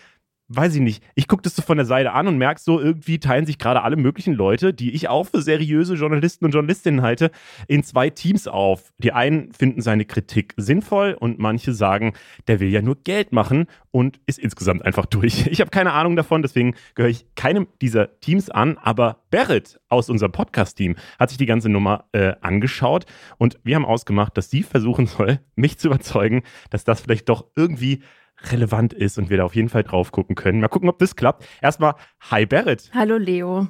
weiß 0.49 0.75
ich 0.75 0.81
nicht, 0.81 1.03
ich 1.15 1.27
gucke 1.27 1.41
das 1.41 1.55
so 1.55 1.61
von 1.61 1.77
der 1.77 1.85
Seite 1.85 2.13
an 2.13 2.27
und 2.27 2.37
merke 2.37 2.61
so, 2.61 2.79
irgendwie 2.79 3.19
teilen 3.19 3.45
sich 3.45 3.57
gerade 3.57 3.83
alle 3.83 3.97
möglichen 3.97 4.33
Leute, 4.33 4.73
die 4.73 4.91
ich 4.91 5.09
auch 5.09 5.25
für 5.25 5.41
seriöse 5.41 5.95
Journalisten 5.95 6.45
und 6.45 6.51
Journalistinnen 6.51 7.01
halte, 7.01 7.31
in 7.67 7.83
zwei 7.83 8.09
Teams 8.09 8.47
auf. 8.47 8.93
Die 8.97 9.11
einen 9.11 9.51
finden 9.51 9.81
seine 9.81 10.05
Kritik 10.05 10.53
sinnvoll 10.57 11.17
und 11.19 11.39
manche 11.39 11.73
sagen, 11.73 12.13
der 12.47 12.59
will 12.59 12.69
ja 12.69 12.81
nur 12.81 12.95
Geld 13.03 13.33
machen 13.33 13.65
und 13.91 14.19
ist 14.25 14.39
insgesamt 14.39 14.85
einfach 14.85 15.05
durch. 15.05 15.47
Ich 15.57 15.61
habe 15.61 15.71
keine 15.71 15.93
Ahnung 15.93 16.15
davon, 16.15 16.41
deswegen 16.41 16.75
gehöre 16.95 17.09
ich 17.09 17.25
keinem 17.35 17.67
dieser 17.81 18.19
Teams 18.19 18.49
an, 18.49 18.77
aber 18.77 19.23
Barrett 19.31 19.79
aus 19.89 20.09
unserem 20.09 20.31
Podcast-Team 20.31 20.95
hat 21.19 21.29
sich 21.29 21.37
die 21.37 21.45
ganze 21.45 21.69
Nummer 21.69 22.05
äh, 22.11 22.33
angeschaut 22.41 23.05
und 23.37 23.59
wir 23.63 23.75
haben 23.75 23.85
ausgemacht, 23.85 24.37
dass 24.37 24.49
sie 24.49 24.63
versuchen 24.63 25.07
soll, 25.07 25.39
mich 25.55 25.77
zu 25.77 25.87
überzeugen, 25.87 26.43
dass 26.69 26.83
das 26.83 27.01
vielleicht 27.01 27.27
doch 27.29 27.47
irgendwie 27.55 28.01
relevant 28.43 28.93
ist 28.93 29.17
und 29.17 29.29
wir 29.29 29.38
da 29.38 29.45
auf 29.45 29.55
jeden 29.55 29.69
Fall 29.69 29.83
drauf 29.83 30.11
gucken 30.11 30.35
können. 30.35 30.59
Mal 30.59 30.67
gucken, 30.67 30.89
ob 30.89 30.99
das 30.99 31.15
klappt. 31.15 31.45
Erstmal, 31.61 31.95
hi 32.29 32.45
Barrett. 32.45 32.91
Hallo 32.93 33.17
Leo. 33.17 33.67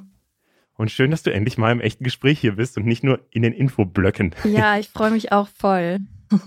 Und 0.74 0.90
schön, 0.90 1.10
dass 1.10 1.24
du 1.24 1.32
endlich 1.32 1.58
mal 1.58 1.72
im 1.72 1.80
echten 1.80 2.04
Gespräch 2.04 2.38
hier 2.38 2.56
bist 2.56 2.76
und 2.76 2.86
nicht 2.86 3.02
nur 3.02 3.20
in 3.30 3.42
den 3.42 3.52
Infoblöcken. 3.52 4.34
Ja, 4.44 4.78
ich 4.78 4.88
freue 4.88 5.10
mich 5.10 5.32
auch 5.32 5.48
voll. 5.48 5.98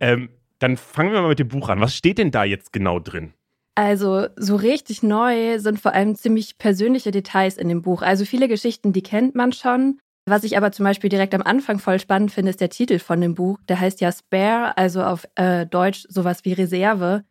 ähm, 0.00 0.30
dann 0.58 0.76
fangen 0.76 1.12
wir 1.12 1.20
mal 1.20 1.28
mit 1.28 1.38
dem 1.38 1.48
Buch 1.48 1.68
an. 1.68 1.80
Was 1.80 1.94
steht 1.94 2.18
denn 2.18 2.30
da 2.30 2.44
jetzt 2.44 2.72
genau 2.72 2.98
drin? 2.98 3.34
Also 3.74 4.26
so 4.34 4.56
richtig 4.56 5.02
neu 5.04 5.60
sind 5.60 5.78
vor 5.78 5.92
allem 5.92 6.16
ziemlich 6.16 6.58
persönliche 6.58 7.12
Details 7.12 7.56
in 7.56 7.68
dem 7.68 7.82
Buch. 7.82 8.02
Also 8.02 8.24
viele 8.24 8.48
Geschichten, 8.48 8.92
die 8.92 9.02
kennt 9.02 9.36
man 9.36 9.52
schon, 9.52 10.00
was 10.30 10.44
ich 10.44 10.56
aber 10.56 10.72
zum 10.72 10.84
Beispiel 10.84 11.10
direkt 11.10 11.34
am 11.34 11.42
Anfang 11.42 11.78
voll 11.78 11.98
spannend 11.98 12.32
finde, 12.32 12.50
ist 12.50 12.60
der 12.60 12.70
Titel 12.70 12.98
von 12.98 13.20
dem 13.20 13.34
Buch. 13.34 13.58
Der 13.68 13.80
heißt 13.80 14.00
ja 14.00 14.10
Spare, 14.12 14.76
also 14.76 15.02
auf 15.02 15.26
äh, 15.34 15.66
Deutsch 15.66 16.06
sowas 16.08 16.44
wie 16.44 16.52
Reserve. 16.52 17.24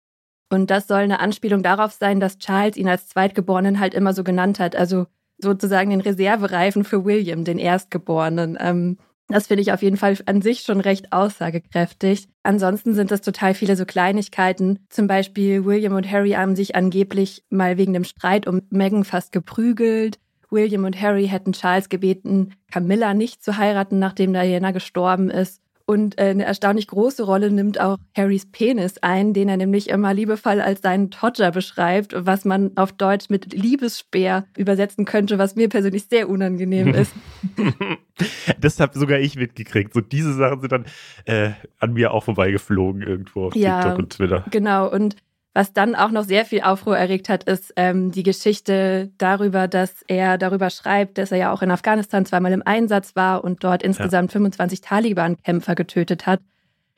Und 0.50 0.72
das 0.72 0.88
soll 0.88 1.00
eine 1.00 1.20
Anspielung 1.20 1.64
darauf 1.64 1.92
sein, 1.92 2.20
dass 2.20 2.38
Charles 2.38 2.78
ihn 2.78 2.88
als 2.88 3.08
Zweitgeborenen 3.08 3.80
halt 3.80 3.94
immer 3.94 4.14
so 4.14 4.24
genannt 4.24 4.60
hat. 4.60 4.76
Also 4.76 5.08
sozusagen 5.38 5.90
den 5.90 6.02
Reservereifen 6.02 6.84
für 6.84 7.06
William, 7.06 7.44
den 7.44 7.60
Erstgeborenen. 7.60 8.58
Ähm, 8.60 8.98
das 9.28 9.48
finde 9.48 9.62
ich 9.62 9.74
auf 9.74 9.82
jeden 9.82 9.98
Fall 9.98 10.18
an 10.26 10.42
sich 10.42 10.62
schon 10.62 10.80
recht 10.80 11.12
aussagekräftig. 11.12 12.30
Ansonsten 12.44 12.94
sind 12.94 13.12
es 13.12 13.22
total 13.22 13.54
viele 13.54 13.76
so 13.76 13.86
Kleinigkeiten. 13.86 14.80
Zum 14.90 15.08
Beispiel 15.08 15.66
William 15.66 15.96
und 15.96 16.10
Harry 16.10 16.32
haben 16.32 16.56
sich 16.56 16.76
angeblich 16.76 17.44
mal 17.50 17.78
wegen 17.78 17.94
dem 17.94 18.06
Streit 18.06 18.48
um 18.48 18.62
Meghan 18.70 19.04
fast 19.04 19.34
geprügelt. 19.34 20.20
William 20.50 20.86
und 20.86 21.00
Harry 21.02 21.28
hätten 21.28 21.54
Charles 21.54 21.90
gebeten, 21.90 22.54
Camilla 22.72 23.14
nicht 23.14 23.44
zu 23.44 23.58
heiraten, 23.58 24.00
nachdem 24.00 24.34
Diana 24.34 24.72
gestorben 24.72 25.30
ist. 25.30 25.62
Und 25.90 26.20
äh, 26.20 26.24
eine 26.24 26.44
erstaunlich 26.44 26.88
große 26.88 27.24
Rolle 27.24 27.50
nimmt 27.50 27.80
auch 27.80 27.98
Harrys 28.16 28.46
Penis 28.46 28.98
ein, 28.98 29.34
den 29.34 29.48
er 29.48 29.56
nämlich 29.56 29.90
immer 29.90 30.14
liebevoll 30.14 30.60
als 30.60 30.82
seinen 30.82 31.12
Todger 31.12 31.52
beschreibt, 31.52 32.14
was 32.14 32.44
man 32.44 32.76
auf 32.76 32.92
Deutsch 32.92 33.30
mit 33.30 33.54
Liebesspeer 33.54 34.46
übersetzen 34.58 35.06
könnte, 35.06 35.38
was 35.38 35.56
mir 35.56 35.70
persönlich 35.70 36.08
sehr 36.10 36.28
unangenehm 36.28 36.94
ist. 36.94 37.14
das 38.60 38.82
habe 38.82 39.00
sogar 39.00 39.20
ich 39.20 39.38
mitgekriegt. 39.38 39.94
So 39.94 40.02
diese 40.02 40.34
Sachen 40.34 40.60
sind 40.60 40.74
dann 40.74 40.86
äh, 41.24 41.52
an 41.80 41.94
mir 41.94 42.12
auch 42.12 42.26
vorbeigeflogen 42.26 43.02
irgendwo 43.02 43.46
auf 43.46 43.56
ja, 43.56 43.82
TikTok 43.82 44.00
und 44.00 44.10
Twitter. 44.10 44.46
Genau. 44.52 44.92
Und 44.92 45.16
was 45.58 45.74
dann 45.74 45.96
auch 45.96 46.12
noch 46.12 46.24
sehr 46.24 46.46
viel 46.46 46.62
Aufruhr 46.62 46.96
erregt 46.96 47.30
hat, 47.30 47.46
ist 47.46 47.74
ähm, 47.78 48.12
die 48.12 48.22
Geschichte 48.22 49.12
darüber, 49.18 49.68
dass 49.68 50.04
er 50.06 50.38
darüber 50.38 50.70
schreibt, 50.70 51.18
dass 51.18 51.32
er 51.32 51.40
ja 51.40 51.52
auch 51.52 51.64
in 51.64 51.72
Afghanistan 51.72 52.28
zweimal 52.28 52.52
im 52.52 52.62
Einsatz 52.64 53.16
war 53.16 53.44
und 53.44 53.64
dort 53.64 53.82
insgesamt 53.82 54.30
ja. 54.30 54.34
25 54.34 54.82
Taliban-Kämpfer 54.82 55.74
getötet 55.74 56.28
hat. 56.28 56.42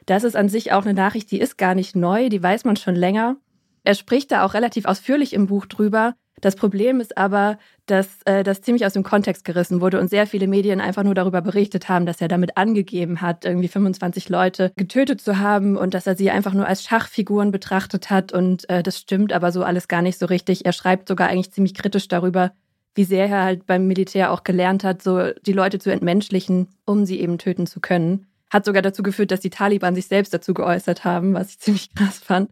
Das 0.08 0.26
ist 0.26 0.36
an 0.36 0.50
sich 0.50 0.74
auch 0.74 0.84
eine 0.84 0.94
Nachricht, 0.94 1.32
die 1.32 1.40
ist 1.40 1.58
gar 1.58 1.74
nicht 1.74 1.96
neu, 1.96 2.28
die 2.28 2.44
weiß 2.44 2.66
man 2.66 2.76
schon 2.76 2.96
länger. 2.96 3.38
Er 3.86 3.96
spricht 3.96 4.30
da 4.34 4.44
auch 4.44 4.54
relativ 4.54 4.84
ausführlich 4.84 5.32
im 5.32 5.48
Buch 5.48 5.66
drüber. 5.66 6.16
Das 6.42 6.56
Problem 6.56 7.00
ist 7.00 7.18
aber, 7.18 7.58
dass 7.86 8.08
äh, 8.26 8.44
das 8.44 8.62
ziemlich 8.62 8.86
aus 8.86 8.94
dem 8.94 9.04
Kontext 9.04 9.44
gerissen 9.46 9.82
wurde 9.82 10.00
und 10.00 10.10
sehr 10.10 10.28
viele 10.28 10.48
Medien 10.48 10.80
einfach 10.80 11.04
nur 11.04 11.16
darüber 11.16 11.42
berichtet 11.42 11.90
haben, 11.90 12.06
dass 12.06 12.22
er 12.22 12.28
damit 12.28 12.58
angegeben 12.58 13.22
hat, 13.22 13.46
irgendwie 13.46 13.68
25 13.68 14.30
Leute 14.30 14.72
getötet 14.76 15.22
zu 15.22 15.40
haben 15.40 15.76
und 15.76 15.94
dass 15.94 16.08
er 16.08 16.16
sie 16.16 16.30
einfach 16.30 16.54
nur 16.54 16.68
als 16.68 16.84
Schachfiguren 16.84 17.52
betrachtet 17.52 18.10
hat. 18.10 18.32
Und 18.32 18.70
äh, 18.70 18.84
das 18.84 19.00
stimmt 19.00 19.34
aber 19.34 19.52
so 19.52 19.64
alles 19.64 19.88
gar 19.88 20.02
nicht 20.02 20.20
so 20.20 20.26
richtig. 20.26 20.66
Er 20.66 20.74
schreibt 20.74 21.08
sogar 21.08 21.30
eigentlich 21.30 21.52
ziemlich 21.52 21.74
kritisch 21.74 22.08
darüber, 22.08 22.52
wie 22.96 23.04
sehr 23.04 23.28
er 23.28 23.44
halt 23.44 23.66
beim 23.66 23.88
Militär 23.88 24.32
auch 24.32 24.44
gelernt 24.44 24.84
hat, 24.84 25.02
so 25.02 25.32
die 25.46 25.54
Leute 25.54 25.80
zu 25.80 25.92
entmenschlichen, 25.92 26.68
um 26.86 27.06
sie 27.06 27.20
eben 27.20 27.38
töten 27.38 27.68
zu 27.68 27.80
können. 27.80 28.28
Hat 28.50 28.66
sogar 28.66 28.82
dazu 28.82 29.04
geführt, 29.04 29.32
dass 29.32 29.42
die 29.42 29.52
Taliban 29.52 29.96
sich 29.96 30.08
selbst 30.08 30.34
dazu 30.34 30.54
geäußert 30.54 31.04
haben, 31.06 31.34
was 31.34 31.52
ich 31.52 31.60
ziemlich 31.60 31.94
krass 31.94 32.18
fand. 32.18 32.50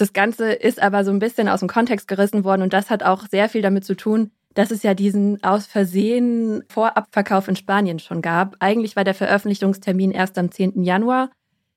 Das 0.00 0.14
Ganze 0.14 0.52
ist 0.52 0.80
aber 0.80 1.04
so 1.04 1.10
ein 1.10 1.18
bisschen 1.18 1.46
aus 1.46 1.60
dem 1.60 1.68
Kontext 1.68 2.08
gerissen 2.08 2.42
worden 2.42 2.62
und 2.62 2.72
das 2.72 2.88
hat 2.88 3.02
auch 3.02 3.26
sehr 3.28 3.50
viel 3.50 3.60
damit 3.60 3.84
zu 3.84 3.94
tun, 3.94 4.30
dass 4.54 4.70
es 4.70 4.82
ja 4.82 4.94
diesen 4.94 5.44
aus 5.44 5.66
Versehen 5.66 6.64
Vorabverkauf 6.70 7.48
in 7.48 7.56
Spanien 7.56 7.98
schon 7.98 8.22
gab. 8.22 8.56
Eigentlich 8.60 8.96
war 8.96 9.04
der 9.04 9.12
Veröffentlichungstermin 9.12 10.10
erst 10.10 10.38
am 10.38 10.50
10. 10.50 10.84
Januar. 10.84 11.28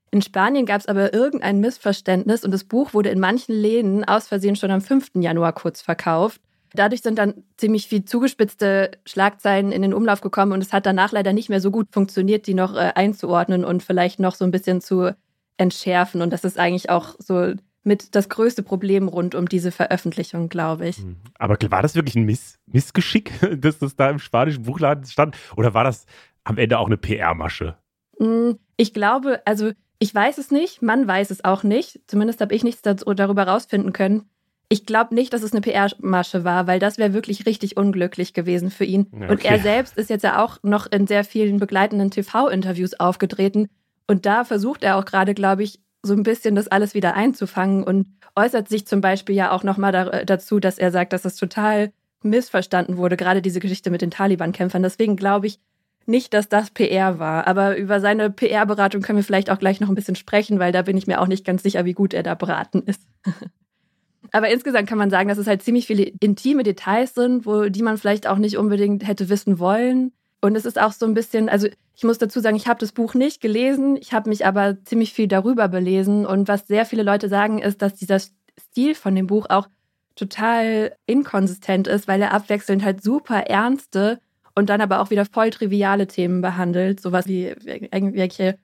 In 0.10 0.22
Spanien 0.22 0.66
gab 0.66 0.80
es 0.80 0.88
aber 0.88 1.14
irgendein 1.14 1.60
Missverständnis 1.60 2.46
und 2.46 2.52
das 2.52 2.64
Buch 2.64 2.94
wurde 2.94 3.10
in 3.10 3.20
manchen 3.20 3.56
Läden 3.56 4.06
aus 4.06 4.30
Versehen 4.30 4.56
schon 4.56 4.72
am 4.72 4.80
5. 4.80 5.16
Januar 5.16 5.52
kurz 5.52 5.82
verkauft. 5.82 6.40
Dadurch 6.74 7.02
sind 7.02 7.18
dann 7.18 7.44
ziemlich 7.58 7.90
viel 7.90 8.06
zugespitzte 8.06 8.92
Schlagzeilen 9.06 9.74
in 9.74 9.82
den 9.82 9.94
Umlauf 9.94 10.22
gekommen 10.22 10.54
und 10.54 10.64
es 10.64 10.72
hat 10.72 10.86
danach 10.86 11.12
leider 11.12 11.34
nicht 11.34 11.50
mehr 11.50 11.60
so 11.60 11.72
gut 11.72 11.88
funktioniert, 11.92 12.48
die 12.48 12.54
noch 12.54 12.74
äh, 12.76 12.94
einzuordnen 12.96 13.66
und 13.66 13.84
vielleicht 13.84 14.22
noch 14.22 14.36
so 14.36 14.46
ein 14.46 14.52
bisschen 14.52 14.80
zu 14.80 15.14
entschärfen. 15.58 16.22
Und 16.22 16.32
das 16.32 16.46
ist 16.46 16.58
eigentlich 16.58 16.90
auch 16.90 17.16
so 17.20 17.56
mit 17.84 18.16
das 18.16 18.30
größte 18.30 18.64
Problem 18.64 19.08
rund 19.08 19.36
um 19.36 19.48
diese 19.48 19.72
Veröffentlichung, 19.72 20.50
glaube 20.50 20.88
ich. 20.88 21.00
Mhm. 21.00 21.18
Aber 21.38 21.58
war 21.70 21.82
das 21.82 21.96
wirklich 21.96 22.16
ein 22.16 22.26
Miss 22.26 22.60
Missgeschick, 22.66 23.32
dass 23.58 23.80
das 23.80 23.96
da 23.96 24.10
im 24.10 24.20
spanischen 24.20 24.64
Buchladen 24.64 25.06
stand? 25.06 25.36
Oder 25.56 25.74
war 25.74 25.84
das 25.84 26.06
am 26.44 26.58
Ende 26.58 26.80
auch 26.80 26.88
eine 26.88 26.98
PR-Masche? 26.98 27.78
Mm, 28.20 28.52
ich 28.78 28.94
glaube, 28.94 29.42
also 29.46 29.72
ich 30.00 30.14
weiß 30.14 30.38
es 30.38 30.52
nicht, 30.52 30.82
man 30.82 31.08
weiß 31.08 31.32
es 31.32 31.46
auch 31.46 31.64
nicht. 31.64 32.02
Zumindest 32.08 32.42
habe 32.42 32.54
ich 32.56 32.64
nichts 32.64 32.82
darüber 32.82 33.44
rausfinden 33.44 33.94
können. 33.94 34.30
Ich 34.70 34.86
glaube 34.86 35.14
nicht, 35.14 35.34
dass 35.34 35.44
es 35.44 35.52
eine 35.52 35.62
PR-Masche 35.62 36.44
war, 36.44 36.68
weil 36.68 36.80
das 36.80 36.98
wäre 36.98 37.14
wirklich 37.14 37.46
richtig 37.46 37.78
unglücklich 37.78 38.34
gewesen 38.34 38.72
für 38.72 38.86
ihn. 38.86 39.08
Okay. 39.14 39.28
Und 39.30 39.46
er 39.46 39.60
selbst 39.60 39.98
ist 39.98 40.10
jetzt 40.10 40.24
ja 40.24 40.44
auch 40.44 40.58
noch 40.64 40.92
in 40.92 41.06
sehr 41.06 41.24
vielen 41.24 41.58
begleitenden 41.60 42.12
TV-Interviews 42.12 43.00
aufgetreten. 43.00 43.70
Und 44.08 44.26
da 44.26 44.44
versucht 44.44 44.84
er 44.84 44.98
auch 44.98 45.06
gerade, 45.06 45.34
glaube 45.34 45.64
ich, 45.64 45.80
so 46.04 46.14
ein 46.14 46.24
bisschen 46.24 46.56
das 46.56 46.68
alles 46.68 46.94
wieder 46.94 47.16
einzufangen 47.16 47.84
und 47.84 48.08
äußert 48.36 48.68
sich 48.68 48.86
zum 48.86 49.02
Beispiel 49.02 49.36
ja 49.36 49.52
auch 49.52 49.64
nochmal 49.64 49.92
da, 49.92 50.08
äh, 50.10 50.26
dazu, 50.26 50.60
dass 50.60 50.78
er 50.78 50.92
sagt, 50.92 51.14
dass 51.14 51.22
das 51.22 51.36
total 51.36 51.92
missverstanden 52.22 52.98
wurde, 52.98 53.18
gerade 53.18 53.42
diese 53.42 53.60
Geschichte 53.60 53.90
mit 53.90 54.02
den 54.02 54.12
Taliban-Kämpfern. 54.12 54.84
Deswegen 54.84 55.16
glaube 55.16 55.48
ich 55.48 55.60
nicht, 56.06 56.34
dass 56.34 56.50
das 56.50 56.72
PR 56.72 57.20
war. 57.20 57.48
Aber 57.48 57.78
über 57.78 58.00
seine 58.00 58.30
PR-Beratung 58.30 59.02
können 59.02 59.18
wir 59.18 59.24
vielleicht 59.24 59.50
auch 59.50 59.60
gleich 59.60 59.80
noch 59.80 59.90
ein 59.90 59.96
bisschen 59.96 60.16
sprechen, 60.16 60.60
weil 60.60 60.72
da 60.72 60.82
bin 60.82 60.98
ich 60.98 61.08
mir 61.08 61.22
auch 61.22 61.28
nicht 61.28 61.46
ganz 61.46 61.64
sicher, 61.64 61.86
wie 61.86 61.94
gut 61.94 62.14
er 62.14 62.24
da 62.24 62.36
beraten 62.36 62.84
ist. 62.84 63.02
Aber 64.32 64.50
insgesamt 64.50 64.90
kann 64.90 64.98
man 64.98 65.10
sagen, 65.10 65.30
dass 65.30 65.38
es 65.38 65.48
halt 65.48 65.62
ziemlich 65.62 65.86
viele 65.86 66.04
intime 66.04 66.64
Details 66.64 67.14
sind, 67.14 67.46
wo 67.46 67.66
die 67.66 67.84
man 67.84 67.98
vielleicht 67.98 68.28
auch 68.28 68.38
nicht 68.38 68.58
unbedingt 68.58 69.08
hätte 69.08 69.30
wissen 69.30 69.60
wollen. 69.60 70.12
Und 70.44 70.58
es 70.58 70.66
ist 70.66 70.78
auch 70.78 70.92
so 70.92 71.06
ein 71.06 71.14
bisschen, 71.14 71.48
also 71.48 71.70
ich 71.96 72.04
muss 72.04 72.18
dazu 72.18 72.42
sagen, 72.42 72.58
ich 72.58 72.68
habe 72.68 72.82
das 72.82 72.92
Buch 72.92 73.14
nicht 73.14 73.40
gelesen, 73.40 73.96
ich 73.96 74.12
habe 74.12 74.28
mich 74.28 74.46
aber 74.46 74.76
ziemlich 74.84 75.14
viel 75.14 75.30
darüber 75.30 75.70
belesen. 75.70 76.26
Und 76.26 76.50
was 76.50 76.68
sehr 76.68 76.86
viele 76.86 77.04
Leute 77.04 77.30
sagen, 77.30 77.60
ist, 77.60 77.82
dass 77.82 77.94
dieser 77.94 78.20
Stil 78.20 78.94
von 78.94 79.16
dem 79.16 79.26
Buch 79.26 79.46
auch 79.48 79.70
total 80.16 80.98
inkonsistent 81.06 81.88
ist, 81.88 82.10
weil 82.10 82.22
er 82.22 82.34
abwechselnd 82.34 82.84
halt 82.84 83.02
super 83.02 83.48
ernste 83.48 84.20
und 84.54 84.70
dann 84.70 84.82
aber 84.82 85.00
auch 85.00 85.12
wieder 85.12 85.24
voll 85.24 85.50
triviale 85.50 86.08
Themen 86.08 86.42
behandelt, 86.42 87.00
sowas 87.00 87.26
wie 87.26 87.46
irgendwelche 87.46 88.58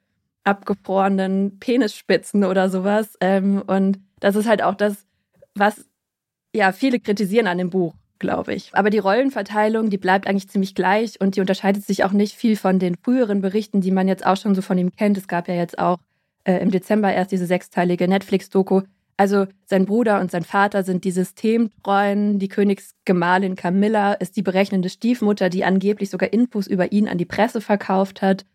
abgefrorenen 0.44 1.60
Penisspitzen 1.62 2.44
oder 2.44 2.70
sowas. 2.70 3.16
Ähm, 3.22 3.64
und 3.66 4.00
das 4.20 4.36
ist 4.36 4.50
halt 4.50 4.62
auch 4.62 4.76
das, 4.76 5.06
was 5.56 5.86
ja 6.54 6.74
viele 6.74 7.00
kritisieren 7.00 7.48
an 7.48 7.58
dem 7.58 7.70
Buch 7.70 7.94
glaube 8.20 8.54
ich. 8.54 8.70
Aber 8.74 8.90
die 8.90 9.00
Rollenverteilung, 9.00 9.90
die 9.90 9.98
bleibt 9.98 10.28
eigentlich 10.28 10.50
ziemlich 10.50 10.76
gleich 10.76 11.20
und 11.20 11.36
die 11.36 11.42
unterscheidet 11.42 11.86
sich 11.86 12.04
auch 12.04 12.12
nicht 12.12 12.36
viel 12.36 12.56
von 12.56 12.78
den 12.78 12.96
früheren 12.96 13.42
Berichten, 13.42 13.82
die 13.82 13.92
man 13.92 14.08
jetzt 14.08 14.26
auch 14.26 14.38
schon 14.38 14.56
so 14.56 14.62
von 14.62 14.78
ihm 14.78 14.96
kennt. 14.96 15.18
Es 15.18 15.28
gab 15.28 15.48
ja 15.48 15.56
jetzt 15.56 15.80
auch 15.80 15.98
äh, 16.44 16.58
im 16.58 16.72
Dezember 16.72 17.12
erst 17.12 17.32
diese 17.32 17.46
sechsteilige 17.46 18.08
Netflix-Doku. 18.08 18.82
Also 19.18 19.48
sein 19.66 19.86
Bruder 19.86 20.22
und 20.22 20.32
sein 20.32 20.44
Vater 20.44 20.84
sind 20.84 21.04
die 21.04 21.12
Systemtreuen, 21.12 22.40
die 22.40 22.48
Königsgemahlin 22.48 23.56
Camilla 23.56 24.14
ist 24.14 24.38
die 24.38 24.42
berechnende 24.42 24.90
Stiefmutter, 24.90 25.50
die 25.50 25.66
angeblich 25.66 26.10
sogar 26.10 26.32
Infos 26.32 26.68
über 26.68 26.92
ihn 26.94 27.10
an 27.10 27.18
die 27.18 27.26
Presse 27.26 27.60
verkauft 27.60 28.22
hat. 28.22 28.46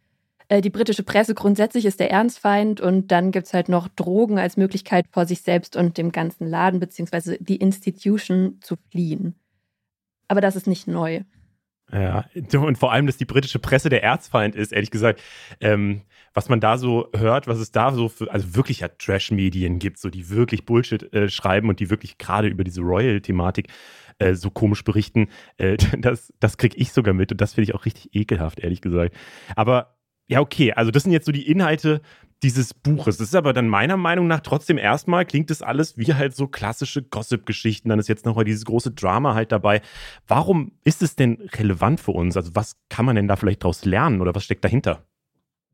Äh, 0.49 0.63
die 0.63 0.71
britische 0.71 1.03
Presse 1.03 1.35
grundsätzlich 1.35 1.85
ist 1.85 2.01
der 2.01 2.11
Ernstfeind 2.11 2.81
und 2.81 3.13
dann 3.13 3.31
gibt 3.31 3.47
es 3.47 3.53
halt 3.53 3.69
noch 3.69 3.89
Drogen 3.89 4.39
als 4.39 4.57
Möglichkeit, 4.57 5.05
vor 5.11 5.27
sich 5.27 5.43
selbst 5.43 5.77
und 5.77 5.99
dem 5.99 6.13
ganzen 6.13 6.47
Laden 6.47 6.81
bzw. 6.81 7.37
die 7.41 7.57
Institution 7.57 8.59
zu 8.63 8.77
fliehen 8.91 9.35
aber 10.29 10.41
das 10.41 10.57
ist 10.57 10.67
nicht 10.67 10.87
neu. 10.87 11.23
Ja, 11.93 12.25
und 12.55 12.79
vor 12.79 12.93
allem, 12.93 13.07
dass 13.07 13.19
die 13.19 13.27
britische 13.27 13.59
Presse 13.59 13.89
der 13.89 14.03
Erzfeind 14.03 14.57
ist, 14.57 14.73
ehrlich 14.73 14.91
gesagt. 14.91 15.23
Ähm, 15.61 16.03
was 16.33 16.49
man 16.49 16.59
da 16.59 16.77
so 16.77 17.09
hört, 17.15 17.47
was 17.47 17.59
es 17.61 17.71
da 17.71 17.93
so 17.93 18.09
für, 18.09 18.31
also 18.33 18.57
wirklich 18.57 18.81
ja 18.81 18.89
Trash-Medien 18.89 19.79
gibt, 19.79 19.99
so 19.99 20.11
die 20.11 20.31
wirklich 20.31 20.67
Bullshit 20.67 21.13
äh, 21.13 21.29
schreiben 21.29 21.69
und 21.69 21.79
die 21.79 21.91
wirklich 21.91 22.19
gerade 22.19 22.49
über 22.49 22.65
diese 22.65 22.81
Royal-Thematik 22.81 23.69
äh, 24.19 24.35
so 24.35 24.51
komisch 24.51 24.83
berichten, 24.83 25.29
äh, 25.57 25.77
das, 25.99 26.33
das 26.41 26.59
kriege 26.59 26.77
ich 26.77 26.93
sogar 26.93 27.15
mit 27.15 27.31
und 27.31 27.41
das 27.41 27.55
finde 27.55 27.71
ich 27.71 27.75
auch 27.75 27.85
richtig 27.85 28.15
ekelhaft, 28.15 28.59
ehrlich 28.59 28.81
gesagt. 28.81 29.15
Aber 29.55 29.97
ja, 30.27 30.41
okay, 30.41 30.73
also 30.73 30.91
das 30.91 31.05
sind 31.05 31.13
jetzt 31.13 31.27
so 31.27 31.33
die 31.33 31.49
Inhalte 31.49 32.01
dieses 32.43 32.75
Buches. 32.75 33.17
Das 33.17 33.29
ist 33.29 33.35
aber 33.35 33.53
dann 33.53 33.69
meiner 33.69 33.97
Meinung 33.97 34.27
nach 34.27 34.41
trotzdem 34.41 34.79
erstmal 34.79 35.25
klingt 35.25 35.51
das 35.51 35.63
alles 35.63 35.97
wie 35.97 36.13
halt 36.15 36.37
so 36.37 36.47
klassische 36.47 37.03
Gossip-Geschichten. 37.03 37.89
Dann 37.89 37.99
ist 37.99 38.09
jetzt 38.09 38.27
nochmal 38.27 38.45
dieses 38.45 38.65
große 38.65 38.91
Drama 38.91 39.35
halt 39.35 39.53
dabei. 39.53 39.81
Warum 40.27 40.73
ist 40.85 41.03
es 41.03 41.17
denn 41.17 41.49
relevant 41.55 42.01
für 42.01 42.13
uns? 42.13 42.37
Also 42.37 42.51
was 42.55 42.77
kann 42.91 43.07
man 43.07 43.17
denn 43.17 43.29
da 43.29 43.37
vielleicht 43.37 43.63
daraus 43.63 43.85
lernen 43.85 44.21
oder 44.21 44.35
was 44.35 44.45
steckt 44.45 44.65
dahinter? 44.65 45.07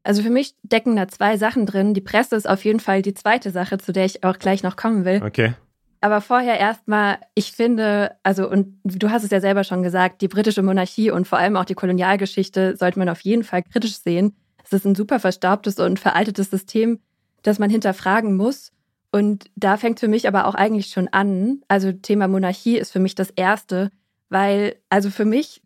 Also 0.02 0.22
für 0.22 0.30
mich 0.30 0.54
decken 0.62 0.96
da 0.96 1.08
zwei 1.08 1.36
Sachen 1.36 1.66
drin. 1.66 1.94
Die 1.94 2.00
Presse 2.00 2.36
ist 2.36 2.48
auf 2.48 2.64
jeden 2.64 2.80
Fall 2.80 3.02
die 3.02 3.14
zweite 3.14 3.50
Sache, 3.50 3.78
zu 3.78 3.92
der 3.92 4.04
ich 4.04 4.24
auch 4.24 4.38
gleich 4.38 4.62
noch 4.62 4.76
kommen 4.76 5.04
will. 5.04 5.22
Okay. 5.22 5.54
Aber 6.00 6.22
vorher 6.22 6.58
erstmal, 6.58 7.18
ich 7.34 7.52
finde, 7.52 8.12
also, 8.22 8.48
und 8.48 8.80
du 8.84 9.10
hast 9.10 9.24
es 9.24 9.30
ja 9.30 9.40
selber 9.40 9.64
schon 9.64 9.82
gesagt, 9.82 10.22
die 10.22 10.28
britische 10.28 10.62
Monarchie 10.62 11.10
und 11.10 11.28
vor 11.28 11.38
allem 11.38 11.56
auch 11.56 11.66
die 11.66 11.74
Kolonialgeschichte 11.74 12.76
sollte 12.76 12.98
man 12.98 13.10
auf 13.10 13.20
jeden 13.20 13.44
Fall 13.44 13.62
kritisch 13.62 13.98
sehen. 13.98 14.34
Es 14.70 14.80
ist 14.80 14.84
ein 14.84 14.94
super 14.94 15.18
verstaubtes 15.18 15.80
und 15.80 15.98
veraltetes 15.98 16.50
System, 16.50 17.00
das 17.42 17.58
man 17.58 17.70
hinterfragen 17.70 18.36
muss. 18.36 18.70
Und 19.10 19.50
da 19.56 19.76
fängt 19.76 19.98
für 19.98 20.06
mich 20.06 20.28
aber 20.28 20.46
auch 20.46 20.54
eigentlich 20.54 20.86
schon 20.86 21.08
an. 21.08 21.62
Also 21.66 21.90
Thema 21.90 22.28
Monarchie 22.28 22.78
ist 22.78 22.92
für 22.92 23.00
mich 23.00 23.16
das 23.16 23.30
Erste, 23.30 23.90
weil 24.28 24.76
also 24.88 25.10
für 25.10 25.24
mich, 25.24 25.60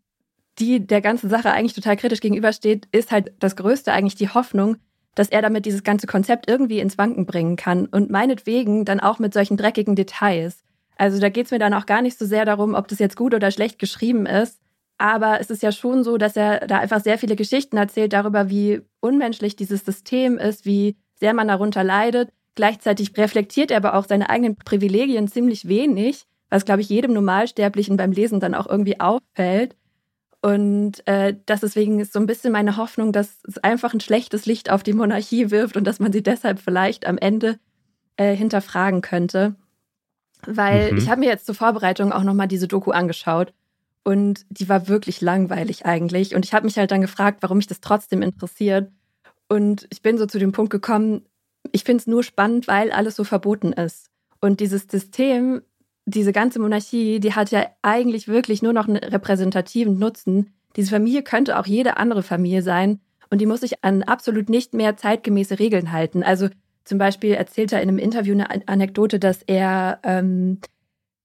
die 0.58 0.86
der 0.86 1.02
ganzen 1.02 1.28
Sache 1.28 1.50
eigentlich 1.52 1.74
total 1.74 1.98
kritisch 1.98 2.20
gegenübersteht, 2.20 2.88
ist 2.92 3.12
halt 3.12 3.32
das 3.40 3.56
Größte 3.56 3.92
eigentlich 3.92 4.14
die 4.14 4.30
Hoffnung, 4.30 4.76
dass 5.14 5.28
er 5.28 5.42
damit 5.42 5.66
dieses 5.66 5.82
ganze 5.82 6.06
Konzept 6.06 6.48
irgendwie 6.48 6.80
ins 6.80 6.96
Wanken 6.96 7.26
bringen 7.26 7.56
kann 7.56 7.84
und 7.84 8.10
meinetwegen 8.10 8.86
dann 8.86 9.00
auch 9.00 9.18
mit 9.18 9.34
solchen 9.34 9.58
dreckigen 9.58 9.96
Details. 9.96 10.62
Also 10.96 11.20
da 11.20 11.28
geht 11.28 11.46
es 11.46 11.52
mir 11.52 11.58
dann 11.58 11.74
auch 11.74 11.84
gar 11.84 12.00
nicht 12.00 12.18
so 12.18 12.24
sehr 12.24 12.46
darum, 12.46 12.74
ob 12.74 12.88
das 12.88 13.00
jetzt 13.00 13.16
gut 13.16 13.34
oder 13.34 13.50
schlecht 13.50 13.78
geschrieben 13.78 14.24
ist, 14.24 14.58
aber 14.98 15.40
es 15.40 15.50
ist 15.50 15.62
ja 15.62 15.72
schon 15.72 16.04
so, 16.04 16.16
dass 16.16 16.36
er 16.36 16.66
da 16.66 16.78
einfach 16.78 17.00
sehr 17.00 17.18
viele 17.18 17.36
Geschichten 17.36 17.76
erzählt 17.76 18.12
darüber, 18.12 18.48
wie 18.48 18.82
unmenschlich 19.00 19.56
dieses 19.56 19.84
System 19.84 20.38
ist, 20.38 20.64
wie 20.64 20.96
sehr 21.14 21.34
man 21.34 21.48
darunter 21.48 21.82
leidet. 21.82 22.30
Gleichzeitig 22.54 23.16
reflektiert 23.16 23.70
er 23.70 23.78
aber 23.78 23.94
auch 23.94 24.06
seine 24.06 24.30
eigenen 24.30 24.56
Privilegien 24.56 25.26
ziemlich 25.26 25.66
wenig, 25.66 26.26
was, 26.48 26.64
glaube 26.64 26.80
ich, 26.80 26.88
jedem 26.88 27.12
Normalsterblichen 27.12 27.96
beim 27.96 28.12
Lesen 28.12 28.38
dann 28.38 28.54
auch 28.54 28.68
irgendwie 28.68 29.00
auffällt. 29.00 29.74
Und 30.40 31.06
äh, 31.08 31.34
das 31.46 31.60
deswegen 31.60 31.98
ist 31.98 32.12
so 32.12 32.20
ein 32.20 32.26
bisschen 32.26 32.52
meine 32.52 32.76
Hoffnung, 32.76 33.12
dass 33.12 33.38
es 33.48 33.58
einfach 33.58 33.94
ein 33.94 34.00
schlechtes 34.00 34.46
Licht 34.46 34.70
auf 34.70 34.82
die 34.82 34.92
Monarchie 34.92 35.50
wirft 35.50 35.76
und 35.76 35.84
dass 35.84 35.98
man 35.98 36.12
sie 36.12 36.22
deshalb 36.22 36.60
vielleicht 36.60 37.06
am 37.06 37.18
Ende 37.18 37.58
äh, 38.16 38.36
hinterfragen 38.36 39.00
könnte. 39.00 39.56
Weil 40.46 40.92
mhm. 40.92 40.98
ich 40.98 41.08
habe 41.08 41.20
mir 41.20 41.30
jetzt 41.30 41.46
zur 41.46 41.54
Vorbereitung 41.54 42.12
auch 42.12 42.22
nochmal 42.22 42.46
diese 42.46 42.68
Doku 42.68 42.90
angeschaut 42.90 43.54
und 44.04 44.44
die 44.50 44.68
war 44.68 44.86
wirklich 44.88 45.20
langweilig 45.20 45.86
eigentlich. 45.86 46.34
Und 46.34 46.44
ich 46.44 46.52
habe 46.52 46.66
mich 46.66 46.76
halt 46.76 46.90
dann 46.90 47.00
gefragt, 47.00 47.38
warum 47.40 47.56
mich 47.56 47.66
das 47.66 47.80
trotzdem 47.80 48.22
interessiert. 48.22 48.92
Und 49.48 49.86
ich 49.90 50.02
bin 50.02 50.18
so 50.18 50.26
zu 50.26 50.38
dem 50.38 50.52
Punkt 50.52 50.70
gekommen, 50.70 51.22
ich 51.72 51.84
finde 51.84 52.02
es 52.02 52.06
nur 52.06 52.22
spannend, 52.22 52.68
weil 52.68 52.92
alles 52.92 53.16
so 53.16 53.24
verboten 53.24 53.72
ist. 53.72 54.10
Und 54.40 54.60
dieses 54.60 54.86
System, 54.90 55.62
diese 56.04 56.32
ganze 56.32 56.60
Monarchie, 56.60 57.18
die 57.18 57.32
hat 57.32 57.50
ja 57.50 57.66
eigentlich 57.80 58.28
wirklich 58.28 58.62
nur 58.62 58.74
noch 58.74 58.86
einen 58.86 58.98
repräsentativen 58.98 59.98
Nutzen. 59.98 60.52
Diese 60.76 60.90
Familie 60.90 61.22
könnte 61.22 61.58
auch 61.58 61.66
jede 61.66 61.96
andere 61.96 62.22
Familie 62.22 62.62
sein. 62.62 63.00
und 63.30 63.40
die 63.40 63.46
muss 63.46 63.60
sich 63.60 63.82
an 63.82 64.02
absolut 64.02 64.48
nicht 64.50 64.74
mehr 64.74 64.96
zeitgemäße 64.96 65.58
Regeln 65.58 65.90
halten. 65.92 66.22
Also 66.22 66.50
zum 66.84 66.98
Beispiel 66.98 67.32
erzählt 67.32 67.72
er 67.72 67.80
in 67.80 67.88
einem 67.88 67.98
Interview 67.98 68.34
eine 68.34 68.68
Anekdote, 68.68 69.18
dass 69.18 69.42
er 69.42 69.98
ähm, 70.04 70.60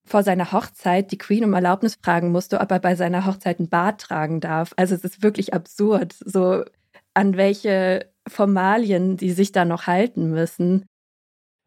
vor 0.10 0.24
seiner 0.24 0.52
Hochzeit 0.52 1.12
die 1.12 1.18
Queen 1.18 1.44
um 1.44 1.54
Erlaubnis 1.54 2.00
fragen 2.02 2.32
musste, 2.32 2.60
ob 2.60 2.72
er 2.72 2.80
bei 2.80 2.96
seiner 2.96 3.26
Hochzeit 3.26 3.60
ein 3.60 3.70
Bart 3.70 4.02
tragen 4.02 4.42
darf. 4.42 4.74
Also 4.76 4.96
es 4.96 5.04
ist 5.04 5.22
wirklich 5.22 5.54
absurd, 5.54 6.16
so 6.26 6.64
an 7.14 7.38
welche 7.38 8.10
Formalien 8.28 9.18
die 9.18 9.32
sich 9.32 9.52
da 9.52 9.66
noch 9.66 9.88
halten 9.88 10.32
müssen. 10.32 10.86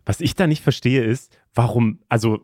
Was 0.04 0.20
ich 0.20 0.34
da 0.34 0.48
nicht 0.48 0.62
verstehe 0.62 1.04
ist, 1.04 1.38
warum, 1.54 2.00
also 2.08 2.40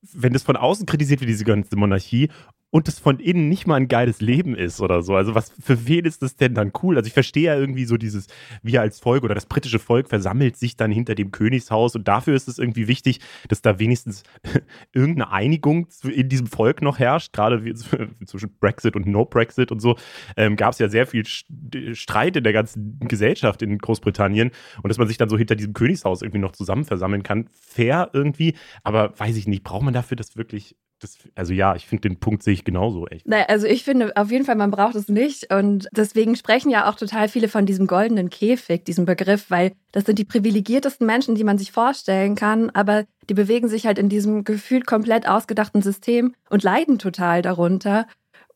wenn 0.00 0.32
das 0.32 0.42
von 0.42 0.56
außen 0.56 0.86
kritisiert 0.86 1.20
wird, 1.20 1.28
diese 1.28 1.44
ganze 1.44 1.76
Monarchie, 1.76 2.30
und 2.72 2.88
das 2.88 2.98
von 2.98 3.20
innen 3.20 3.50
nicht 3.50 3.66
mal 3.66 3.74
ein 3.74 3.86
geiles 3.86 4.22
Leben 4.22 4.56
ist 4.56 4.80
oder 4.80 5.02
so. 5.02 5.14
Also 5.14 5.34
was 5.34 5.52
für 5.60 5.86
wen 5.86 6.06
ist 6.06 6.22
das 6.22 6.36
denn 6.36 6.54
dann 6.54 6.72
cool? 6.82 6.96
Also 6.96 7.06
ich 7.06 7.12
verstehe 7.12 7.44
ja 7.44 7.56
irgendwie 7.56 7.84
so 7.84 7.98
dieses, 7.98 8.28
wir 8.62 8.80
als 8.80 8.98
Volk 8.98 9.24
oder 9.24 9.34
das 9.34 9.44
britische 9.44 9.78
Volk 9.78 10.08
versammelt 10.08 10.56
sich 10.56 10.74
dann 10.74 10.90
hinter 10.90 11.14
dem 11.14 11.32
Königshaus 11.32 11.94
und 11.94 12.08
dafür 12.08 12.34
ist 12.34 12.48
es 12.48 12.58
irgendwie 12.58 12.88
wichtig, 12.88 13.20
dass 13.48 13.60
da 13.60 13.78
wenigstens 13.78 14.22
irgendeine 14.94 15.30
Einigung 15.30 15.86
in 16.02 16.30
diesem 16.30 16.46
Volk 16.46 16.80
noch 16.80 16.98
herrscht. 16.98 17.34
Gerade 17.34 17.62
zwischen 18.24 18.56
Brexit 18.58 18.96
und 18.96 19.06
No-Brexit 19.06 19.70
und 19.70 19.80
so 19.80 19.98
ähm, 20.38 20.56
gab 20.56 20.72
es 20.72 20.78
ja 20.78 20.88
sehr 20.88 21.06
viel 21.06 21.26
Streit 21.26 22.36
in 22.36 22.44
der 22.44 22.54
ganzen 22.54 22.98
Gesellschaft 23.00 23.60
in 23.60 23.76
Großbritannien 23.76 24.50
und 24.82 24.88
dass 24.88 24.96
man 24.96 25.08
sich 25.08 25.18
dann 25.18 25.28
so 25.28 25.36
hinter 25.36 25.56
diesem 25.56 25.74
Königshaus 25.74 26.22
irgendwie 26.22 26.40
noch 26.40 26.52
zusammen 26.52 26.86
versammeln 26.86 27.22
kann. 27.22 27.50
Fair 27.52 28.08
irgendwie, 28.14 28.54
aber 28.82 29.12
weiß 29.18 29.36
ich 29.36 29.46
nicht, 29.46 29.62
braucht 29.62 29.82
man 29.82 29.92
dafür 29.92 30.16
das 30.16 30.38
wirklich 30.38 30.74
das, 31.02 31.18
also 31.34 31.52
ja, 31.52 31.74
ich 31.74 31.86
finde 31.86 32.08
den 32.08 32.18
Punkt 32.18 32.42
sehe 32.42 32.54
ich 32.54 32.64
genauso 32.64 33.06
echt. 33.06 33.26
Naja, 33.26 33.46
also 33.48 33.66
ich 33.66 33.82
finde 33.82 34.16
auf 34.16 34.30
jeden 34.30 34.44
Fall, 34.44 34.54
man 34.54 34.70
braucht 34.70 34.94
es 34.94 35.08
nicht. 35.08 35.52
Und 35.52 35.88
deswegen 35.92 36.36
sprechen 36.36 36.70
ja 36.70 36.88
auch 36.88 36.94
total 36.94 37.28
viele 37.28 37.48
von 37.48 37.66
diesem 37.66 37.86
goldenen 37.86 38.30
Käfig, 38.30 38.84
diesem 38.84 39.04
Begriff, 39.04 39.50
weil 39.50 39.72
das 39.90 40.04
sind 40.04 40.18
die 40.18 40.24
privilegiertesten 40.24 41.06
Menschen, 41.06 41.34
die 41.34 41.44
man 41.44 41.58
sich 41.58 41.72
vorstellen 41.72 42.34
kann, 42.36 42.70
aber 42.70 43.04
die 43.28 43.34
bewegen 43.34 43.68
sich 43.68 43.86
halt 43.86 43.98
in 43.98 44.08
diesem 44.08 44.44
gefühlt 44.44 44.86
komplett 44.86 45.28
ausgedachten 45.28 45.82
System 45.82 46.34
und 46.50 46.62
leiden 46.62 46.98
total 46.98 47.42
darunter. 47.42 48.06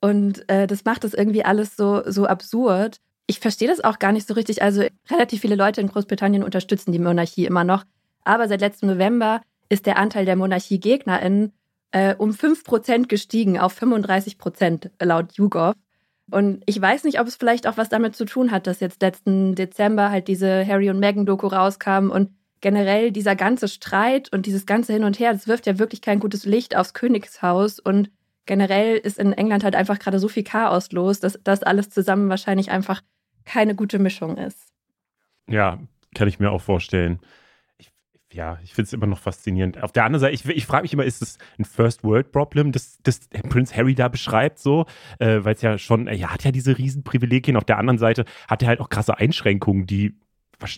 Und 0.00 0.48
äh, 0.48 0.66
das 0.66 0.84
macht 0.84 1.04
es 1.04 1.14
irgendwie 1.14 1.44
alles 1.44 1.76
so, 1.76 2.02
so 2.06 2.26
absurd. 2.26 2.98
Ich 3.26 3.40
verstehe 3.40 3.68
das 3.68 3.82
auch 3.82 3.98
gar 3.98 4.12
nicht 4.12 4.28
so 4.28 4.34
richtig. 4.34 4.62
Also 4.62 4.84
relativ 5.10 5.40
viele 5.40 5.56
Leute 5.56 5.80
in 5.80 5.88
Großbritannien 5.88 6.44
unterstützen 6.44 6.92
die 6.92 6.98
Monarchie 6.98 7.46
immer 7.46 7.64
noch. 7.64 7.84
Aber 8.24 8.46
seit 8.48 8.60
letztem 8.60 8.88
November 8.88 9.40
ist 9.68 9.86
der 9.86 9.98
Anteil 9.98 10.24
der 10.24 10.36
Monarchie-GegnerInnen 10.36 11.52
äh, 11.96 12.14
um 12.18 12.30
5% 12.30 13.06
gestiegen 13.06 13.58
auf 13.58 13.80
35% 13.80 14.90
laut 15.02 15.32
YouGov. 15.32 15.74
Und 16.30 16.62
ich 16.66 16.78
weiß 16.78 17.04
nicht, 17.04 17.20
ob 17.20 17.26
es 17.26 17.36
vielleicht 17.36 17.66
auch 17.66 17.78
was 17.78 17.88
damit 17.88 18.14
zu 18.14 18.26
tun 18.26 18.50
hat, 18.50 18.66
dass 18.66 18.80
jetzt 18.80 19.00
letzten 19.00 19.54
Dezember 19.54 20.10
halt 20.10 20.28
diese 20.28 20.66
Harry 20.66 20.90
und 20.90 20.98
Meghan 20.98 21.24
Doku 21.24 21.46
rauskam 21.46 22.10
und 22.10 22.32
generell 22.60 23.12
dieser 23.12 23.34
ganze 23.34 23.68
Streit 23.68 24.30
und 24.30 24.44
dieses 24.44 24.66
ganze 24.66 24.92
Hin 24.92 25.04
und 25.04 25.18
Her, 25.18 25.32
das 25.32 25.48
wirft 25.48 25.66
ja 25.66 25.78
wirklich 25.78 26.02
kein 26.02 26.20
gutes 26.20 26.44
Licht 26.44 26.76
aufs 26.76 26.92
Königshaus 26.92 27.78
und 27.78 28.10
generell 28.44 28.98
ist 28.98 29.18
in 29.18 29.32
England 29.32 29.64
halt 29.64 29.74
einfach 29.74 29.98
gerade 29.98 30.18
so 30.18 30.28
viel 30.28 30.44
Chaos 30.44 30.92
los, 30.92 31.20
dass 31.20 31.38
das 31.44 31.62
alles 31.62 31.88
zusammen 31.88 32.28
wahrscheinlich 32.28 32.70
einfach 32.70 33.00
keine 33.46 33.74
gute 33.74 33.98
Mischung 33.98 34.36
ist. 34.36 34.68
Ja, 35.48 35.78
kann 36.14 36.28
ich 36.28 36.40
mir 36.40 36.50
auch 36.50 36.60
vorstellen 36.60 37.20
ja, 38.36 38.58
ich 38.62 38.74
finde 38.74 38.86
es 38.86 38.92
immer 38.92 39.06
noch 39.06 39.18
faszinierend. 39.18 39.82
Auf 39.82 39.92
der 39.92 40.04
anderen 40.04 40.20
Seite, 40.20 40.34
ich, 40.34 40.46
ich 40.46 40.66
frage 40.66 40.82
mich 40.82 40.92
immer, 40.92 41.04
ist 41.04 41.22
es 41.22 41.38
ein 41.58 41.64
First-World-Problem, 41.64 42.70
das, 42.70 42.98
das 43.02 43.20
Prince 43.48 43.74
Harry 43.74 43.94
da 43.94 44.08
beschreibt, 44.08 44.58
so? 44.58 44.84
Äh, 45.18 45.38
Weil 45.42 45.54
es 45.54 45.62
ja 45.62 45.78
schon, 45.78 46.06
er 46.06 46.32
hat 46.32 46.44
ja 46.44 46.52
diese 46.52 46.76
Riesenprivilegien. 46.76 47.56
Auf 47.56 47.64
der 47.64 47.78
anderen 47.78 47.98
Seite 47.98 48.26
hat 48.46 48.62
er 48.62 48.68
halt 48.68 48.80
auch 48.80 48.90
krasse 48.90 49.16
Einschränkungen, 49.16 49.86
die, 49.86 50.14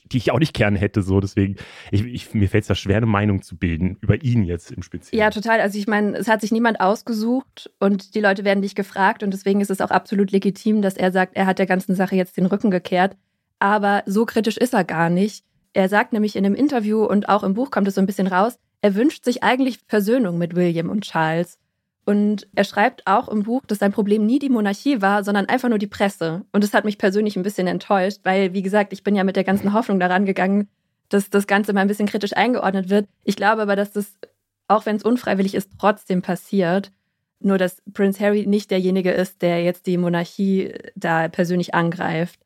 die 0.04 0.18
ich 0.18 0.30
auch 0.30 0.38
nicht 0.38 0.54
gern 0.54 0.76
hätte, 0.76 1.02
so. 1.02 1.18
Deswegen, 1.18 1.56
ich, 1.90 2.04
ich, 2.04 2.32
mir 2.32 2.48
fällt 2.48 2.62
es 2.62 2.68
da 2.68 2.76
schwer, 2.76 2.98
eine 2.98 3.06
Meinung 3.06 3.42
zu 3.42 3.56
bilden 3.56 3.98
über 4.00 4.22
ihn 4.22 4.44
jetzt 4.44 4.70
im 4.70 4.82
Speziellen. 4.82 5.20
Ja, 5.20 5.30
total. 5.30 5.60
Also 5.60 5.78
ich 5.78 5.88
meine, 5.88 6.16
es 6.16 6.28
hat 6.28 6.40
sich 6.40 6.52
niemand 6.52 6.80
ausgesucht 6.80 7.70
und 7.80 8.14
die 8.14 8.20
Leute 8.20 8.44
werden 8.44 8.60
nicht 8.60 8.76
gefragt 8.76 9.24
und 9.24 9.32
deswegen 9.32 9.60
ist 9.60 9.70
es 9.70 9.80
auch 9.80 9.90
absolut 9.90 10.30
legitim, 10.30 10.80
dass 10.80 10.96
er 10.96 11.10
sagt, 11.10 11.36
er 11.36 11.46
hat 11.46 11.58
der 11.58 11.66
ganzen 11.66 11.96
Sache 11.96 12.14
jetzt 12.14 12.36
den 12.36 12.46
Rücken 12.46 12.70
gekehrt. 12.70 13.16
Aber 13.58 14.04
so 14.06 14.24
kritisch 14.24 14.56
ist 14.56 14.72
er 14.72 14.84
gar 14.84 15.10
nicht. 15.10 15.44
Er 15.78 15.88
sagt 15.88 16.12
nämlich 16.12 16.34
in 16.34 16.44
einem 16.44 16.56
Interview 16.56 17.04
und 17.04 17.28
auch 17.28 17.44
im 17.44 17.54
Buch 17.54 17.70
kommt 17.70 17.86
es 17.86 17.94
so 17.94 18.00
ein 18.00 18.06
bisschen 18.06 18.26
raus, 18.26 18.58
er 18.80 18.96
wünscht 18.96 19.24
sich 19.24 19.44
eigentlich 19.44 19.78
Versöhnung 19.86 20.36
mit 20.36 20.56
William 20.56 20.90
und 20.90 21.04
Charles. 21.04 21.60
Und 22.04 22.48
er 22.56 22.64
schreibt 22.64 23.06
auch 23.06 23.28
im 23.28 23.44
Buch, 23.44 23.64
dass 23.64 23.78
sein 23.78 23.92
Problem 23.92 24.26
nie 24.26 24.40
die 24.40 24.48
Monarchie 24.48 25.00
war, 25.02 25.22
sondern 25.22 25.46
einfach 25.46 25.68
nur 25.68 25.78
die 25.78 25.86
Presse. 25.86 26.44
Und 26.50 26.64
das 26.64 26.74
hat 26.74 26.84
mich 26.84 26.98
persönlich 26.98 27.36
ein 27.36 27.44
bisschen 27.44 27.68
enttäuscht, 27.68 28.22
weil, 28.24 28.54
wie 28.54 28.62
gesagt, 28.62 28.92
ich 28.92 29.04
bin 29.04 29.14
ja 29.14 29.22
mit 29.22 29.36
der 29.36 29.44
ganzen 29.44 29.72
Hoffnung 29.72 30.00
daran 30.00 30.26
gegangen, 30.26 30.66
dass 31.10 31.30
das 31.30 31.46
Ganze 31.46 31.72
mal 31.72 31.82
ein 31.82 31.86
bisschen 31.86 32.08
kritisch 32.08 32.36
eingeordnet 32.36 32.90
wird. 32.90 33.06
Ich 33.22 33.36
glaube 33.36 33.62
aber, 33.62 33.76
dass 33.76 33.92
das, 33.92 34.18
auch 34.66 34.84
wenn 34.84 34.96
es 34.96 35.04
unfreiwillig 35.04 35.54
ist, 35.54 35.70
trotzdem 35.78 36.22
passiert. 36.22 36.90
Nur, 37.38 37.56
dass 37.56 37.84
Prince 37.92 38.18
Harry 38.18 38.48
nicht 38.48 38.72
derjenige 38.72 39.12
ist, 39.12 39.42
der 39.42 39.62
jetzt 39.62 39.86
die 39.86 39.96
Monarchie 39.96 40.74
da 40.96 41.28
persönlich 41.28 41.72
angreift. 41.72 42.40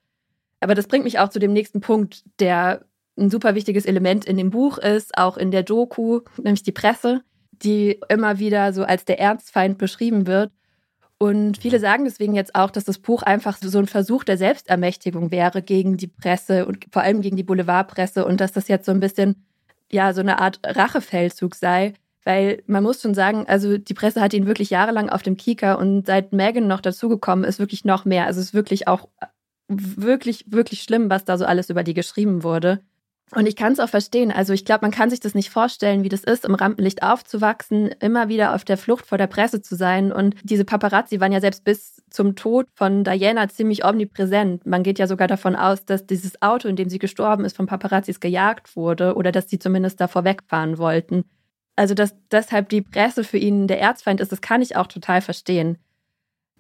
Aber 0.61 0.75
das 0.75 0.87
bringt 0.87 1.05
mich 1.05 1.19
auch 1.19 1.31
zu 1.31 1.39
dem 1.39 1.55
nächsten 1.55 1.81
Punkt, 1.81 2.25
der 2.39 2.85
ein 3.19 3.31
super 3.31 3.55
wichtiges 3.55 3.85
Element 3.85 4.25
in 4.25 4.37
dem 4.37 4.51
Buch 4.51 4.79
ist, 4.79 5.17
auch 5.19 5.37
in 5.37 5.51
der 5.51 5.63
Doku, 5.63 6.21
nämlich 6.43 6.63
die 6.63 6.73
Presse, 6.73 7.23
die 7.51 8.01
immer 8.09 8.39
wieder 8.39 8.73
so 8.73 8.85
als 8.85 9.05
der 9.05 9.21
Ernstfeind 9.21 9.79
beschrieben 9.79 10.27
wird. 10.27 10.51
Und 11.19 11.59
viele 11.59 11.79
sagen 11.79 12.05
deswegen 12.05 12.35
jetzt 12.35 12.57
auch, 12.57 12.71
dass 12.71 12.85
das 12.85 12.99
Buch 12.99 13.23
einfach 13.23 13.57
so 13.61 13.79
ein 13.79 13.87
Versuch 13.87 14.25
der 14.25 14.37
Selbstermächtigung 14.37 15.31
wäre 15.31 15.63
gegen 15.63 15.97
die 15.97 16.09
Presse 16.09 16.67
und 16.67 16.87
vor 16.91 17.03
allem 17.03 17.21
gegen 17.21 17.37
die 17.37 17.45
Boulevardpresse 17.45 18.25
und 18.27 18.41
dass 18.41 18.51
das 18.51 18.67
jetzt 18.67 18.87
so 18.87 18.93
ein 18.93 18.99
bisschen, 18.99 19.47
ja, 19.91 20.15
so 20.15 20.21
eine 20.21 20.41
Art 20.41 20.59
Rachefeldzug 20.65 21.55
sei. 21.55 21.95
Weil 22.25 22.63
man 22.67 22.83
muss 22.83 23.03
schon 23.03 23.15
sagen, 23.15 23.45
also 23.47 23.79
die 23.79 23.95
Presse 23.95 24.21
hat 24.21 24.33
ihn 24.33 24.47
wirklich 24.47 24.71
jahrelang 24.71 25.11
auf 25.11 25.23
dem 25.23 25.37
Kieker 25.37 25.79
und 25.79 26.07
seit 26.07 26.33
Megan 26.33 26.67
noch 26.67 26.81
dazugekommen 26.81 27.45
ist 27.45 27.59
wirklich 27.59 27.85
noch 27.85 28.05
mehr. 28.05 28.27
Also 28.27 28.41
es 28.41 28.47
ist 28.47 28.55
wirklich 28.55 28.89
auch 28.89 29.09
wirklich, 29.69 30.47
wirklich 30.49 30.83
schlimm, 30.83 31.11
was 31.11 31.25
da 31.25 31.39
so 31.39 31.45
alles 31.45 31.71
über 31.71 31.85
die 31.85 31.95
geschrieben 31.95 32.43
wurde. 32.43 32.81
Und 33.35 33.47
ich 33.47 33.57
kann 33.57 33.73
es 33.73 33.81
auch 33.81 33.89
verstehen. 33.89 34.31
Also 34.31 34.53
ich 34.53 34.67
glaube, 34.67 34.83
man 34.83 34.91
kann 34.91 35.09
sich 35.09 35.19
das 35.19 35.35
nicht 35.35 35.49
vorstellen, 35.49 36.05
wie 36.05 36.11
das 36.11 36.23
ist, 36.23 36.45
im 36.45 36.55
Rampenlicht 36.55 37.03
aufzuwachsen, 37.03 37.89
immer 37.99 38.29
wieder 38.29 38.55
auf 38.55 38.63
der 38.63 38.77
Flucht 38.77 39.07
vor 39.07 39.17
der 39.17 39.27
Presse 39.27 39.63
zu 39.63 39.75
sein. 39.75 40.13
Und 40.13 40.37
diese 40.43 40.67
Paparazzi 40.67 41.19
waren 41.19 41.33
ja 41.33 41.41
selbst 41.41 41.65
bis 41.65 42.03
zum 42.11 42.37
Tod 42.37 42.67
von 42.75 43.05
Diana 43.05 43.49
ziemlich 43.49 43.87
omnipräsent. 43.87 44.67
Man 44.67 44.83
geht 44.83 44.99
ja 44.99 45.07
sogar 45.07 45.29
davon 45.29 45.57
aus, 45.57 45.87
dass 45.87 46.07
dieses 46.07 46.43
Auto, 46.43 46.69
in 46.69 46.77
dem 46.77 46.91
sie 46.91 46.99
gestorben 46.99 47.47
ist, 47.47 47.57
von 47.57 47.65
Paparazzis 47.65 48.21
gejagt 48.21 48.77
wurde 48.77 49.15
oder 49.15 49.33
dass 49.33 49.49
sie 49.49 49.59
zumindest 49.59 49.99
davor 49.99 50.25
wegfahren 50.25 50.77
wollten. 50.77 51.25
Also 51.75 51.95
dass 51.95 52.15
deshalb 52.31 52.69
die 52.69 52.83
Presse 52.83 53.25
für 53.25 53.39
ihn 53.39 53.67
der 53.67 53.81
Erzfeind 53.81 54.21
ist, 54.21 54.31
das 54.31 54.43
kann 54.43 54.61
ich 54.61 54.77
auch 54.77 54.89
total 54.89 55.23
verstehen. 55.23 55.79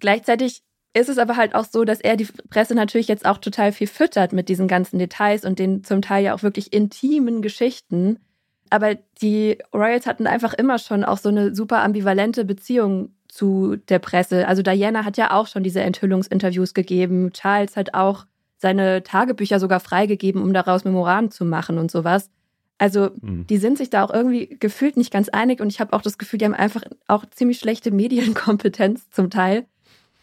Gleichzeitig 0.01 0.62
ist 0.95 1.09
es 1.09 1.18
aber 1.18 1.36
halt 1.36 1.55
auch 1.55 1.64
so, 1.64 1.84
dass 1.84 2.01
er 2.01 2.16
die 2.16 2.28
Presse 2.51 2.74
natürlich 2.74 3.09
jetzt 3.09 3.24
auch 3.24 3.38
total 3.38 3.72
viel 3.72 3.86
füttert 3.86 4.32
mit 4.32 4.49
diesen 4.49 4.68
ganzen 4.68 4.99
Details 4.99 5.45
und 5.45 5.59
den 5.59 5.84
zum 5.84 6.03
Teil 6.03 6.24
ja 6.24 6.34
auch 6.34 6.43
wirklich 6.43 6.72
intimen 6.72 7.40
Geschichten. 7.40 8.18
Aber 8.68 8.97
die 9.20 9.59
Royals 9.74 10.07
hatten 10.07 10.26
einfach 10.26 10.55
immer 10.55 10.78
schon 10.78 11.05
auch 11.05 11.18
so 11.18 11.28
eine 11.28 11.55
super 11.55 11.82
ambivalente 11.82 12.45
Beziehung 12.45 13.11
zu 13.28 13.76
der 13.88 13.99
Presse. 13.99 14.47
Also 14.47 14.62
Diana 14.62 15.05
hat 15.05 15.16
ja 15.16 15.32
auch 15.32 15.47
schon 15.47 15.62
diese 15.62 15.80
Enthüllungsinterviews 15.80 16.74
gegeben. 16.74 17.32
Charles 17.32 17.76
hat 17.76 17.95
auch 17.95 18.26
seine 18.59 19.03
Tagebücher 19.03 19.59
sogar 19.59 19.80
freigegeben, 19.80 20.43
um 20.43 20.53
daraus 20.53 20.84
Memoiren 20.84 21.30
zu 21.30 21.45
machen 21.45 21.78
und 21.78 21.90
sowas. 21.90 22.30
Also 22.78 23.11
mhm. 23.20 23.47
die 23.47 23.57
sind 23.57 23.78
sich 23.78 23.90
da 23.90 24.05
auch 24.05 24.12
irgendwie 24.12 24.57
gefühlt 24.59 24.97
nicht 24.97 25.12
ganz 25.12 25.28
einig 25.28 25.61
und 25.61 25.68
ich 25.68 25.80
habe 25.80 25.93
auch 25.93 26.03
das 26.03 26.18
Gefühl, 26.18 26.38
die 26.38 26.45
haben 26.45 26.55
einfach 26.55 26.82
auch 27.09 27.24
ziemlich 27.30 27.59
schlechte 27.59 27.90
Medienkompetenz 27.90 29.11
zum 29.11 29.30
Teil. 29.30 29.66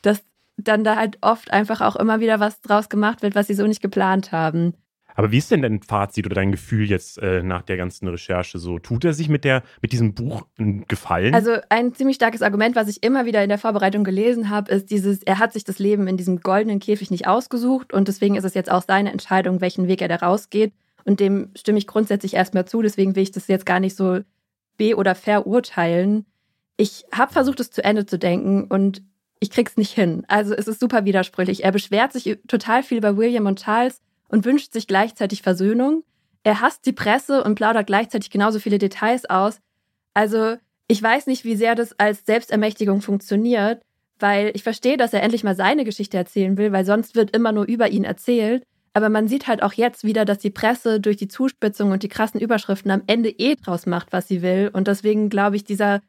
Das 0.01 0.23
dann 0.67 0.83
da 0.83 0.95
halt 0.95 1.17
oft 1.21 1.51
einfach 1.51 1.81
auch 1.81 1.95
immer 1.95 2.19
wieder 2.19 2.39
was 2.39 2.61
draus 2.61 2.89
gemacht 2.89 3.21
wird, 3.21 3.35
was 3.35 3.47
sie 3.47 3.53
so 3.53 3.65
nicht 3.65 3.81
geplant 3.81 4.31
haben. 4.31 4.73
Aber 5.19 5.31
wie 5.31 5.37
ist 5.39 5.51
denn 5.51 5.61
dein 5.61 5.81
Fazit 5.81 6.25
oder 6.25 6.35
dein 6.35 6.53
Gefühl 6.53 6.89
jetzt 6.89 7.17
äh, 7.21 7.43
nach 7.43 7.61
der 7.61 7.75
ganzen 7.75 8.07
Recherche 8.07 8.57
so? 8.57 8.79
Tut 8.79 9.03
er 9.03 9.13
sich 9.13 9.27
mit, 9.27 9.43
der, 9.43 9.63
mit 9.81 9.91
diesem 9.91 10.13
Buch 10.13 10.43
einen 10.57 10.85
Gefallen? 10.87 11.33
Also 11.35 11.57
ein 11.67 11.93
ziemlich 11.93 12.15
starkes 12.15 12.41
Argument, 12.41 12.77
was 12.77 12.87
ich 12.87 13.03
immer 13.03 13.25
wieder 13.25 13.43
in 13.43 13.49
der 13.49 13.57
Vorbereitung 13.57 14.05
gelesen 14.05 14.49
habe, 14.49 14.71
ist 14.71 14.91
dieses, 14.91 15.21
er 15.23 15.39
hat 15.39 15.51
sich 15.51 15.65
das 15.65 15.77
Leben 15.77 16.07
in 16.07 16.15
diesem 16.15 16.39
goldenen 16.39 16.79
Käfig 16.79 17.11
nicht 17.11 17.27
ausgesucht 17.27 17.91
und 17.91 18.07
deswegen 18.07 18.35
ist 18.35 18.45
es 18.45 18.53
jetzt 18.53 18.71
auch 18.71 18.83
seine 18.87 19.11
Entscheidung, 19.11 19.59
welchen 19.59 19.89
Weg 19.89 20.01
er 20.01 20.07
da 20.07 20.15
rausgeht. 20.15 20.71
Und 21.03 21.19
dem 21.19 21.49
stimme 21.53 21.79
ich 21.79 21.87
grundsätzlich 21.87 22.35
erstmal 22.35 22.63
zu, 22.63 22.81
deswegen 22.81 23.17
will 23.17 23.23
ich 23.23 23.31
das 23.31 23.47
jetzt 23.47 23.65
gar 23.65 23.81
nicht 23.81 23.97
so 23.97 24.21
be- 24.77 24.95
oder 24.95 25.15
verurteilen. 25.15 26.27
Ich 26.77 27.03
habe 27.11 27.33
versucht, 27.33 27.59
es 27.59 27.71
zu 27.71 27.83
Ende 27.83 28.05
zu 28.05 28.17
denken 28.17 28.63
und 28.65 29.03
ich 29.39 29.49
krieg's 29.49 29.77
nicht 29.77 29.93
hin. 29.93 30.25
Also 30.27 30.53
es 30.53 30.67
ist 30.67 30.79
super 30.79 31.05
widersprüchlich. 31.05 31.63
Er 31.63 31.71
beschwert 31.71 32.13
sich 32.13 32.37
total 32.47 32.83
viel 32.83 32.97
über 32.97 33.17
William 33.17 33.45
und 33.45 33.63
Charles 33.63 34.01
und 34.27 34.45
wünscht 34.45 34.73
sich 34.73 34.87
gleichzeitig 34.87 35.41
Versöhnung. 35.41 36.03
Er 36.43 36.61
hasst 36.61 36.85
die 36.85 36.93
Presse 36.93 37.43
und 37.43 37.55
plaudert 37.55 37.87
gleichzeitig 37.87 38.29
genauso 38.29 38.59
viele 38.59 38.77
Details 38.77 39.29
aus. 39.29 39.59
Also 40.13 40.55
ich 40.87 41.01
weiß 41.01 41.27
nicht, 41.27 41.45
wie 41.45 41.55
sehr 41.55 41.75
das 41.75 41.97
als 41.99 42.25
Selbstermächtigung 42.25 43.01
funktioniert, 43.01 43.81
weil 44.19 44.51
ich 44.53 44.63
verstehe, 44.63 44.97
dass 44.97 45.13
er 45.13 45.23
endlich 45.23 45.43
mal 45.43 45.55
seine 45.55 45.85
Geschichte 45.85 46.17
erzählen 46.17 46.57
will, 46.57 46.71
weil 46.71 46.85
sonst 46.85 47.15
wird 47.15 47.35
immer 47.35 47.51
nur 47.51 47.65
über 47.65 47.89
ihn 47.89 48.03
erzählt. 48.03 48.63
Aber 48.93 49.09
man 49.09 49.27
sieht 49.27 49.47
halt 49.47 49.61
auch 49.61 49.73
jetzt 49.73 50.03
wieder, 50.03 50.25
dass 50.25 50.39
die 50.39 50.49
Presse 50.49 50.99
durch 50.99 51.15
die 51.15 51.27
Zuspitzung 51.27 51.91
und 51.91 52.03
die 52.03 52.09
krassen 52.09 52.39
Überschriften 52.39 52.91
am 52.91 53.03
Ende 53.07 53.29
eh 53.29 53.55
draus 53.55 53.85
macht, 53.85 54.11
was 54.11 54.27
sie 54.27 54.41
will. 54.41 54.69
Und 54.73 54.87
deswegen 54.87 55.29
glaube 55.29 55.55
ich, 55.55 55.63
dieser 55.63 56.01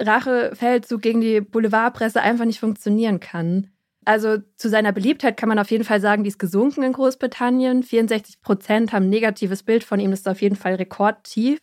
Rachefeldzug 0.00 1.02
gegen 1.02 1.20
die 1.20 1.40
Boulevardpresse 1.40 2.20
einfach 2.20 2.44
nicht 2.44 2.60
funktionieren 2.60 3.20
kann. 3.20 3.68
Also 4.04 4.38
zu 4.56 4.68
seiner 4.68 4.92
Beliebtheit 4.92 5.36
kann 5.36 5.48
man 5.48 5.58
auf 5.58 5.70
jeden 5.70 5.84
Fall 5.84 6.00
sagen, 6.00 6.24
die 6.24 6.28
ist 6.28 6.38
gesunken 6.38 6.82
in 6.82 6.92
Großbritannien. 6.92 7.82
64 7.82 8.40
Prozent 8.40 8.92
haben 8.92 9.04
ein 9.04 9.10
negatives 9.10 9.62
Bild 9.62 9.84
von 9.84 10.00
ihm. 10.00 10.10
Das 10.10 10.20
ist 10.20 10.28
auf 10.28 10.40
jeden 10.40 10.56
Fall 10.56 10.74
rekordtief. 10.74 11.58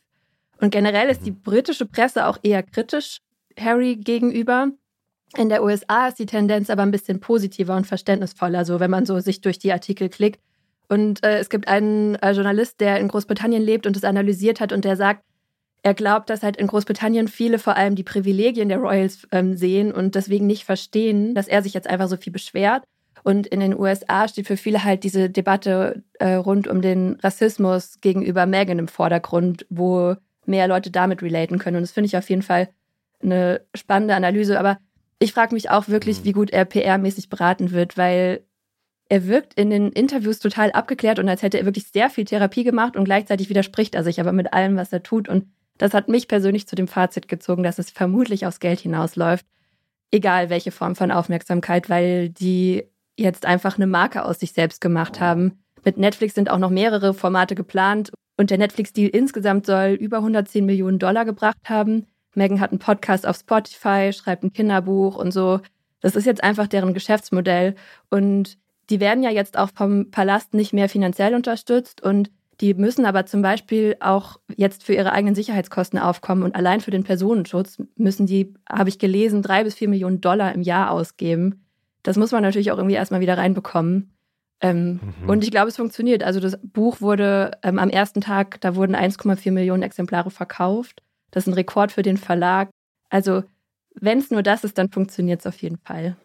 Und 0.62 0.72
generell 0.72 1.10
ist 1.10 1.26
die 1.26 1.32
mhm. 1.32 1.42
britische 1.42 1.86
Presse 1.86 2.28
auch 2.28 2.38
eher 2.44 2.64
kritisch 2.64 3.20
Harry 3.60 3.96
gegenüber. 3.96 4.70
In 5.36 5.50
der 5.50 5.64
USA 5.64 6.08
ist 6.08 6.20
die 6.20 6.26
Tendenz 6.26 6.70
aber 6.70 6.84
ein 6.84 6.92
bisschen 6.92 7.20
positiver 7.20 7.76
und 7.76 7.86
verständnisvoller, 7.86 8.66
so 8.66 8.80
wenn 8.80 8.92
man 8.92 9.06
so 9.06 9.20
sich 9.20 9.42
durch 9.42 9.60
die 9.60 9.74
Artikel 9.74 10.10
klickt. 10.10 10.40
Und 10.90 11.24
äh, 11.26 11.40
es 11.40 11.50
gibt 11.50 11.68
einen 11.68 12.16
äh, 12.16 12.32
Journalist, 12.32 12.80
der 12.80 13.00
in 13.00 13.10
Großbritannien 13.10 13.62
lebt 13.62 13.86
und 13.86 13.98
es 13.98 14.06
analysiert 14.06 14.62
hat 14.62 14.72
und 14.72 14.86
der 14.86 14.96
sagt, 14.96 15.24
er 15.84 15.94
glaubt, 15.94 16.30
dass 16.30 16.44
halt 16.44 16.58
in 16.58 16.68
Großbritannien 16.68 17.28
viele 17.28 17.60
vor 17.60 17.76
allem 17.76 17.96
die 17.96 18.04
Privilegien 18.04 18.70
der 18.70 18.80
Royals 18.80 19.28
ähm, 19.32 19.56
sehen 19.56 19.92
und 19.92 20.16
deswegen 20.16 20.48
nicht 20.48 20.66
verstehen, 20.66 21.36
dass 21.36 21.48
er 21.48 21.62
sich 21.62 21.74
jetzt 21.74 21.90
einfach 21.90 22.08
so 22.08 22.18
viel 22.18 22.34
beschwert. 22.34 22.84
Und 23.24 23.48
in 23.48 23.60
den 23.60 23.78
USA 23.78 24.28
steht 24.28 24.48
für 24.48 24.58
viele 24.58 24.84
halt 24.84 25.04
diese 25.04 25.30
Debatte 25.30 26.04
äh, 26.20 26.34
rund 26.34 26.68
um 26.68 26.82
den 26.82 27.18
Rassismus 27.22 28.00
gegenüber 28.02 28.46
Meghan 28.46 28.80
im 28.80 28.88
Vordergrund, 28.88 29.66
wo 29.70 30.16
mehr 30.46 30.68
Leute 30.68 30.92
damit 30.92 31.22
relaten 31.22 31.60
können. 31.60 31.78
Und 31.78 31.84
das 31.84 31.92
finde 31.92 32.08
ich 32.08 32.18
auf 32.18 32.30
jeden 32.30 32.42
Fall 32.42 32.70
eine 33.22 33.62
spannende 33.76 34.16
Analyse. 34.16 34.60
Aber 34.60 34.78
ich 35.20 35.34
frage 35.34 35.54
mich 35.54 35.70
auch 35.70 35.88
wirklich, 35.88 36.22
mhm. 36.22 36.26
wie 36.26 36.32
gut 36.32 36.52
er 36.52 36.66
PR-mäßig 36.66 37.30
beraten 37.30 37.72
wird, 37.72 37.98
weil 37.98 38.46
er 39.10 39.28
wirkt 39.28 39.54
in 39.54 39.70
den 39.70 39.92
Interviews 39.92 40.40
total 40.40 40.72
abgeklärt 40.72 41.20
und 41.20 41.30
als 41.30 41.42
hätte 41.42 41.58
er 41.60 41.66
wirklich 41.66 41.88
sehr 41.88 42.10
viel 42.10 42.26
Therapie 42.26 42.64
gemacht 42.64 42.96
und 42.96 43.06
gleichzeitig 43.06 43.50
widerspricht 43.50 43.96
er 43.96 44.04
sich 44.04 44.20
aber 44.20 44.34
mit 44.34 44.54
allem, 44.54 44.76
was 44.76 44.92
er 44.92 45.04
tut. 45.04 45.30
Und 45.30 45.48
das 45.78 45.94
hat 45.94 46.08
mich 46.08 46.28
persönlich 46.28 46.68
zu 46.68 46.76
dem 46.76 46.88
Fazit 46.88 47.28
gezogen, 47.28 47.64
dass 47.64 47.80
es 47.80 47.92
vermutlich 47.92 48.46
aufs 48.46 48.60
Geld 48.60 48.80
hinausläuft, 48.80 49.46
egal 50.12 50.50
welche 50.50 50.72
Form 50.72 50.96
von 50.96 51.12
Aufmerksamkeit, 51.12 51.90
weil 51.90 52.30
die 52.30 52.84
jetzt 53.16 53.46
einfach 53.46 53.78
eine 53.78 53.88
Marke 53.88 54.26
aus 54.26 54.40
sich 54.40 54.54
selbst 54.54 54.82
gemacht 54.82 55.20
haben. 55.20 55.64
Mit 55.84 55.98
Netflix 55.98 56.36
sind 56.36 56.50
auch 56.50 56.60
noch 56.60 56.70
mehrere 56.70 57.14
Formate 57.14 57.56
geplant 57.56 58.12
und 58.38 58.52
der 58.52 58.58
Netflix-Deal 58.58 59.10
insgesamt 59.10 59.66
soll 59.66 59.98
über 60.00 60.18
110 60.18 60.66
Millionen 60.66 61.00
Dollar 61.00 61.26
gebracht 61.26 61.70
haben. 61.70 62.06
Megan 62.36 62.60
hat 62.60 62.72
einen 62.72 62.80
Podcast 62.80 63.26
auf 63.26 63.38
Spotify, 63.38 64.14
schreibt 64.14 64.44
ein 64.44 64.54
Kinderbuch 64.54 65.16
und 65.16 65.32
so. 65.32 65.60
Das 66.02 66.16
ist 66.16 66.26
jetzt 66.26 66.44
einfach 66.44 66.68
deren 66.68 66.94
Geschäftsmodell. 66.94 67.76
Und 68.12 68.60
die 68.90 69.00
werden 69.00 69.24
ja 69.24 69.32
jetzt 69.32 69.58
auch 69.58 69.70
vom 69.74 70.12
Palast 70.12 70.54
nicht 70.54 70.72
mehr 70.72 70.88
finanziell 70.88 71.34
unterstützt 71.34 72.02
und 72.02 72.30
die 72.62 72.74
müssen 72.74 73.06
aber 73.06 73.26
zum 73.26 73.42
Beispiel 73.42 73.96
auch 74.00 74.40
jetzt 74.56 74.84
für 74.84 74.94
ihre 74.94 75.12
eigenen 75.12 75.36
Sicherheitskosten 75.36 76.00
aufkommen 76.00 76.44
und 76.44 76.56
allein 76.56 76.82
für 76.82 76.92
den 76.92 77.04
Personenschutz 77.04 77.78
müssen 77.96 78.26
die, 78.26 78.54
habe 78.68 78.90
ich 78.90 78.98
gelesen, 78.98 79.42
drei 79.44 79.64
bis 79.64 79.76
vier 79.76 79.90
Millionen 79.90 80.22
Dollar 80.22 80.54
im 80.54 80.62
Jahr 80.62 80.92
ausgeben. 80.92 81.66
Das 82.02 82.18
muss 82.18 82.32
man 82.32 82.42
natürlich 82.42 82.72
auch 82.72 82.78
irgendwie 82.78 82.96
erstmal 82.96 83.22
wieder 83.22 83.38
reinbekommen. 83.38 84.14
Ähm, 84.60 85.00
mhm. 85.22 85.30
Und 85.30 85.44
ich 85.44 85.52
glaube, 85.52 85.68
es 85.68 85.76
funktioniert. 85.76 86.24
Also 86.24 86.40
das 86.40 86.58
Buch 86.64 87.00
wurde 87.00 87.52
ähm, 87.62 87.78
am 87.78 87.90
ersten 87.90 88.22
Tag, 88.22 88.60
da 88.62 88.76
wurden 88.76 88.96
1,4 88.96 89.52
Millionen 89.52 89.84
Exemplare 89.84 90.32
verkauft. 90.32 91.04
Das 91.30 91.44
ist 91.44 91.48
ein 91.48 91.54
Rekord 91.54 91.92
für 91.92 92.02
den 92.02 92.18
Verlag. 92.18 92.70
Also 93.10 93.44
wenn 93.94 94.18
es 94.20 94.32
nur 94.32 94.42
das 94.42 94.64
ist, 94.64 94.78
dann 94.78 94.90
funktioniert 94.90 95.42
es 95.42 95.48
auf 95.48 95.62
jeden 95.62 95.78
Fall. 95.78 96.16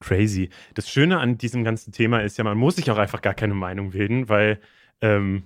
Crazy. 0.00 0.50
Das 0.74 0.88
Schöne 0.88 1.18
an 1.18 1.38
diesem 1.38 1.64
ganzen 1.64 1.92
Thema 1.92 2.20
ist 2.20 2.38
ja, 2.38 2.44
man 2.44 2.56
muss 2.56 2.76
sich 2.76 2.90
auch 2.90 2.98
einfach 2.98 3.22
gar 3.22 3.34
keine 3.34 3.54
Meinung 3.54 3.90
bilden, 3.90 4.28
weil 4.28 4.60
ähm, 5.00 5.44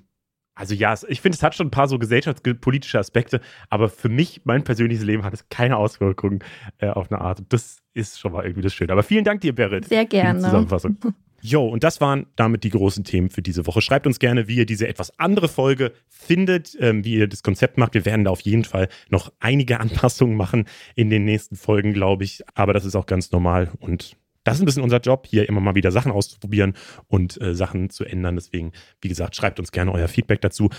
also 0.55 0.75
ja, 0.75 0.95
ich 1.09 1.21
finde, 1.21 1.37
es 1.37 1.43
hat 1.43 1.55
schon 1.55 1.69
ein 1.69 1.71
paar 1.71 1.89
so 1.89 1.99
gesellschaftspolitische 1.99 2.99
Aspekte, 2.99 3.41
aber 3.71 3.89
für 3.89 4.11
mich, 4.11 4.43
mein 4.45 4.65
persönliches 4.65 5.05
Leben 5.05 5.25
hat 5.25 5.33
es 5.33 5.49
keine 5.49 5.79
Auswirkungen 5.79 6.41
äh, 6.79 6.89
auf 6.89 7.11
eine 7.11 7.21
Art. 7.21 7.43
Das 7.49 7.79
ist 7.95 8.21
schon 8.21 8.33
mal 8.33 8.45
irgendwie 8.45 8.63
das 8.63 8.75
Schöne. 8.75 8.93
Aber 8.93 9.03
vielen 9.03 9.25
Dank 9.25 9.41
dir, 9.41 9.55
Berit. 9.55 9.87
Sehr 9.87 10.05
gerne. 10.05 10.41
Für 10.41 10.45
die 10.45 10.51
Zusammenfassung. 10.51 10.99
Jo, 11.45 11.67
und 11.67 11.83
das 11.83 12.01
waren 12.01 12.27
damit 12.37 12.63
die 12.63 12.71
großen 12.71 13.03
Themen 13.03 13.29
für 13.29 13.43
diese 13.43 13.67
Woche. 13.67 13.83
Schreibt 13.83 14.07
uns 14.07 14.21
gerne, 14.21 14.47
wie 14.47 14.55
ihr 14.55 14.67
diese 14.67 14.87
etwas 14.87 15.19
andere 15.19 15.49
Folge 15.49 15.93
findet, 16.09 16.77
ähm, 16.79 17.05
wie 17.05 17.15
ihr 17.15 17.27
das 17.27 17.43
Konzept 17.43 17.79
macht. 17.79 17.95
Wir 17.95 18.05
werden 18.05 18.25
da 18.25 18.31
auf 18.31 18.43
jeden 18.43 18.65
Fall 18.65 18.89
noch 19.09 19.33
einige 19.41 19.81
Anpassungen 19.81 20.37
machen 20.37 20.67
in 20.95 21.11
den 21.11 21.25
nächsten 21.25 21.57
Folgen, 21.57 21.95
glaube 21.95 22.25
ich. 22.25 22.43
Aber 22.55 22.73
das 22.73 22.85
ist 22.85 22.95
auch 22.95 23.07
ganz 23.07 23.33
normal 23.33 23.73
und 23.81 24.17
das 24.45 24.57
ist 24.57 24.62
ein 24.62 24.66
bisschen 24.66 24.82
unser 24.82 25.01
Job, 25.01 25.26
hier 25.28 25.49
immer 25.49 25.61
mal 25.61 25.74
wieder 25.74 25.93
Sachen 25.93 26.12
auszuprobieren 26.12 26.74
und 27.07 27.40
äh, 27.40 27.55
Sachen 27.55 27.90
zu 27.90 28.05
ändern. 28.05 28.36
Deswegen, 28.36 28.72
wie 29.01 29.09
gesagt, 29.09 29.36
schreibt 29.36 29.61
uns 29.61 29.72
gerne 29.72 29.93
euer 29.93 30.09
Feedback 30.09 30.40
dazu. 30.40 30.70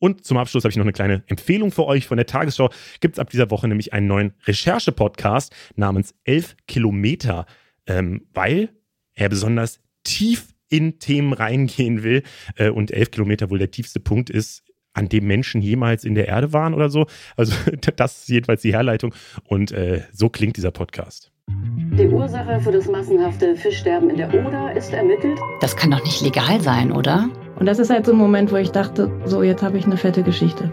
Und 0.00 0.24
zum 0.24 0.36
Abschluss 0.36 0.64
habe 0.64 0.70
ich 0.70 0.76
noch 0.76 0.84
eine 0.84 0.92
kleine 0.92 1.24
Empfehlung 1.26 1.72
für 1.72 1.84
euch 1.86 2.06
von 2.06 2.16
der 2.16 2.26
Tagesschau. 2.26 2.70
Gibt 3.00 3.16
es 3.16 3.18
ab 3.18 3.30
dieser 3.30 3.50
Woche 3.50 3.66
nämlich 3.66 3.92
einen 3.92 4.06
neuen 4.06 4.34
Recherche-Podcast 4.46 5.52
namens 5.74 6.14
11 6.24 6.56
Kilometer, 6.66 7.46
ähm, 7.86 8.26
weil 8.32 8.70
er 9.14 9.28
besonders 9.28 9.80
tief 10.04 10.54
in 10.68 10.98
Themen 10.98 11.32
reingehen 11.32 12.02
will 12.02 12.22
äh, 12.56 12.70
und 12.70 12.90
elf 12.90 13.10
Kilometer 13.10 13.50
wohl 13.50 13.58
der 13.58 13.70
tiefste 13.70 14.00
Punkt 14.00 14.30
ist, 14.30 14.62
an 14.94 15.08
dem 15.08 15.26
Menschen 15.26 15.60
jemals 15.60 16.04
in 16.04 16.14
der 16.14 16.28
Erde 16.28 16.52
waren 16.52 16.74
oder 16.74 16.90
so. 16.90 17.06
Also 17.36 17.54
das 17.96 18.18
ist 18.22 18.28
jedenfalls 18.28 18.62
die 18.62 18.72
Herleitung 18.72 19.14
und 19.44 19.72
äh, 19.72 20.02
so 20.12 20.28
klingt 20.28 20.56
dieser 20.56 20.70
Podcast. 20.70 21.30
Die 21.50 22.06
Ursache 22.06 22.60
für 22.60 22.72
das 22.72 22.86
massenhafte 22.88 23.56
Fischsterben 23.56 24.10
in 24.10 24.18
der 24.18 24.28
Oder 24.28 24.72
ist 24.76 24.92
ermittelt. 24.92 25.38
Das 25.60 25.74
kann 25.76 25.90
doch 25.90 26.04
nicht 26.04 26.20
legal 26.20 26.60
sein, 26.60 26.92
oder? 26.92 27.28
Und 27.58 27.66
das 27.66 27.78
ist 27.78 27.90
halt 27.90 28.06
so 28.06 28.12
ein 28.12 28.18
Moment, 28.18 28.52
wo 28.52 28.56
ich 28.56 28.70
dachte, 28.70 29.10
so 29.24 29.42
jetzt 29.42 29.62
habe 29.62 29.78
ich 29.78 29.86
eine 29.86 29.96
fette 29.96 30.22
Geschichte. 30.22 30.70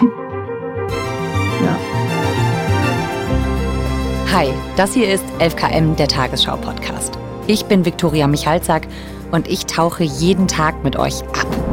ja. 1.64 1.78
Hi, 4.32 4.48
das 4.76 4.94
hier 4.94 5.12
ist 5.12 5.24
11KM, 5.40 5.96
der 5.96 6.06
Tagesschau-Podcast. 6.06 7.18
Ich 7.46 7.64
bin 7.64 7.84
Viktoria 7.84 8.28
Michalzack 8.28 8.86
und 9.32 9.48
ich 9.48 9.66
tauche 9.66 10.04
jeden 10.04 10.46
Tag 10.46 10.84
mit 10.84 10.96
euch 10.96 11.22
ab. 11.24 11.69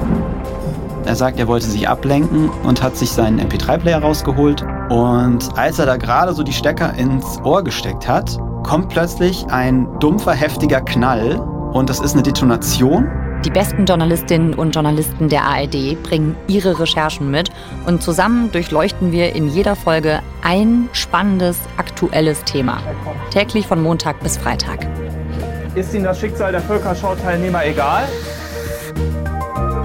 Er 1.07 1.15
sagt, 1.15 1.39
er 1.39 1.47
wollte 1.47 1.67
sich 1.67 1.87
ablenken 1.87 2.49
und 2.65 2.83
hat 2.83 2.97
sich 2.97 3.11
seinen 3.11 3.39
MP3-Player 3.39 3.99
rausgeholt. 3.99 4.65
Und 4.89 5.57
als 5.57 5.79
er 5.79 5.85
da 5.85 5.95
gerade 5.95 6.33
so 6.33 6.43
die 6.43 6.51
Stecker 6.51 6.93
ins 6.95 7.39
Ohr 7.45 7.63
gesteckt 7.63 8.09
hat, 8.09 8.37
kommt 8.63 8.89
plötzlich 8.89 9.45
ein 9.47 9.87
dumpfer, 10.01 10.33
heftiger 10.33 10.81
Knall. 10.81 11.39
Und 11.71 11.89
das 11.89 12.01
ist 12.01 12.11
eine 12.11 12.23
Detonation. 12.23 13.09
Die 13.45 13.49
besten 13.49 13.85
Journalistinnen 13.85 14.53
und 14.53 14.75
Journalisten 14.75 15.29
der 15.29 15.43
ARD 15.43 16.03
bringen 16.03 16.35
ihre 16.47 16.77
Recherchen 16.77 17.31
mit 17.31 17.51
und 17.85 18.03
zusammen 18.03 18.51
durchleuchten 18.51 19.13
wir 19.13 19.33
in 19.33 19.47
jeder 19.47 19.77
Folge 19.77 20.19
ein 20.43 20.89
spannendes, 20.91 21.57
aktuelles 21.77 22.43
Thema. 22.43 22.79
Täglich 23.29 23.65
von 23.65 23.81
Montag 23.81 24.19
bis 24.19 24.37
Freitag. 24.37 24.85
Ist 25.73 25.93
Ihnen 25.93 26.03
das 26.03 26.19
Schicksal 26.19 26.51
der 26.51 26.61
Völkerschau-Teilnehmer 26.61 27.65
egal? 27.65 28.09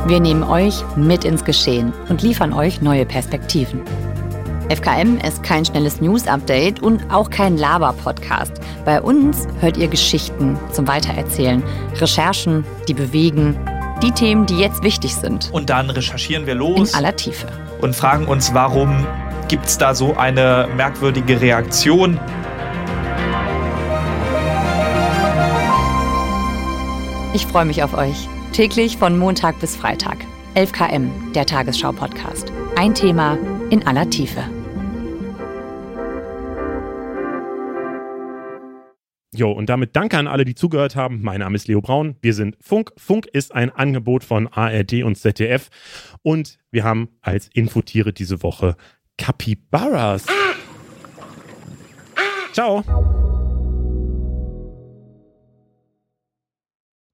Wir 0.05 0.19
nehmen 0.19 0.43
euch 0.43 0.83
mit 0.97 1.25
ins 1.25 1.45
Geschehen 1.45 1.93
und 2.09 2.23
liefern 2.23 2.53
euch 2.53 2.83
neue 2.83 3.07
Perspektiven. 3.07 3.83
FKM 4.69 5.19
ist 5.19 5.45
kein 5.45 5.65
schnelles 5.65 6.01
News-Update 6.01 6.83
und 6.83 7.09
auch 7.13 7.31
kein 7.31 7.57
Laber-Podcast. 7.57 8.53
Bei 8.85 9.01
uns 9.01 9.47
hört 9.61 9.77
ihr 9.77 9.87
Geschichten 9.87 10.59
zum 10.73 10.89
Weitererzählen, 10.89 11.63
Recherchen, 12.01 12.65
die 12.89 12.95
bewegen, 12.95 13.57
die 14.03 14.11
Themen, 14.11 14.45
die 14.47 14.59
jetzt 14.59 14.83
wichtig 14.83 15.15
sind. 15.15 15.51
Und 15.53 15.71
dann 15.71 15.89
recherchieren 15.89 16.47
wir 16.47 16.57
los. 16.57 16.91
In 16.91 16.97
aller 16.97 17.15
Tiefe. 17.15 17.47
Und 17.81 17.95
fragen 17.95 18.27
uns, 18.27 18.53
warum 18.53 19.07
gibt 19.47 19.67
es 19.67 19.79
da 19.79 19.95
so 19.95 20.17
eine 20.17 20.69
merkwürdige 20.77 21.41
Reaktion? 21.41 22.19
Ich 27.35 27.47
freue 27.47 27.67
mich 27.67 27.85
auf 27.85 27.95
euch. 27.95 28.29
Täglich 28.53 28.99
von 28.99 29.19
Montag 29.19 29.59
bis 29.61 29.77
Freitag. 29.77 30.19
11 30.53 30.73
km, 30.73 31.33
der 31.33 31.47
Tagesschau-Podcast. 31.47 32.53
Ein 32.77 32.95
Thema 32.95 33.39
in 33.71 33.87
aller 33.87 34.11
Tiefe. 34.11 34.45
Jo, 39.35 39.51
und 39.51 39.71
damit 39.71 39.97
danke 39.97 40.19
an 40.19 40.27
alle, 40.27 40.45
die 40.45 40.55
zugehört 40.55 40.97
haben. 40.97 41.23
Mein 41.23 41.41
Name 41.41 41.57
ist 41.57 41.67
Leo 41.67 41.81
Braun. 41.81 42.17
Wir 42.21 42.35
sind 42.35 42.59
Funk. 42.61 42.93
Funk 42.99 43.25
ist 43.33 43.55
ein 43.55 43.71
Angebot 43.71 44.23
von 44.23 44.49
ARD 44.49 45.03
und 45.03 45.17
ZDF. 45.17 45.71
Und 46.21 46.59
wir 46.71 46.85
haben 46.85 47.09
als 47.23 47.49
Infotiere 47.55 48.13
diese 48.13 48.43
Woche 48.43 48.77
Capybaras. 49.17 50.27
Ciao. 52.53 52.85